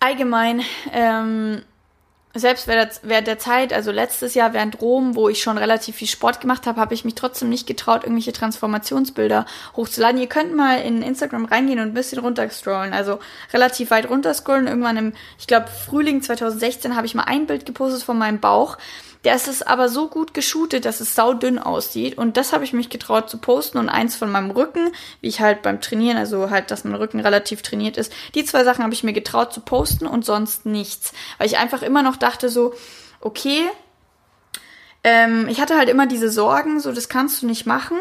allgemein, 0.00 0.62
ähm, 0.92 1.62
selbst 2.34 2.66
während 2.66 3.26
der 3.26 3.38
Zeit, 3.38 3.72
also 3.72 3.90
letztes 3.90 4.34
Jahr 4.34 4.54
während 4.54 4.80
Rom, 4.80 5.14
wo 5.14 5.28
ich 5.28 5.42
schon 5.42 5.58
relativ 5.58 5.96
viel 5.96 6.08
Sport 6.08 6.40
gemacht 6.40 6.66
habe, 6.66 6.80
habe 6.80 6.94
ich 6.94 7.04
mich 7.04 7.14
trotzdem 7.14 7.50
nicht 7.50 7.66
getraut, 7.66 8.04
irgendwelche 8.04 8.32
Transformationsbilder 8.32 9.44
hochzuladen. 9.76 10.20
Ihr 10.20 10.28
könnt 10.28 10.54
mal 10.54 10.80
in 10.80 11.02
Instagram 11.02 11.44
reingehen 11.44 11.78
und 11.78 11.88
ein 11.88 11.94
bisschen 11.94 12.20
runterscrollen, 12.20 12.94
also 12.94 13.18
relativ 13.52 13.90
weit 13.90 14.08
runterscrollen. 14.08 14.66
Irgendwann 14.66 14.96
im, 14.96 15.12
ich 15.38 15.46
glaube, 15.46 15.66
Frühling 15.68 16.22
2016 16.22 16.96
habe 16.96 17.06
ich 17.06 17.14
mal 17.14 17.24
ein 17.24 17.46
Bild 17.46 17.66
gepostet 17.66 18.02
von 18.02 18.16
meinem 18.16 18.40
Bauch. 18.40 18.78
Der 19.24 19.36
ist 19.36 19.48
es 19.48 19.62
aber 19.62 19.88
so 19.88 20.08
gut 20.08 20.34
geshootet, 20.34 20.84
dass 20.84 21.00
es 21.00 21.14
saudünn 21.14 21.58
aussieht. 21.58 22.18
Und 22.18 22.36
das 22.36 22.52
habe 22.52 22.64
ich 22.64 22.72
mich 22.72 22.90
getraut 22.90 23.30
zu 23.30 23.38
posten. 23.38 23.78
Und 23.78 23.88
eins 23.88 24.16
von 24.16 24.30
meinem 24.30 24.50
Rücken, 24.50 24.90
wie 25.20 25.28
ich 25.28 25.40
halt 25.40 25.62
beim 25.62 25.80
Trainieren, 25.80 26.16
also 26.16 26.50
halt, 26.50 26.70
dass 26.70 26.84
mein 26.84 26.94
Rücken 26.94 27.20
relativ 27.20 27.62
trainiert 27.62 27.96
ist. 27.96 28.12
Die 28.34 28.44
zwei 28.44 28.64
Sachen 28.64 28.82
habe 28.82 28.94
ich 28.94 29.04
mir 29.04 29.12
getraut 29.12 29.52
zu 29.52 29.60
posten 29.60 30.06
und 30.06 30.24
sonst 30.24 30.66
nichts. 30.66 31.12
Weil 31.38 31.46
ich 31.46 31.58
einfach 31.58 31.82
immer 31.82 32.02
noch 32.02 32.16
dachte 32.16 32.48
so, 32.48 32.74
okay, 33.20 33.60
ähm, 35.04 35.46
ich 35.48 35.60
hatte 35.60 35.76
halt 35.76 35.88
immer 35.88 36.06
diese 36.06 36.30
Sorgen, 36.30 36.80
so 36.80 36.92
das 36.92 37.08
kannst 37.08 37.42
du 37.42 37.46
nicht 37.46 37.66
machen 37.66 37.96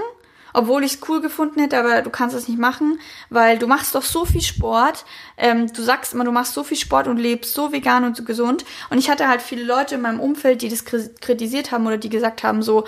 obwohl 0.53 0.83
ich 0.83 0.93
es 0.93 0.99
cool 1.07 1.21
gefunden 1.21 1.59
hätte, 1.59 1.77
aber 1.77 2.01
du 2.01 2.09
kannst 2.09 2.35
es 2.35 2.47
nicht 2.47 2.59
machen, 2.59 2.99
weil 3.29 3.57
du 3.57 3.67
machst 3.67 3.95
doch 3.95 4.03
so 4.03 4.25
viel 4.25 4.41
Sport. 4.41 5.05
Ähm, 5.37 5.71
du 5.71 5.81
sagst 5.81 6.13
immer, 6.13 6.23
du 6.23 6.31
machst 6.31 6.53
so 6.53 6.63
viel 6.63 6.77
Sport 6.77 7.07
und 7.07 7.17
lebst 7.17 7.53
so 7.53 7.71
vegan 7.71 8.03
und 8.03 8.17
so 8.17 8.23
gesund. 8.23 8.65
Und 8.89 8.97
ich 8.97 9.09
hatte 9.09 9.27
halt 9.27 9.41
viele 9.41 9.63
Leute 9.63 9.95
in 9.95 10.01
meinem 10.01 10.19
Umfeld, 10.19 10.61
die 10.61 10.69
das 10.69 10.85
kritisiert 10.85 11.71
haben 11.71 11.87
oder 11.87 11.97
die 11.97 12.09
gesagt 12.09 12.43
haben 12.43 12.61
so, 12.63 12.85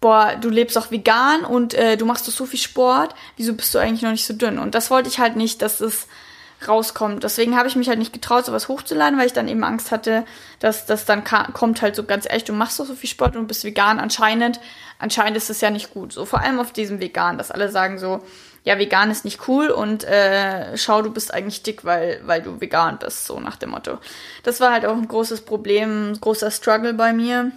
boah, 0.00 0.34
du 0.38 0.50
lebst 0.50 0.76
auch 0.76 0.90
vegan 0.90 1.44
und 1.44 1.74
äh, 1.74 1.96
du 1.96 2.04
machst 2.04 2.26
doch 2.28 2.32
so 2.32 2.44
viel 2.44 2.58
Sport, 2.58 3.14
wieso 3.36 3.54
bist 3.54 3.74
du 3.74 3.78
eigentlich 3.78 4.02
noch 4.02 4.10
nicht 4.10 4.26
so 4.26 4.34
dünn? 4.34 4.58
Und 4.58 4.74
das 4.74 4.90
wollte 4.90 5.08
ich 5.08 5.18
halt 5.18 5.36
nicht, 5.36 5.62
dass 5.62 5.80
es 5.80 6.08
rauskommt. 6.68 7.24
Deswegen 7.24 7.56
habe 7.56 7.68
ich 7.68 7.76
mich 7.76 7.88
halt 7.88 7.98
nicht 7.98 8.12
getraut, 8.12 8.44
sowas 8.44 8.68
hochzuladen, 8.68 9.18
weil 9.18 9.26
ich 9.26 9.32
dann 9.32 9.48
eben 9.48 9.64
Angst 9.64 9.90
hatte, 9.90 10.24
dass 10.60 10.86
das 10.86 11.04
dann 11.04 11.24
kommt 11.24 11.82
halt 11.82 11.96
so 11.96 12.04
ganz 12.04 12.26
echt, 12.26 12.48
du 12.48 12.52
machst 12.52 12.78
doch 12.80 12.86
so 12.86 12.94
viel 12.94 13.10
Sport 13.10 13.36
und 13.36 13.46
bist 13.46 13.64
vegan. 13.64 13.98
Anscheinend, 13.98 14.60
anscheinend 14.98 15.36
ist 15.36 15.50
es 15.50 15.60
ja 15.60 15.70
nicht 15.70 15.92
gut. 15.92 16.12
So 16.12 16.24
vor 16.24 16.40
allem 16.40 16.58
auf 16.58 16.72
diesem 16.72 17.00
Vegan, 17.00 17.38
dass 17.38 17.50
alle 17.50 17.70
sagen 17.70 17.98
so, 17.98 18.22
ja, 18.64 18.78
vegan 18.78 19.10
ist 19.10 19.24
nicht 19.24 19.48
cool 19.48 19.70
und 19.70 20.04
äh, 20.04 20.76
schau, 20.76 21.02
du 21.02 21.10
bist 21.12 21.34
eigentlich 21.34 21.62
dick, 21.62 21.84
weil, 21.84 22.20
weil 22.24 22.42
du 22.42 22.60
vegan 22.60 22.98
bist, 22.98 23.26
so 23.26 23.40
nach 23.40 23.56
dem 23.56 23.70
Motto. 23.70 23.98
Das 24.44 24.60
war 24.60 24.72
halt 24.72 24.86
auch 24.86 24.96
ein 24.96 25.08
großes 25.08 25.42
Problem, 25.42 26.12
ein 26.12 26.20
großer 26.20 26.50
Struggle 26.50 26.94
bei 26.94 27.12
mir. 27.12 27.50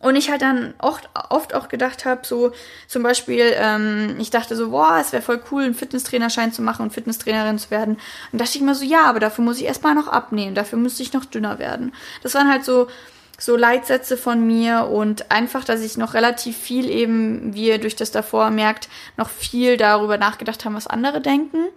Und 0.00 0.16
ich 0.16 0.30
halt 0.30 0.40
dann 0.40 0.72
oft, 0.78 1.10
oft 1.28 1.54
auch 1.54 1.68
gedacht 1.68 2.06
habe, 2.06 2.26
so 2.26 2.52
zum 2.88 3.02
Beispiel, 3.02 3.52
ähm, 3.54 4.16
ich 4.18 4.30
dachte 4.30 4.56
so, 4.56 4.70
boah, 4.70 4.98
es 4.98 5.12
wäre 5.12 5.22
voll 5.22 5.42
cool, 5.50 5.64
einen 5.64 5.74
Fitnesstrainerschein 5.74 6.52
zu 6.52 6.62
machen 6.62 6.82
und 6.82 6.92
Fitnesstrainerin 6.92 7.58
zu 7.58 7.70
werden. 7.70 7.98
Und 8.32 8.40
dachte 8.40 8.56
ich 8.56 8.62
mir 8.62 8.74
so, 8.74 8.84
ja, 8.84 9.04
aber 9.04 9.20
dafür 9.20 9.44
muss 9.44 9.58
ich 9.58 9.66
erstmal 9.66 9.94
noch 9.94 10.08
abnehmen, 10.08 10.54
dafür 10.54 10.78
müsste 10.78 11.02
ich 11.02 11.12
noch 11.12 11.26
dünner 11.26 11.58
werden. 11.58 11.92
Das 12.22 12.34
waren 12.34 12.50
halt 12.50 12.64
so, 12.64 12.88
so 13.38 13.56
Leitsätze 13.56 14.16
von 14.16 14.46
mir 14.46 14.88
und 14.90 15.30
einfach, 15.30 15.64
dass 15.64 15.82
ich 15.82 15.98
noch 15.98 16.14
relativ 16.14 16.56
viel 16.56 16.88
eben, 16.88 17.54
wie 17.54 17.68
ihr 17.68 17.78
durch 17.78 17.96
das 17.96 18.10
davor 18.10 18.50
merkt, 18.50 18.88
noch 19.18 19.28
viel 19.28 19.76
darüber 19.76 20.16
nachgedacht 20.16 20.64
haben, 20.64 20.74
was 20.74 20.86
andere 20.86 21.20
denken. 21.20 21.68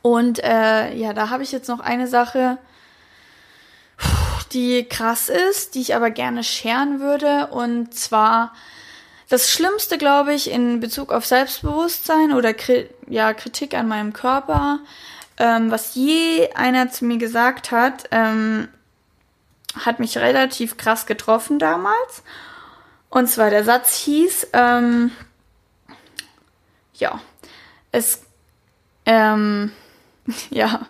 Und 0.00 0.42
äh, 0.42 0.94
ja, 0.94 1.12
da 1.12 1.28
habe 1.28 1.42
ich 1.42 1.52
jetzt 1.52 1.68
noch 1.68 1.80
eine 1.80 2.06
Sache, 2.06 2.58
die 4.54 4.84
krass 4.84 5.28
ist, 5.28 5.74
die 5.74 5.80
ich 5.80 5.94
aber 5.94 6.10
gerne 6.10 6.44
scheren 6.44 7.00
würde. 7.00 7.48
Und 7.48 7.94
zwar 7.94 8.52
das 9.28 9.50
Schlimmste, 9.50 9.98
glaube 9.98 10.32
ich, 10.32 10.50
in 10.50 10.80
Bezug 10.80 11.12
auf 11.12 11.26
Selbstbewusstsein 11.26 12.32
oder 12.32 12.54
Kri 12.54 12.88
ja, 13.08 13.34
Kritik 13.34 13.74
an 13.74 13.88
meinem 13.88 14.12
Körper, 14.12 14.80
ähm, 15.36 15.70
was 15.70 15.94
je 15.94 16.50
einer 16.54 16.90
zu 16.90 17.04
mir 17.04 17.18
gesagt 17.18 17.70
hat, 17.70 18.04
ähm, 18.12 18.68
hat 19.84 19.98
mich 19.98 20.16
relativ 20.16 20.76
krass 20.76 21.06
getroffen 21.06 21.58
damals. 21.58 22.22
Und 23.10 23.28
zwar 23.28 23.50
der 23.50 23.64
Satz 23.64 23.96
hieß, 23.98 24.48
ähm, 24.52 25.10
ja, 26.94 27.20
es, 27.92 28.22
ähm, 29.06 29.72
ja, 30.50 30.86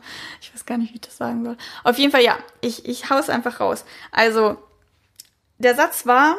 gar 0.66 0.78
nicht, 0.78 0.90
wie 0.90 0.96
ich 0.96 1.00
das 1.02 1.16
sagen 1.16 1.44
soll. 1.44 1.56
Auf 1.82 1.98
jeden 1.98 2.12
Fall, 2.12 2.22
ja, 2.22 2.38
ich, 2.60 2.86
ich 2.86 3.10
hau's 3.10 3.28
einfach 3.28 3.60
raus. 3.60 3.84
Also, 4.10 4.56
der 5.58 5.74
Satz 5.74 6.06
war, 6.06 6.36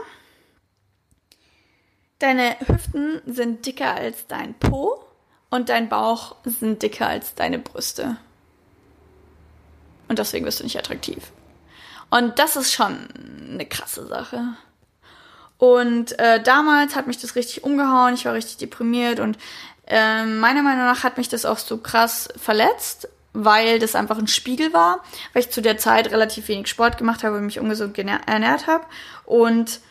deine 2.19 2.57
Hüften 2.65 3.21
sind 3.25 3.65
dicker 3.65 3.93
als 3.93 4.27
dein 4.27 4.53
Po 4.53 5.05
und 5.49 5.69
dein 5.69 5.89
Bauch 5.89 6.35
sind 6.43 6.81
dicker 6.81 7.07
als 7.07 7.35
deine 7.35 7.59
Brüste. 7.59 8.17
Und 10.07 10.19
deswegen 10.19 10.45
bist 10.45 10.59
du 10.59 10.63
nicht 10.63 10.77
attraktiv. 10.77 11.31
Und 12.09 12.39
das 12.39 12.55
ist 12.55 12.73
schon 12.73 13.07
eine 13.51 13.65
krasse 13.65 14.05
Sache. 14.07 14.55
Und 15.57 16.17
äh, 16.19 16.41
damals 16.41 16.95
hat 16.95 17.07
mich 17.07 17.19
das 17.19 17.35
richtig 17.35 17.63
umgehauen, 17.63 18.13
ich 18.13 18.25
war 18.25 18.33
richtig 18.33 18.57
deprimiert 18.57 19.19
und 19.19 19.37
äh, 19.87 20.25
meiner 20.25 20.63
Meinung 20.63 20.85
nach 20.85 21.03
hat 21.03 21.17
mich 21.17 21.29
das 21.29 21.45
auch 21.45 21.57
so 21.57 21.77
krass 21.77 22.27
verletzt, 22.35 23.07
weil 23.35 23.79
das 23.79 23.95
einfach 23.95 24.17
ein 24.17 24.27
Spiegel 24.27 24.73
war, 24.73 25.03
weil 25.33 25.43
ich 25.43 25.51
zu 25.51 25.61
der 25.61 25.77
Zeit 25.77 26.11
relativ 26.11 26.47
wenig 26.47 26.67
Sport 26.67 26.97
gemacht 26.97 27.23
habe 27.23 27.37
und 27.37 27.45
mich 27.45 27.59
ungesund 27.59 27.97
ernährt 27.97 28.67
habe. 28.67 28.85
Und 29.25 29.81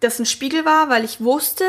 das 0.00 0.18
ein 0.18 0.26
Spiegel 0.26 0.64
war, 0.64 0.88
weil 0.88 1.04
ich 1.04 1.20
wusste, 1.20 1.64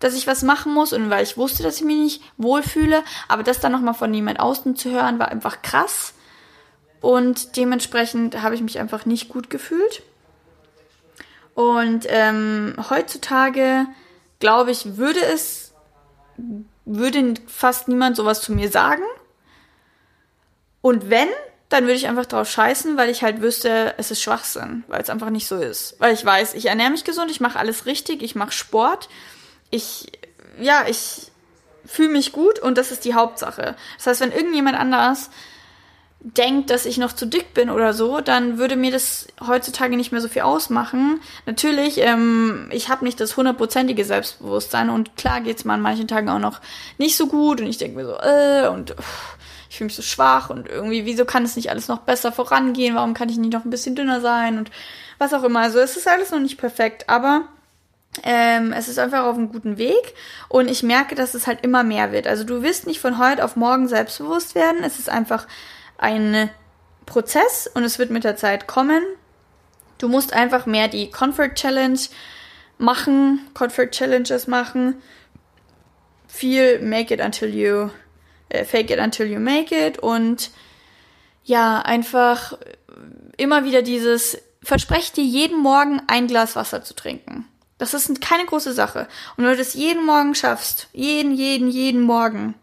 dass 0.00 0.14
ich 0.14 0.26
was 0.26 0.42
machen 0.42 0.74
muss 0.74 0.92
und 0.92 1.08
weil 1.08 1.24
ich 1.24 1.36
wusste, 1.36 1.62
dass 1.62 1.78
ich 1.78 1.84
mich 1.84 1.96
nicht 1.96 2.22
wohlfühle. 2.36 3.02
Aber 3.26 3.42
das 3.42 3.60
dann 3.60 3.72
nochmal 3.72 3.94
von 3.94 4.12
jemand 4.12 4.38
außen 4.38 4.76
zu 4.76 4.90
hören, 4.90 5.18
war 5.18 5.28
einfach 5.28 5.62
krass. 5.62 6.14
Und 7.00 7.56
dementsprechend 7.56 8.42
habe 8.42 8.54
ich 8.54 8.60
mich 8.60 8.78
einfach 8.78 9.06
nicht 9.06 9.28
gut 9.28 9.50
gefühlt. 9.50 10.02
Und 11.54 12.06
ähm, 12.08 12.74
heutzutage, 12.90 13.86
glaube 14.40 14.72
ich, 14.72 14.96
würde 14.96 15.20
es, 15.24 15.72
würde 16.84 17.34
fast 17.46 17.88
niemand 17.88 18.16
sowas 18.16 18.42
zu 18.42 18.52
mir 18.52 18.70
sagen. 18.70 19.04
Und 20.84 21.08
wenn, 21.08 21.28
dann 21.70 21.84
würde 21.84 21.94
ich 21.94 22.08
einfach 22.08 22.26
drauf 22.26 22.46
scheißen, 22.50 22.98
weil 22.98 23.08
ich 23.08 23.22
halt 23.22 23.40
wüsste, 23.40 23.94
es 23.96 24.10
ist 24.10 24.20
Schwachsinn, 24.20 24.84
weil 24.86 25.00
es 25.00 25.08
einfach 25.08 25.30
nicht 25.30 25.46
so 25.46 25.56
ist. 25.56 25.96
Weil 25.98 26.12
ich 26.12 26.22
weiß, 26.22 26.52
ich 26.52 26.66
ernähre 26.66 26.90
mich 26.90 27.04
gesund, 27.04 27.30
ich 27.30 27.40
mache 27.40 27.58
alles 27.58 27.86
richtig, 27.86 28.22
ich 28.22 28.34
mache 28.34 28.52
Sport, 28.52 29.08
ich, 29.70 30.12
ja, 30.60 30.84
ich 30.86 31.32
fühle 31.86 32.10
mich 32.10 32.32
gut 32.32 32.58
und 32.58 32.76
das 32.76 32.90
ist 32.90 33.06
die 33.06 33.14
Hauptsache. 33.14 33.76
Das 33.96 34.06
heißt, 34.06 34.20
wenn 34.20 34.32
irgendjemand 34.32 34.78
anders 34.78 35.30
denkt, 36.20 36.68
dass 36.68 36.84
ich 36.84 36.98
noch 36.98 37.14
zu 37.14 37.24
dick 37.24 37.54
bin 37.54 37.70
oder 37.70 37.94
so, 37.94 38.20
dann 38.20 38.58
würde 38.58 38.76
mir 38.76 38.90
das 38.90 39.28
heutzutage 39.46 39.96
nicht 39.96 40.12
mehr 40.12 40.20
so 40.20 40.28
viel 40.28 40.42
ausmachen. 40.42 41.22
Natürlich, 41.46 41.96
ähm, 41.96 42.68
ich 42.72 42.90
habe 42.90 43.06
nicht 43.06 43.20
das 43.20 43.38
hundertprozentige 43.38 44.04
Selbstbewusstsein 44.04 44.90
und 44.90 45.16
klar 45.16 45.40
geht's 45.40 45.64
mir 45.64 45.72
an 45.72 45.80
manchen 45.80 46.08
Tagen 46.08 46.28
auch 46.28 46.38
noch 46.38 46.60
nicht 46.98 47.16
so 47.16 47.26
gut 47.26 47.62
und 47.62 47.68
ich 47.68 47.78
denke 47.78 47.96
mir 47.96 48.04
so, 48.04 48.18
äh, 48.20 48.68
und 48.68 48.90
pff, 48.90 49.38
ich 49.74 49.78
fühle 49.78 49.86
mich 49.86 49.96
so 49.96 50.02
schwach 50.02 50.50
und 50.50 50.68
irgendwie, 50.68 51.04
wieso 51.04 51.24
kann 51.24 51.44
es 51.44 51.56
nicht 51.56 51.68
alles 51.68 51.88
noch 51.88 51.98
besser 51.98 52.30
vorangehen? 52.30 52.94
Warum 52.94 53.12
kann 53.12 53.28
ich 53.28 53.38
nicht 53.38 53.52
noch 53.52 53.64
ein 53.64 53.70
bisschen 53.70 53.96
dünner 53.96 54.20
sein 54.20 54.56
und 54.56 54.70
was 55.18 55.34
auch 55.34 55.42
immer. 55.42 55.60
Also 55.60 55.80
es 55.80 55.96
ist 55.96 56.06
alles 56.06 56.30
noch 56.30 56.38
nicht 56.38 56.58
perfekt, 56.58 57.08
aber 57.08 57.48
ähm, 58.22 58.72
es 58.72 58.86
ist 58.86 59.00
einfach 59.00 59.24
auf 59.24 59.36
einem 59.36 59.50
guten 59.50 59.76
Weg 59.76 60.14
und 60.48 60.70
ich 60.70 60.84
merke, 60.84 61.16
dass 61.16 61.34
es 61.34 61.48
halt 61.48 61.64
immer 61.64 61.82
mehr 61.82 62.12
wird. 62.12 62.28
Also 62.28 62.44
du 62.44 62.62
wirst 62.62 62.86
nicht 62.86 63.00
von 63.00 63.18
heute 63.18 63.44
auf 63.44 63.56
morgen 63.56 63.88
selbstbewusst 63.88 64.54
werden. 64.54 64.84
Es 64.84 65.00
ist 65.00 65.08
einfach 65.08 65.48
ein 65.98 66.50
Prozess 67.04 67.68
und 67.74 67.82
es 67.82 67.98
wird 67.98 68.10
mit 68.10 68.22
der 68.22 68.36
Zeit 68.36 68.68
kommen. 68.68 69.02
Du 69.98 70.06
musst 70.06 70.32
einfach 70.32 70.66
mehr 70.66 70.86
die 70.86 71.10
Comfort 71.10 71.54
Challenge 71.56 71.98
machen, 72.78 73.40
Comfort 73.54 73.90
Challenges 73.90 74.46
machen. 74.46 75.02
Viel 76.28 76.78
make 76.78 77.12
it 77.12 77.20
until 77.20 77.48
you 77.52 77.90
äh, 78.54 78.64
fake 78.64 78.90
it 78.90 78.98
until 78.98 79.26
you 79.26 79.40
make 79.40 79.74
it 79.74 79.98
und 79.98 80.50
ja, 81.44 81.80
einfach 81.80 82.56
immer 83.36 83.64
wieder 83.64 83.82
dieses, 83.82 84.38
versprech 84.62 85.12
dir 85.12 85.24
jeden 85.24 85.58
Morgen 85.58 86.00
ein 86.06 86.26
Glas 86.26 86.56
Wasser 86.56 86.82
zu 86.82 86.94
trinken. 86.94 87.46
Das 87.78 87.92
ist 87.92 88.20
keine 88.20 88.46
große 88.46 88.72
Sache. 88.72 89.08
Und 89.36 89.44
wenn 89.44 89.52
du 89.52 89.58
das 89.58 89.74
jeden 89.74 90.06
Morgen 90.06 90.34
schaffst, 90.34 90.88
jeden, 90.92 91.34
jeden, 91.34 91.68
jeden 91.68 92.00
Morgen, 92.00 92.54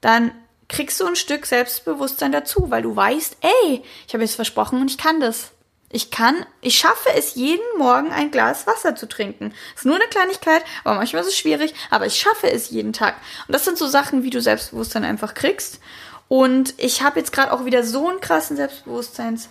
dann 0.00 0.32
kriegst 0.68 1.00
du 1.00 1.06
ein 1.06 1.16
Stück 1.16 1.46
Selbstbewusstsein 1.46 2.32
dazu, 2.32 2.70
weil 2.70 2.82
du 2.82 2.94
weißt, 2.94 3.36
ey, 3.40 3.82
ich 4.06 4.14
habe 4.14 4.24
jetzt 4.24 4.36
versprochen 4.36 4.80
und 4.80 4.90
ich 4.90 4.98
kann 4.98 5.20
das. 5.20 5.52
Ich 5.92 6.12
kann, 6.12 6.46
ich 6.60 6.78
schaffe 6.78 7.08
es 7.16 7.34
jeden 7.34 7.64
Morgen 7.76 8.12
ein 8.12 8.30
Glas 8.30 8.68
Wasser 8.68 8.94
zu 8.94 9.08
trinken. 9.08 9.52
Ist 9.74 9.84
nur 9.84 9.96
eine 9.96 10.04
Kleinigkeit, 10.04 10.62
aber 10.84 10.96
manchmal 10.96 11.22
ist 11.22 11.28
es 11.28 11.36
schwierig, 11.36 11.74
aber 11.90 12.06
ich 12.06 12.18
schaffe 12.18 12.48
es 12.48 12.70
jeden 12.70 12.92
Tag. 12.92 13.16
Und 13.48 13.54
das 13.54 13.64
sind 13.64 13.76
so 13.76 13.88
Sachen, 13.88 14.22
wie 14.22 14.30
du 14.30 14.40
Selbstbewusstsein 14.40 15.04
einfach 15.04 15.34
kriegst. 15.34 15.80
Und 16.28 16.74
ich 16.76 17.02
habe 17.02 17.18
jetzt 17.18 17.32
gerade 17.32 17.52
auch 17.52 17.64
wieder 17.64 17.82
so 17.82 18.08
einen 18.08 18.20
krassen 18.20 18.56
Selbstbewusstseins 18.56 19.48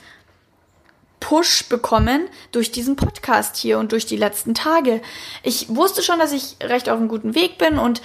Push 1.20 1.68
bekommen 1.68 2.30
durch 2.54 2.72
diesen 2.72 2.96
Podcast 2.96 3.58
hier 3.58 3.78
und 3.78 3.92
durch 3.92 4.06
die 4.06 4.16
letzten 4.16 4.54
Tage. 4.54 5.02
Ich 5.44 5.68
wusste 5.76 6.02
schon, 6.02 6.20
dass 6.20 6.32
ich 6.32 6.56
recht 6.64 6.88
auf 6.88 6.98
einem 6.98 7.10
guten 7.10 7.36
Weg 7.36 7.58
bin 7.58 7.78
und 7.78 8.02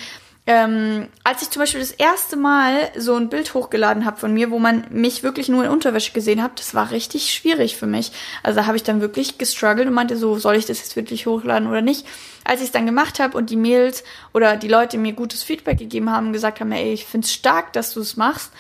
ähm, 0.47 1.09
als 1.23 1.41
ich 1.41 1.49
zum 1.49 1.61
Beispiel 1.61 1.81
das 1.81 1.91
erste 1.91 2.37
Mal 2.37 2.91
so 2.99 3.15
ein 3.15 3.31
Bild 3.31 3.55
hochgeladen 3.55 4.05
habe 4.05 4.19
von 4.19 4.35
mir, 4.35 4.51
wo 4.51 4.59
man 4.59 4.85
mich 4.91 5.23
wirklich 5.23 5.49
nur 5.49 5.65
in 5.65 5.71
Unterwäsche 5.71 6.13
gesehen 6.13 6.43
hat, 6.43 6.59
das 6.61 6.75
war 6.75 6.91
richtig 6.91 7.33
schwierig 7.33 7.77
für 7.77 7.87
mich. 7.87 8.13
Also 8.43 8.61
da 8.61 8.67
habe 8.67 8.77
ich 8.77 8.83
dann 8.83 9.01
wirklich 9.01 9.39
gestruggelt 9.39 9.89
und 9.89 9.95
meinte 9.95 10.19
so, 10.19 10.39
soll 10.39 10.57
ich 10.57 10.67
das 10.67 10.81
jetzt 10.81 10.97
wirklich 10.97 11.27
hochladen 11.27 11.67
oder 11.67 11.81
nicht? 11.81 12.07
Als 12.45 12.61
ich 12.61 12.67
es 12.67 12.73
dann 12.73 12.85
gemacht 12.85 13.21
habe 13.21 13.39
und 13.39 13.49
die 13.49 13.57
Mails 13.57 14.05
oder 14.35 14.57
die 14.57 14.69
Leute 14.69 14.99
mir 14.99 15.15
gutes 15.15 15.43
Feedback 15.43 15.79
gegeben 15.79 16.11
haben 16.11 16.35
gesagt 16.35 16.61
haben, 16.61 16.73
ey, 16.73 16.93
ich 16.93 17.07
find's 17.07 17.33
stark, 17.33 17.73
dass 17.73 17.95
du 17.95 18.01
es 18.01 18.19
machst, 18.19 18.53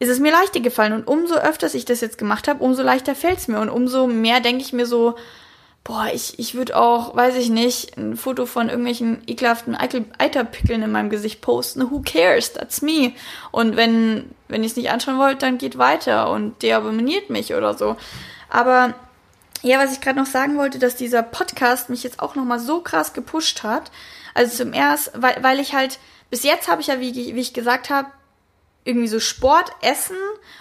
ist 0.00 0.10
es 0.10 0.18
mir 0.18 0.32
leichter 0.32 0.60
gefallen. 0.60 0.92
Und 0.92 1.06
umso 1.06 1.34
öfter 1.36 1.74
ich 1.74 1.86
das 1.86 2.02
jetzt 2.02 2.18
gemacht 2.18 2.46
habe, 2.46 2.62
umso 2.62 2.82
leichter 2.82 3.14
fällt's 3.14 3.48
mir. 3.48 3.60
Und 3.60 3.70
umso 3.70 4.06
mehr 4.06 4.40
denke 4.40 4.62
ich 4.62 4.74
mir 4.74 4.84
so, 4.84 5.16
boah, 5.84 6.08
ich, 6.12 6.38
ich 6.38 6.54
würde 6.54 6.76
auch, 6.76 7.16
weiß 7.16 7.36
ich 7.36 7.48
nicht, 7.48 7.96
ein 7.96 8.16
Foto 8.16 8.46
von 8.46 8.68
irgendwelchen 8.68 9.22
ekelhaften 9.26 9.74
Eiterpickeln 9.74 10.82
in 10.82 10.92
meinem 10.92 11.10
Gesicht 11.10 11.40
posten. 11.40 11.90
Who 11.90 12.02
cares? 12.04 12.52
That's 12.52 12.82
me. 12.82 13.12
Und 13.50 13.76
wenn, 13.76 14.30
wenn 14.48 14.62
ihr 14.62 14.68
es 14.68 14.76
nicht 14.76 14.90
anschauen 14.90 15.18
wollt, 15.18 15.42
dann 15.42 15.58
geht 15.58 15.78
weiter 15.78 16.30
und 16.30 16.62
der 16.62 16.78
abonniert 16.78 17.30
mich 17.30 17.54
oder 17.54 17.74
so. 17.74 17.96
Aber 18.48 18.94
ja, 19.62 19.78
was 19.78 19.92
ich 19.92 20.00
gerade 20.00 20.18
noch 20.18 20.26
sagen 20.26 20.56
wollte, 20.56 20.78
dass 20.78 20.96
dieser 20.96 21.22
Podcast 21.22 21.90
mich 21.90 22.02
jetzt 22.02 22.20
auch 22.20 22.34
nochmal 22.34 22.60
so 22.60 22.80
krass 22.80 23.12
gepusht 23.12 23.62
hat. 23.62 23.90
Also 24.34 24.64
zum 24.64 24.72
ersten, 24.72 25.22
weil, 25.22 25.42
weil 25.42 25.60
ich 25.60 25.74
halt, 25.74 25.98
bis 26.30 26.44
jetzt 26.44 26.68
habe 26.68 26.80
ich 26.80 26.88
ja, 26.88 27.00
wie, 27.00 27.14
wie 27.14 27.40
ich 27.40 27.52
gesagt 27.52 27.90
habe, 27.90 28.08
irgendwie 28.84 29.08
so 29.08 29.20
Sport, 29.20 29.70
Essen 29.82 30.16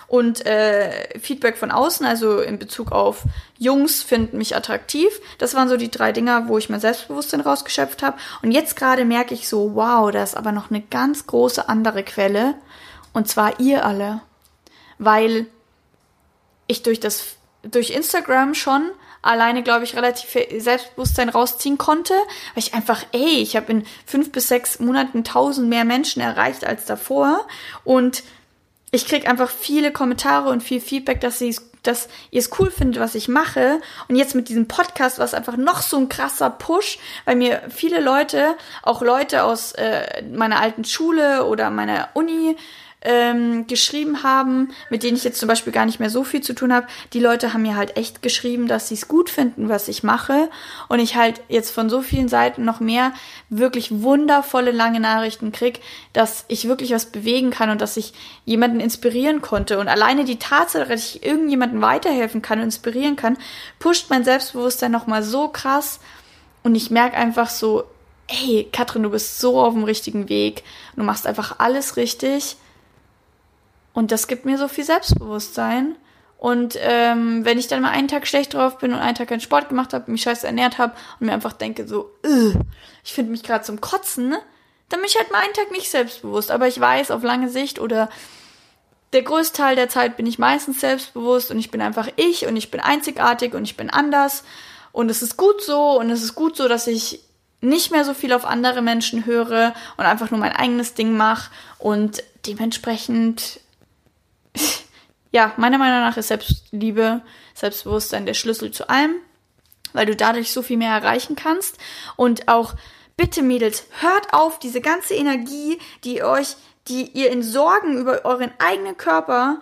und 0.08 0.46
äh, 0.46 1.20
Feedback 1.20 1.58
von 1.58 1.72
außen, 1.72 2.06
also 2.06 2.42
in 2.42 2.60
Bezug 2.60 2.92
auf 2.92 3.24
Jungs 3.58 4.04
finden 4.04 4.38
mich 4.38 4.56
attraktiv. 4.56 5.08
Das 5.38 5.54
waren 5.54 5.70
so 5.70 5.78
die 5.78 5.92
drei 5.92 6.12
Dinger, 6.12 6.48
wo 6.48 6.58
ich 6.58 6.70
mein 6.70 6.82
Selbstbewusstsein 6.82 7.42
rausgeschöpft 7.42 8.04
habe. 8.04 8.18
Und 8.42 8.52
jetzt 8.52 8.76
gerade 8.76 9.06
merke 9.06 9.34
ich 9.34 9.48
so, 9.48 9.76
wow, 9.76 10.12
da 10.12 10.22
ist 10.22 10.36
aber 10.36 10.52
noch 10.52 10.70
eine 10.70 10.82
ganz 10.82 11.28
große 11.28 11.70
andere 11.70 12.04
Quelle. 12.04 12.56
Und 13.14 13.28
zwar 13.28 13.60
ihr 13.60 13.86
alle. 13.86 14.22
Weil 14.98 15.48
ich 16.68 16.84
durch 16.84 17.00
das, 17.00 17.38
durch 17.64 17.92
Instagram 17.92 18.54
schon 18.54 18.92
alleine, 19.22 19.64
glaube 19.64 19.84
ich, 19.84 19.96
relativ 19.96 20.30
viel 20.30 20.62
Selbstbewusstsein 20.62 21.30
rausziehen 21.30 21.78
konnte, 21.78 22.14
weil 22.54 22.64
ich 22.64 22.74
einfach, 22.74 23.04
ey, 23.12 23.42
ich 23.42 23.56
habe 23.56 23.72
in 23.72 23.86
fünf 24.06 24.32
bis 24.32 24.48
sechs 24.48 24.80
Monaten 24.80 25.24
tausend 25.24 25.70
mehr 25.70 25.86
Menschen 25.86 26.22
erreicht 26.22 26.66
als 26.66 26.86
davor 26.86 27.48
und 27.84 28.24
ich 28.92 29.06
krieg 29.06 29.30
einfach 29.30 29.50
viele 29.50 29.92
Kommentare 29.92 30.50
und 30.50 30.64
viel 30.64 30.82
Feedback, 30.82 31.22
dass 31.22 31.38
sie 31.38 31.56
dass 31.84 32.10
ihr 32.32 32.40
es 32.40 32.52
cool 32.60 32.70
findet, 32.72 33.02
was 33.02 33.16
ich 33.16 33.28
mache. 33.28 33.80
Und 34.08 34.16
jetzt 34.16 34.36
mit 34.36 34.50
diesem 34.50 34.68
Podcast 34.68 35.18
war 35.18 35.26
es 35.26 35.34
einfach 35.34 35.58
noch 35.58 35.82
so 35.82 35.98
ein 35.98 36.10
krasser 36.10 36.50
Push, 36.50 37.00
weil 37.26 37.36
mir 37.36 37.62
viele 37.70 38.02
Leute, 38.02 38.56
auch 38.84 39.02
Leute 39.02 39.44
aus 39.44 39.72
äh, 39.74 40.24
meiner 40.24 40.60
alten 40.60 40.84
Schule 40.84 41.46
oder 41.46 41.70
meiner 41.70 42.10
Uni, 42.16 42.58
ähm, 43.02 43.66
geschrieben 43.68 44.24
haben, 44.24 44.70
mit 44.90 45.04
denen 45.04 45.16
ich 45.16 45.24
jetzt 45.24 45.40
zum 45.40 45.48
Beispiel 45.48 45.72
gar 45.72 45.86
nicht 45.86 46.00
mehr 46.00 46.10
so 46.10 46.26
viel 46.26 46.42
zu 46.42 46.54
tun 46.54 46.74
habe. 46.74 46.88
Die 47.14 47.22
Leute 47.22 47.54
haben 47.54 47.62
mir 47.62 47.78
halt 47.78 47.96
echt 47.96 48.22
geschrieben, 48.22 48.68
dass 48.68 48.90
sie 48.90 48.96
es 48.96 49.08
gut 49.08 49.30
finden, 49.30 49.70
was 49.70 49.88
ich 49.88 50.04
mache. 50.04 50.50
Und 50.90 51.00
ich 51.00 51.16
halt 51.16 51.42
jetzt 51.48 51.72
von 51.72 51.90
so 51.90 52.02
vielen 52.02 52.28
Seiten 52.28 52.66
noch 52.66 52.82
mehr 52.82 53.14
wirklich 53.50 54.02
wundervolle 54.02 54.72
lange 54.72 55.00
Nachrichten 55.00 55.54
krieg, 55.54 55.80
dass 56.12 56.44
ich 56.50 56.68
wirklich 56.68 56.92
was 56.92 57.06
bewegen 57.06 57.52
kann 57.52 57.70
und 57.70 57.80
dass 57.80 57.96
ich 57.96 58.14
jemanden 58.44 58.82
inspirieren 58.82 59.42
konnte. 59.42 59.80
Und 59.80 59.88
alleine 59.88 60.26
die 60.26 60.40
Tatsache, 60.40 60.90
dass 60.90 61.16
ich 61.16 61.26
irgendjemanden 61.26 61.82
weiterhelfen 61.82 62.42
kann 62.42 62.60
und 62.60 62.66
inspirieren 62.66 63.16
kann, 63.16 63.38
pusht 63.80 64.10
mein 64.10 64.26
Selbstbewusstsein 64.26 64.92
nochmal 64.92 65.24
so 65.24 65.48
krass. 65.48 66.02
Und 66.64 66.76
ich 66.76 66.92
merke 66.92 67.16
einfach 67.16 67.50
so, 67.50 67.86
ey, 68.28 68.68
Katrin, 68.74 69.04
du 69.04 69.10
bist 69.10 69.40
so 69.40 69.60
auf 69.62 69.74
dem 69.74 69.86
richtigen 69.86 70.28
Weg. 70.28 70.64
Du 70.98 71.04
machst 71.04 71.26
einfach 71.26 71.60
alles 71.60 71.96
richtig. 71.96 72.58
Und 74.00 74.14
das 74.14 74.28
gibt 74.28 74.46
mir 74.46 74.58
so 74.58 74.70
viel 74.70 74.86
Selbstbewusstsein. 74.86 75.98
Und 76.38 76.78
ähm, 76.80 77.44
wenn 77.44 77.60
ich 77.60 77.68
dann 77.68 77.82
mal 77.82 77.92
einen 77.92 78.08
Tag 78.08 78.28
schlecht 78.28 78.54
drauf 78.54 78.78
bin 78.78 78.94
und 78.94 79.00
einen 79.00 79.16
Tag 79.16 79.28
keinen 79.28 79.42
Sport 79.42 79.68
gemacht 79.68 79.94
habe, 79.94 80.10
mich 80.10 80.22
scheiße 80.22 80.48
ernährt 80.48 80.78
habe 80.78 80.94
und 81.20 81.26
mir 81.26 81.34
einfach 81.34 81.52
denke 81.52 81.86
so, 81.86 82.10
ich 83.04 83.12
finde 83.12 83.32
mich 83.32 83.44
gerade 83.44 83.66
zum 83.66 83.82
Kotzen, 83.82 84.30
ne? 84.30 84.40
dann 84.88 85.02
bin 85.02 85.10
ich 85.10 85.18
halt 85.18 85.34
mal 85.34 85.42
einen 85.42 85.52
Tag 85.52 85.72
nicht 85.72 85.92
selbstbewusst. 85.92 86.50
Aber 86.50 86.66
ich 86.70 86.80
weiß, 86.80 87.12
auf 87.12 87.24
lange 87.24 87.50
Sicht 87.50 87.78
oder 87.78 88.08
der 89.12 89.24
größte 89.24 89.58
Teil 89.58 89.76
der 89.76 89.90
Zeit 89.90 90.16
bin 90.16 90.28
ich 90.28 90.40
meistens 90.40 90.80
selbstbewusst 90.80 91.52
und 91.52 91.60
ich 91.60 91.70
bin 91.70 91.82
einfach 91.82 92.08
ich 92.16 92.48
und 92.48 92.56
ich 92.56 92.72
bin 92.72 92.80
einzigartig 92.80 93.54
und 93.54 93.66
ich 93.66 93.76
bin 93.76 93.90
anders. 93.90 94.46
Und 94.94 95.12
es 95.12 95.22
ist 95.22 95.36
gut 95.36 95.62
so 95.62 96.00
und 96.00 96.10
es 96.10 96.24
ist 96.24 96.36
gut 96.36 96.56
so, 96.56 96.70
dass 96.70 96.88
ich 96.88 97.20
nicht 97.60 97.92
mehr 97.92 98.06
so 98.06 98.14
viel 98.14 98.32
auf 98.32 98.46
andere 98.46 98.82
Menschen 98.82 99.26
höre 99.26 99.74
und 99.98 100.06
einfach 100.06 100.32
nur 100.32 100.40
mein 100.40 100.54
eigenes 100.54 100.94
Ding 100.94 101.18
mache 101.18 101.52
und 101.80 102.24
dementsprechend 102.48 103.60
ja, 105.32 105.54
meiner 105.58 105.78
Meinung 105.78 106.00
nach 106.00 106.18
ist 106.18 106.30
Selbstliebe, 106.30 107.22
Selbstbewusstsein 107.54 108.26
der 108.26 108.34
Schlüssel 108.34 108.72
zu 108.72 108.90
allem, 108.90 109.16
weil 109.94 110.06
du 110.06 110.16
dadurch 110.16 110.52
so 110.52 110.62
viel 110.62 110.78
mehr 110.78 110.94
erreichen 110.94 111.36
kannst. 111.36 111.78
Und 112.16 112.48
auch, 112.48 112.74
bitte 113.16 113.42
Mädels, 113.42 113.86
hört 114.02 114.34
auf, 114.34 114.60
diese 114.60 114.82
ganze 114.82 115.14
Energie, 115.14 115.80
die 116.04 116.24
euch, 116.24 116.56
die 116.88 117.10
ihr 117.12 117.32
in 117.32 117.44
Sorgen 117.44 117.98
über 117.98 118.26
euren 118.26 118.52
eigenen 118.58 118.98
Körper 118.98 119.60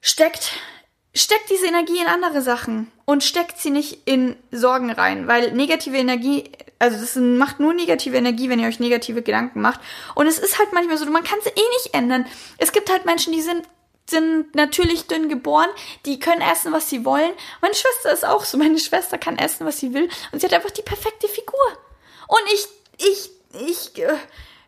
steckt, 0.00 0.52
steckt 1.14 1.50
diese 1.50 1.66
Energie 1.66 1.98
in 1.98 2.06
andere 2.06 2.42
Sachen 2.42 2.92
und 3.04 3.24
steckt 3.24 3.58
sie 3.58 3.70
nicht 3.70 4.06
in 4.06 4.36
Sorgen 4.52 4.90
rein, 4.90 5.26
weil 5.26 5.52
negative 5.52 5.96
Energie, 5.96 6.52
also 6.78 6.98
das 6.98 7.16
macht 7.16 7.58
nur 7.58 7.72
negative 7.72 8.16
Energie, 8.16 8.48
wenn 8.48 8.60
ihr 8.60 8.68
euch 8.68 8.78
negative 8.78 9.22
Gedanken 9.22 9.60
macht. 9.60 9.80
Und 10.14 10.28
es 10.28 10.38
ist 10.38 10.58
halt 10.58 10.72
manchmal 10.72 10.98
so, 10.98 11.06
man 11.06 11.24
kann 11.24 11.38
es 11.40 11.46
eh 11.46 11.68
nicht 11.76 11.94
ändern. 11.94 12.26
Es 12.58 12.70
gibt 12.70 12.90
halt 12.90 13.06
Menschen, 13.06 13.32
die 13.32 13.40
sind 13.40 13.62
sind 14.08 14.54
natürlich 14.54 15.06
dünn 15.06 15.28
geboren, 15.28 15.68
die 16.04 16.18
können 16.18 16.40
essen, 16.40 16.72
was 16.72 16.88
sie 16.88 17.04
wollen. 17.04 17.32
Meine 17.60 17.74
Schwester 17.74 18.12
ist 18.12 18.24
auch 18.24 18.44
so, 18.44 18.56
meine 18.56 18.78
Schwester 18.78 19.18
kann 19.18 19.38
essen, 19.38 19.66
was 19.66 19.78
sie 19.78 19.94
will 19.94 20.08
und 20.32 20.40
sie 20.40 20.46
hat 20.46 20.54
einfach 20.54 20.70
die 20.70 20.82
perfekte 20.82 21.28
Figur. 21.28 21.66
Und 22.28 22.42
ich, 22.52 22.68
ich, 22.98 23.30
ich, 23.66 23.98
äh, 24.02 24.16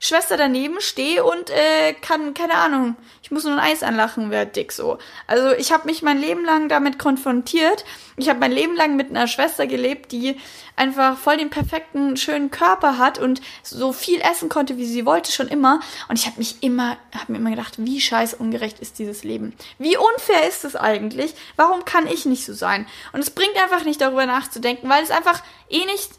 Schwester 0.01 0.37
daneben 0.37 0.81
stehe 0.81 1.25
und 1.25 1.51
äh, 1.51 1.93
kann, 1.95 2.33
keine 2.35 2.55
Ahnung, 2.55 2.97
ich 3.23 3.31
muss 3.31 3.45
nur 3.45 3.55
ein 3.55 3.59
Eis 3.59 3.83
anlachen, 3.83 4.31
wäre 4.31 4.47
dick 4.47 4.73
so. 4.73 4.99
Also 5.27 5.53
ich 5.53 5.73
habe 5.73 5.87
mich 5.87 6.03
mein 6.03 6.21
Leben 6.21 6.45
lang 6.45 6.69
damit 6.69 6.99
konfrontiert. 6.99 7.85
Ich 8.17 8.29
habe 8.29 8.39
mein 8.39 8.53
Leben 8.53 8.77
lang 8.77 8.97
mit 8.97 9.11
einer 9.11 9.27
Schwester 9.27 9.67
gelebt, 9.67 10.13
die 10.13 10.37
einfach 10.77 11.19
voll 11.19 11.37
den 11.37 11.51
perfekten, 11.51 12.17
schönen 12.17 12.51
Körper 12.51 12.99
hat 12.99 13.19
und 13.19 13.41
so 13.63 13.93
viel 13.93 14.21
essen 14.21 14.49
konnte, 14.49 14.77
wie 14.77 14.87
sie 14.87 15.05
wollte, 15.05 15.33
schon 15.33 15.49
immer. 15.49 15.81
Und 16.09 16.19
ich 16.19 16.27
habe 16.27 16.39
mich 16.39 16.63
immer, 16.63 16.97
habe 17.13 17.33
mir 17.33 17.39
immer 17.39 17.51
gedacht, 17.51 17.75
wie 17.79 18.01
scheiß 18.01 18.35
ungerecht 18.35 18.79
ist 18.79 18.99
dieses 18.99 19.25
Leben. 19.25 19.55
Wie 19.79 19.97
unfair 19.97 20.49
ist 20.49 20.65
es 20.65 20.77
eigentlich? 20.77 21.35
Warum 21.57 21.85
kann 21.85 22.07
ich 22.07 22.25
nicht 22.25 22.45
so 22.45 22.55
sein? 22.55 22.87
Und 23.13 23.21
es 23.21 23.31
bringt 23.31 23.57
einfach 23.57 23.85
nicht 23.85 24.01
darüber 24.01 24.27
nachzudenken, 24.27 24.89
weil 24.89 25.03
es 25.03 25.11
einfach 25.11 25.43
eh 25.69 25.85
nicht 25.87 26.11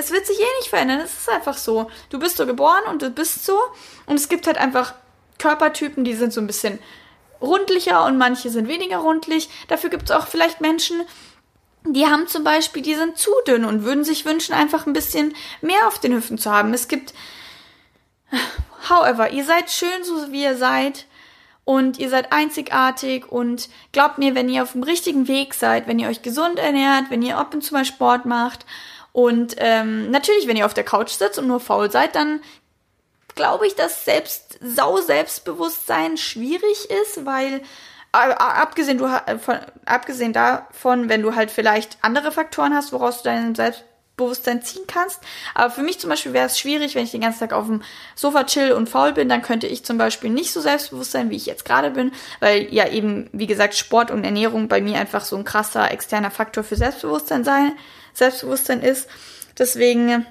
es 0.00 0.10
wird 0.10 0.26
sich 0.26 0.38
eh 0.40 0.58
nicht 0.58 0.70
verändern. 0.70 1.00
Es 1.00 1.12
ist 1.12 1.28
einfach 1.28 1.56
so. 1.56 1.90
Du 2.08 2.18
bist 2.18 2.38
so 2.38 2.46
geboren 2.46 2.84
und 2.88 3.02
du 3.02 3.10
bist 3.10 3.44
so. 3.44 3.58
Und 4.06 4.16
es 4.16 4.28
gibt 4.28 4.46
halt 4.46 4.58
einfach 4.58 4.94
Körpertypen, 5.38 6.04
die 6.04 6.14
sind 6.14 6.32
so 6.32 6.40
ein 6.40 6.46
bisschen 6.46 6.78
rundlicher 7.40 8.04
und 8.04 8.18
manche 8.18 8.50
sind 8.50 8.66
weniger 8.66 8.98
rundlich. 8.98 9.48
Dafür 9.68 9.90
gibt 9.90 10.04
es 10.04 10.10
auch 10.10 10.26
vielleicht 10.26 10.60
Menschen, 10.60 11.02
die 11.84 12.06
haben 12.06 12.28
zum 12.28 12.44
Beispiel, 12.44 12.82
die 12.82 12.94
sind 12.94 13.16
zu 13.16 13.30
dünn 13.46 13.64
und 13.64 13.84
würden 13.84 14.04
sich 14.04 14.24
wünschen, 14.24 14.54
einfach 14.54 14.86
ein 14.86 14.92
bisschen 14.92 15.34
mehr 15.62 15.86
auf 15.86 15.98
den 15.98 16.14
Hüften 16.14 16.38
zu 16.38 16.50
haben. 16.50 16.74
Es 16.74 16.88
gibt, 16.88 17.14
however, 18.90 19.30
ihr 19.30 19.44
seid 19.44 19.70
schön 19.70 20.04
so 20.04 20.30
wie 20.32 20.42
ihr 20.42 20.56
seid 20.56 21.06
und 21.64 21.98
ihr 21.98 22.10
seid 22.10 22.32
einzigartig 22.32 23.30
und 23.30 23.70
glaubt 23.92 24.18
mir, 24.18 24.34
wenn 24.34 24.48
ihr 24.50 24.62
auf 24.62 24.72
dem 24.72 24.82
richtigen 24.82 25.26
Weg 25.26 25.54
seid, 25.54 25.86
wenn 25.86 25.98
ihr 25.98 26.08
euch 26.08 26.20
gesund 26.20 26.58
ernährt, 26.58 27.06
wenn 27.08 27.22
ihr 27.22 27.38
ab 27.38 27.54
und 27.54 27.62
zu 27.62 27.72
mal 27.72 27.86
Sport 27.86 28.26
macht 28.26 28.66
und 29.24 29.56
ähm, 29.58 30.10
natürlich, 30.10 30.46
wenn 30.46 30.56
ihr 30.56 30.64
auf 30.64 30.74
der 30.74 30.84
Couch 30.84 31.10
sitzt 31.10 31.38
und 31.38 31.46
nur 31.46 31.60
faul 31.60 31.90
seid, 31.90 32.14
dann 32.14 32.40
glaube 33.34 33.66
ich, 33.66 33.74
dass 33.74 34.04
selbst 34.04 34.58
sau 34.62 34.96
Selbstbewusstsein 34.96 36.16
schwierig 36.16 36.90
ist, 37.02 37.26
weil 37.26 37.60
äh, 38.12 38.32
abgesehen 38.34 38.98
du 38.98 39.08
von, 39.38 39.58
abgesehen 39.84 40.32
davon, 40.32 41.08
wenn 41.08 41.22
du 41.22 41.34
halt 41.34 41.50
vielleicht 41.50 41.98
andere 42.00 42.32
Faktoren 42.32 42.74
hast, 42.74 42.92
woraus 42.92 43.18
du 43.18 43.24
dein 43.24 43.54
Selbst 43.54 43.84
Selbstbewusstsein 44.20 44.62
ziehen 44.62 44.84
kannst. 44.86 45.20
Aber 45.54 45.70
für 45.70 45.82
mich 45.82 45.98
zum 45.98 46.10
Beispiel 46.10 46.32
wäre 46.32 46.46
es 46.46 46.58
schwierig, 46.58 46.94
wenn 46.94 47.04
ich 47.04 47.10
den 47.10 47.22
ganzen 47.22 47.40
Tag 47.40 47.52
auf 47.52 47.66
dem 47.66 47.82
Sofa 48.14 48.44
chill 48.44 48.72
und 48.72 48.88
faul 48.88 49.12
bin, 49.12 49.28
dann 49.28 49.42
könnte 49.42 49.66
ich 49.66 49.84
zum 49.84 49.98
Beispiel 49.98 50.30
nicht 50.30 50.52
so 50.52 50.60
selbstbewusst 50.60 51.12
sein, 51.12 51.30
wie 51.30 51.36
ich 51.36 51.46
jetzt 51.46 51.64
gerade 51.64 51.90
bin, 51.90 52.12
weil 52.40 52.72
ja 52.72 52.88
eben, 52.88 53.28
wie 53.32 53.46
gesagt, 53.46 53.74
Sport 53.74 54.10
und 54.10 54.24
Ernährung 54.24 54.68
bei 54.68 54.80
mir 54.80 54.98
einfach 54.98 55.24
so 55.24 55.36
ein 55.36 55.44
krasser 55.44 55.90
externer 55.90 56.30
Faktor 56.30 56.64
für 56.64 56.76
Selbstbewusstsein 56.76 57.44
sein, 57.44 57.72
Selbstbewusstsein 58.12 58.82
ist. 58.82 59.08
Deswegen 59.58 60.26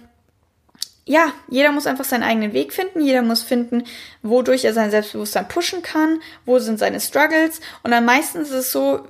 ja, 1.10 1.34
jeder 1.48 1.72
muss 1.72 1.88
einfach 1.88 2.06
seinen 2.06 2.22
eigenen 2.22 2.54
Weg 2.54 2.72
finden. 2.72 3.02
Jeder 3.02 3.24
muss 3.24 3.42
finden, 3.42 3.84
wodurch 4.22 4.64
er 4.64 4.76
sein 4.76 4.92
Selbstbewusstsein 4.92 5.48
pushen 5.48 5.82
kann, 5.82 6.22
wo 6.46 6.60
sind 6.60 6.78
seine 6.78 7.00
Struggles. 7.00 7.62
Und 7.82 7.90
dann 7.90 8.06
meistens 8.06 8.50
ist 8.50 8.56
es 8.56 8.72
so, 8.72 9.08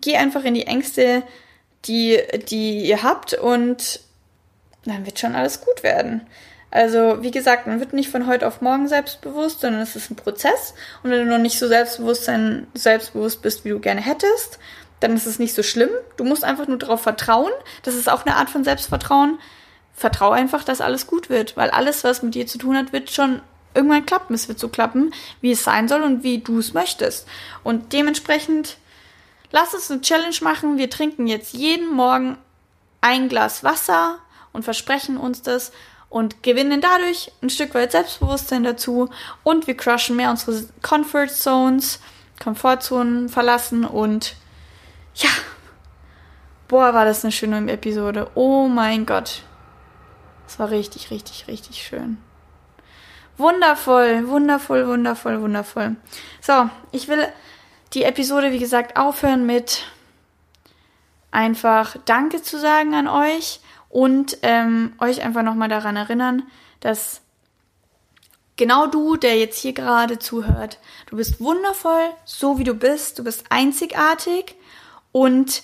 geh 0.00 0.16
einfach 0.16 0.42
in 0.42 0.54
die 0.54 0.66
Ängste, 0.66 1.22
die, 1.84 2.18
die 2.50 2.84
ihr 2.84 3.04
habt 3.04 3.34
und 3.34 4.00
dann 4.84 5.06
wird 5.06 5.20
schon 5.20 5.36
alles 5.36 5.60
gut 5.60 5.84
werden. 5.84 6.26
Also, 6.72 7.22
wie 7.22 7.30
gesagt, 7.30 7.68
man 7.68 7.78
wird 7.78 7.92
nicht 7.92 8.10
von 8.10 8.26
heute 8.26 8.48
auf 8.48 8.60
morgen 8.60 8.88
selbstbewusst, 8.88 9.60
sondern 9.60 9.82
es 9.82 9.94
ist 9.94 10.10
ein 10.10 10.16
Prozess. 10.16 10.74
Und 11.04 11.12
wenn 11.12 11.24
du 11.24 11.30
noch 11.30 11.38
nicht 11.38 11.60
so 11.60 11.68
selbstbewusst, 11.68 13.42
bist, 13.42 13.64
wie 13.64 13.70
du 13.70 13.78
gerne 13.78 14.00
hättest, 14.00 14.58
dann 15.00 15.16
ist 15.16 15.26
es 15.26 15.38
nicht 15.38 15.54
so 15.54 15.62
schlimm. 15.62 15.90
Du 16.16 16.24
musst 16.24 16.44
einfach 16.44 16.68
nur 16.68 16.78
darauf 16.78 17.00
vertrauen. 17.02 17.52
Das 17.82 17.94
ist 17.94 18.08
auch 18.08 18.24
eine 18.24 18.36
Art 18.36 18.50
von 18.50 18.64
Selbstvertrauen 18.64 19.38
vertrau 20.00 20.30
einfach, 20.30 20.64
dass 20.64 20.80
alles 20.80 21.06
gut 21.06 21.28
wird, 21.28 21.56
weil 21.58 21.70
alles, 21.70 22.04
was 22.04 22.22
mit 22.22 22.34
dir 22.34 22.46
zu 22.46 22.56
tun 22.56 22.76
hat, 22.76 22.92
wird 22.92 23.10
schon 23.10 23.42
irgendwann 23.74 24.06
klappen. 24.06 24.34
Es 24.34 24.48
wird 24.48 24.58
so 24.58 24.68
klappen, 24.68 25.12
wie 25.42 25.52
es 25.52 25.62
sein 25.62 25.88
soll 25.88 26.02
und 26.02 26.22
wie 26.22 26.38
du 26.38 26.58
es 26.58 26.72
möchtest. 26.72 27.28
Und 27.62 27.92
dementsprechend 27.92 28.78
lass 29.52 29.74
uns 29.74 29.90
eine 29.90 30.00
Challenge 30.00 30.36
machen. 30.40 30.78
Wir 30.78 30.88
trinken 30.88 31.26
jetzt 31.26 31.52
jeden 31.52 31.94
Morgen 31.94 32.38
ein 33.02 33.28
Glas 33.28 33.62
Wasser 33.62 34.18
und 34.52 34.64
versprechen 34.64 35.18
uns 35.18 35.42
das 35.42 35.70
und 36.08 36.42
gewinnen 36.42 36.80
dadurch 36.80 37.30
ein 37.42 37.50
Stück 37.50 37.74
weit 37.74 37.92
Selbstbewusstsein 37.92 38.64
dazu 38.64 39.10
und 39.44 39.66
wir 39.66 39.76
crushen 39.76 40.16
mehr 40.16 40.30
unsere 40.30 40.64
Comfort 40.82 41.28
Zones, 41.28 42.00
Komfortzonen 42.42 43.28
verlassen 43.28 43.84
und 43.84 44.34
ja, 45.14 45.30
boah, 46.68 46.94
war 46.94 47.04
das 47.04 47.24
eine 47.24 47.32
schöne 47.32 47.70
Episode. 47.70 48.30
Oh 48.34 48.68
mein 48.68 49.06
Gott. 49.06 49.42
Es 50.46 50.58
war 50.58 50.70
richtig, 50.70 51.10
richtig, 51.10 51.46
richtig 51.48 51.82
schön. 51.82 52.18
Wundervoll, 53.36 54.28
wundervoll, 54.28 54.86
wundervoll, 54.86 55.40
wundervoll. 55.40 55.96
So, 56.40 56.68
ich 56.92 57.08
will 57.08 57.26
die 57.94 58.04
Episode, 58.04 58.52
wie 58.52 58.58
gesagt, 58.58 58.96
aufhören 58.96 59.46
mit 59.46 59.84
einfach 61.30 61.96
Danke 62.04 62.42
zu 62.42 62.58
sagen 62.58 62.94
an 62.94 63.08
euch 63.08 63.60
und 63.88 64.38
ähm, 64.42 64.94
euch 64.98 65.22
einfach 65.22 65.42
nochmal 65.42 65.68
daran 65.68 65.96
erinnern, 65.96 66.44
dass 66.80 67.22
genau 68.56 68.86
du, 68.86 69.16
der 69.16 69.38
jetzt 69.38 69.58
hier 69.58 69.72
gerade 69.72 70.18
zuhört, 70.18 70.78
du 71.06 71.16
bist 71.16 71.40
wundervoll, 71.40 72.10
so 72.24 72.58
wie 72.58 72.64
du 72.64 72.74
bist, 72.74 73.18
du 73.18 73.24
bist 73.24 73.44
einzigartig 73.48 74.56
und 75.12 75.62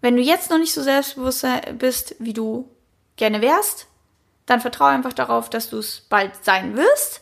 wenn 0.00 0.16
du 0.16 0.22
jetzt 0.22 0.50
noch 0.50 0.58
nicht 0.58 0.72
so 0.72 0.82
selbstbewusst 0.82 1.46
bist, 1.78 2.16
wie 2.18 2.32
du 2.32 2.68
gerne 3.16 3.42
wärst, 3.42 3.86
dann 4.46 4.60
vertraue 4.60 4.88
einfach 4.88 5.12
darauf, 5.12 5.50
dass 5.50 5.70
du 5.70 5.78
es 5.78 6.00
bald 6.08 6.44
sein 6.44 6.76
wirst. 6.76 7.20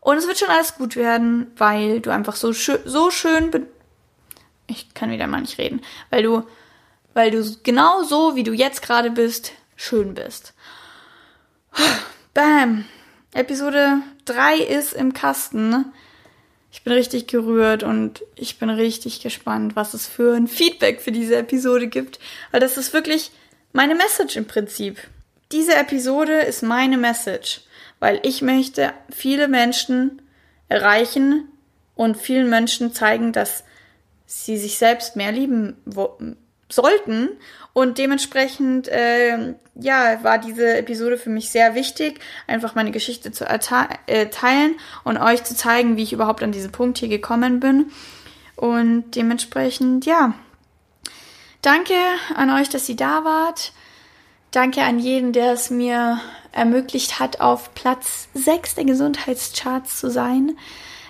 Und 0.00 0.16
es 0.16 0.26
wird 0.26 0.38
schon 0.38 0.48
alles 0.48 0.76
gut 0.76 0.94
werden, 0.94 1.50
weil 1.56 2.00
du 2.00 2.10
einfach 2.10 2.36
so, 2.36 2.52
schö 2.52 2.78
so 2.84 3.10
schön. 3.10 3.66
Ich 4.66 4.94
kann 4.94 5.10
wieder 5.10 5.26
mal 5.26 5.40
nicht 5.40 5.58
reden. 5.58 5.80
Weil 6.10 6.22
du, 6.22 6.46
weil 7.14 7.30
du 7.30 7.42
genau 7.62 8.02
so, 8.04 8.36
wie 8.36 8.44
du 8.44 8.52
jetzt 8.52 8.82
gerade 8.82 9.10
bist, 9.10 9.52
schön 9.74 10.14
bist. 10.14 10.54
Bam. 12.34 12.84
Episode 13.32 13.98
3 14.26 14.58
ist 14.58 14.92
im 14.92 15.12
Kasten. 15.12 15.92
Ich 16.70 16.82
bin 16.82 16.92
richtig 16.92 17.26
gerührt 17.26 17.82
und 17.82 18.22
ich 18.36 18.58
bin 18.58 18.70
richtig 18.70 19.20
gespannt, 19.20 19.74
was 19.74 19.94
es 19.94 20.06
für 20.06 20.34
ein 20.34 20.48
Feedback 20.48 21.00
für 21.00 21.12
diese 21.12 21.36
Episode 21.36 21.88
gibt. 21.88 22.18
Weil 22.50 22.60
das 22.60 22.76
ist 22.76 22.92
wirklich 22.92 23.30
meine 23.72 23.94
Message 23.94 24.36
im 24.36 24.46
Prinzip. 24.46 24.98
Diese 25.50 25.74
Episode 25.74 26.40
ist 26.40 26.62
meine 26.62 26.98
Message, 26.98 27.62
weil 28.00 28.20
ich 28.22 28.42
möchte 28.42 28.92
viele 29.10 29.48
Menschen 29.48 30.20
erreichen 30.68 31.48
und 31.94 32.18
vielen 32.18 32.50
Menschen 32.50 32.92
zeigen, 32.92 33.32
dass 33.32 33.64
sie 34.26 34.58
sich 34.58 34.76
selbst 34.76 35.16
mehr 35.16 35.32
lieben 35.32 35.76
sollten. 36.68 37.30
Und 37.72 37.98
dementsprechend, 37.98 38.88
äh, 38.88 39.54
ja, 39.74 40.22
war 40.24 40.38
diese 40.38 40.76
Episode 40.76 41.16
für 41.16 41.30
mich 41.30 41.50
sehr 41.50 41.74
wichtig, 41.74 42.20
einfach 42.46 42.74
meine 42.74 42.90
Geschichte 42.90 43.30
zu 43.30 43.44
äh, 43.46 44.28
teilen 44.30 44.74
und 45.04 45.18
euch 45.18 45.44
zu 45.44 45.54
zeigen, 45.54 45.96
wie 45.96 46.02
ich 46.02 46.12
überhaupt 46.12 46.42
an 46.42 46.52
diesen 46.52 46.72
Punkt 46.72 46.98
hier 46.98 47.08
gekommen 47.08 47.60
bin. 47.60 47.90
Und 48.56 49.14
dementsprechend, 49.14 50.06
ja, 50.06 50.34
danke 51.62 51.94
an 52.34 52.50
euch, 52.50 52.68
dass 52.68 52.88
ihr 52.88 52.96
da 52.96 53.24
wart. 53.24 53.72
Danke 54.50 54.82
an 54.82 54.98
jeden, 54.98 55.32
der 55.32 55.52
es 55.52 55.70
mir 55.70 56.20
ermöglicht 56.52 57.20
hat, 57.20 57.40
auf 57.40 57.74
Platz 57.74 58.28
6 58.34 58.76
der 58.76 58.84
Gesundheitscharts 58.84 60.00
zu 60.00 60.10
sein. 60.10 60.56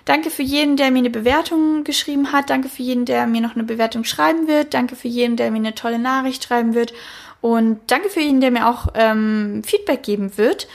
Danke 0.08 0.30
für 0.30 0.42
jeden, 0.42 0.78
der 0.78 0.90
mir 0.90 1.00
eine 1.00 1.10
Bewertung 1.10 1.84
geschrieben 1.84 2.32
hat. 2.32 2.48
Danke 2.48 2.70
für 2.70 2.82
jeden, 2.82 3.04
der 3.04 3.26
mir 3.26 3.42
noch 3.42 3.56
eine 3.56 3.64
Bewertung 3.64 4.04
schreiben 4.04 4.48
wird. 4.48 4.72
Danke 4.72 4.96
für 4.96 5.06
jeden, 5.06 5.36
der 5.36 5.50
mir 5.50 5.58
eine 5.58 5.74
tolle 5.74 5.98
Nachricht 5.98 6.44
schreiben 6.44 6.72
wird. 6.72 6.94
Und 7.42 7.78
danke 7.88 8.08
für 8.08 8.20
jeden, 8.20 8.40
der 8.40 8.50
mir 8.50 8.70
auch 8.70 8.86
ähm, 8.94 9.62
Feedback 9.66 10.02
geben 10.02 10.38
wird. 10.38 10.66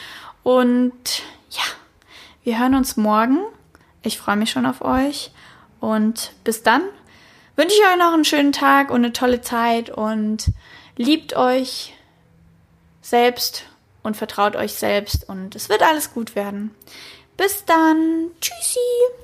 Und 0.43 0.93
ja, 1.49 1.63
wir 2.43 2.59
hören 2.59 2.75
uns 2.75 2.95
morgen. 2.95 3.39
Ich 4.03 4.19
freue 4.19 4.35
mich 4.35 4.51
schon 4.51 4.67
auf 4.67 4.83
euch. 4.83 5.31
Und 5.79 6.33
bis 6.43 6.61
dann 6.61 6.83
wünsche 7.55 7.75
ich 7.75 7.91
euch 7.91 7.97
noch 7.97 8.13
einen 8.13 8.25
schönen 8.25 8.51
Tag 8.51 8.91
und 8.91 8.97
eine 8.97 9.13
tolle 9.13 9.41
Zeit 9.41 9.89
und 9.89 10.51
liebt 10.95 11.35
euch 11.35 11.95
selbst 13.01 13.65
und 14.03 14.15
vertraut 14.15 14.55
euch 14.55 14.73
selbst 14.73 15.27
und 15.27 15.55
es 15.55 15.69
wird 15.69 15.81
alles 15.81 16.13
gut 16.13 16.35
werden. 16.35 16.69
Bis 17.35 17.65
dann. 17.65 18.29
Tschüssi. 18.39 19.22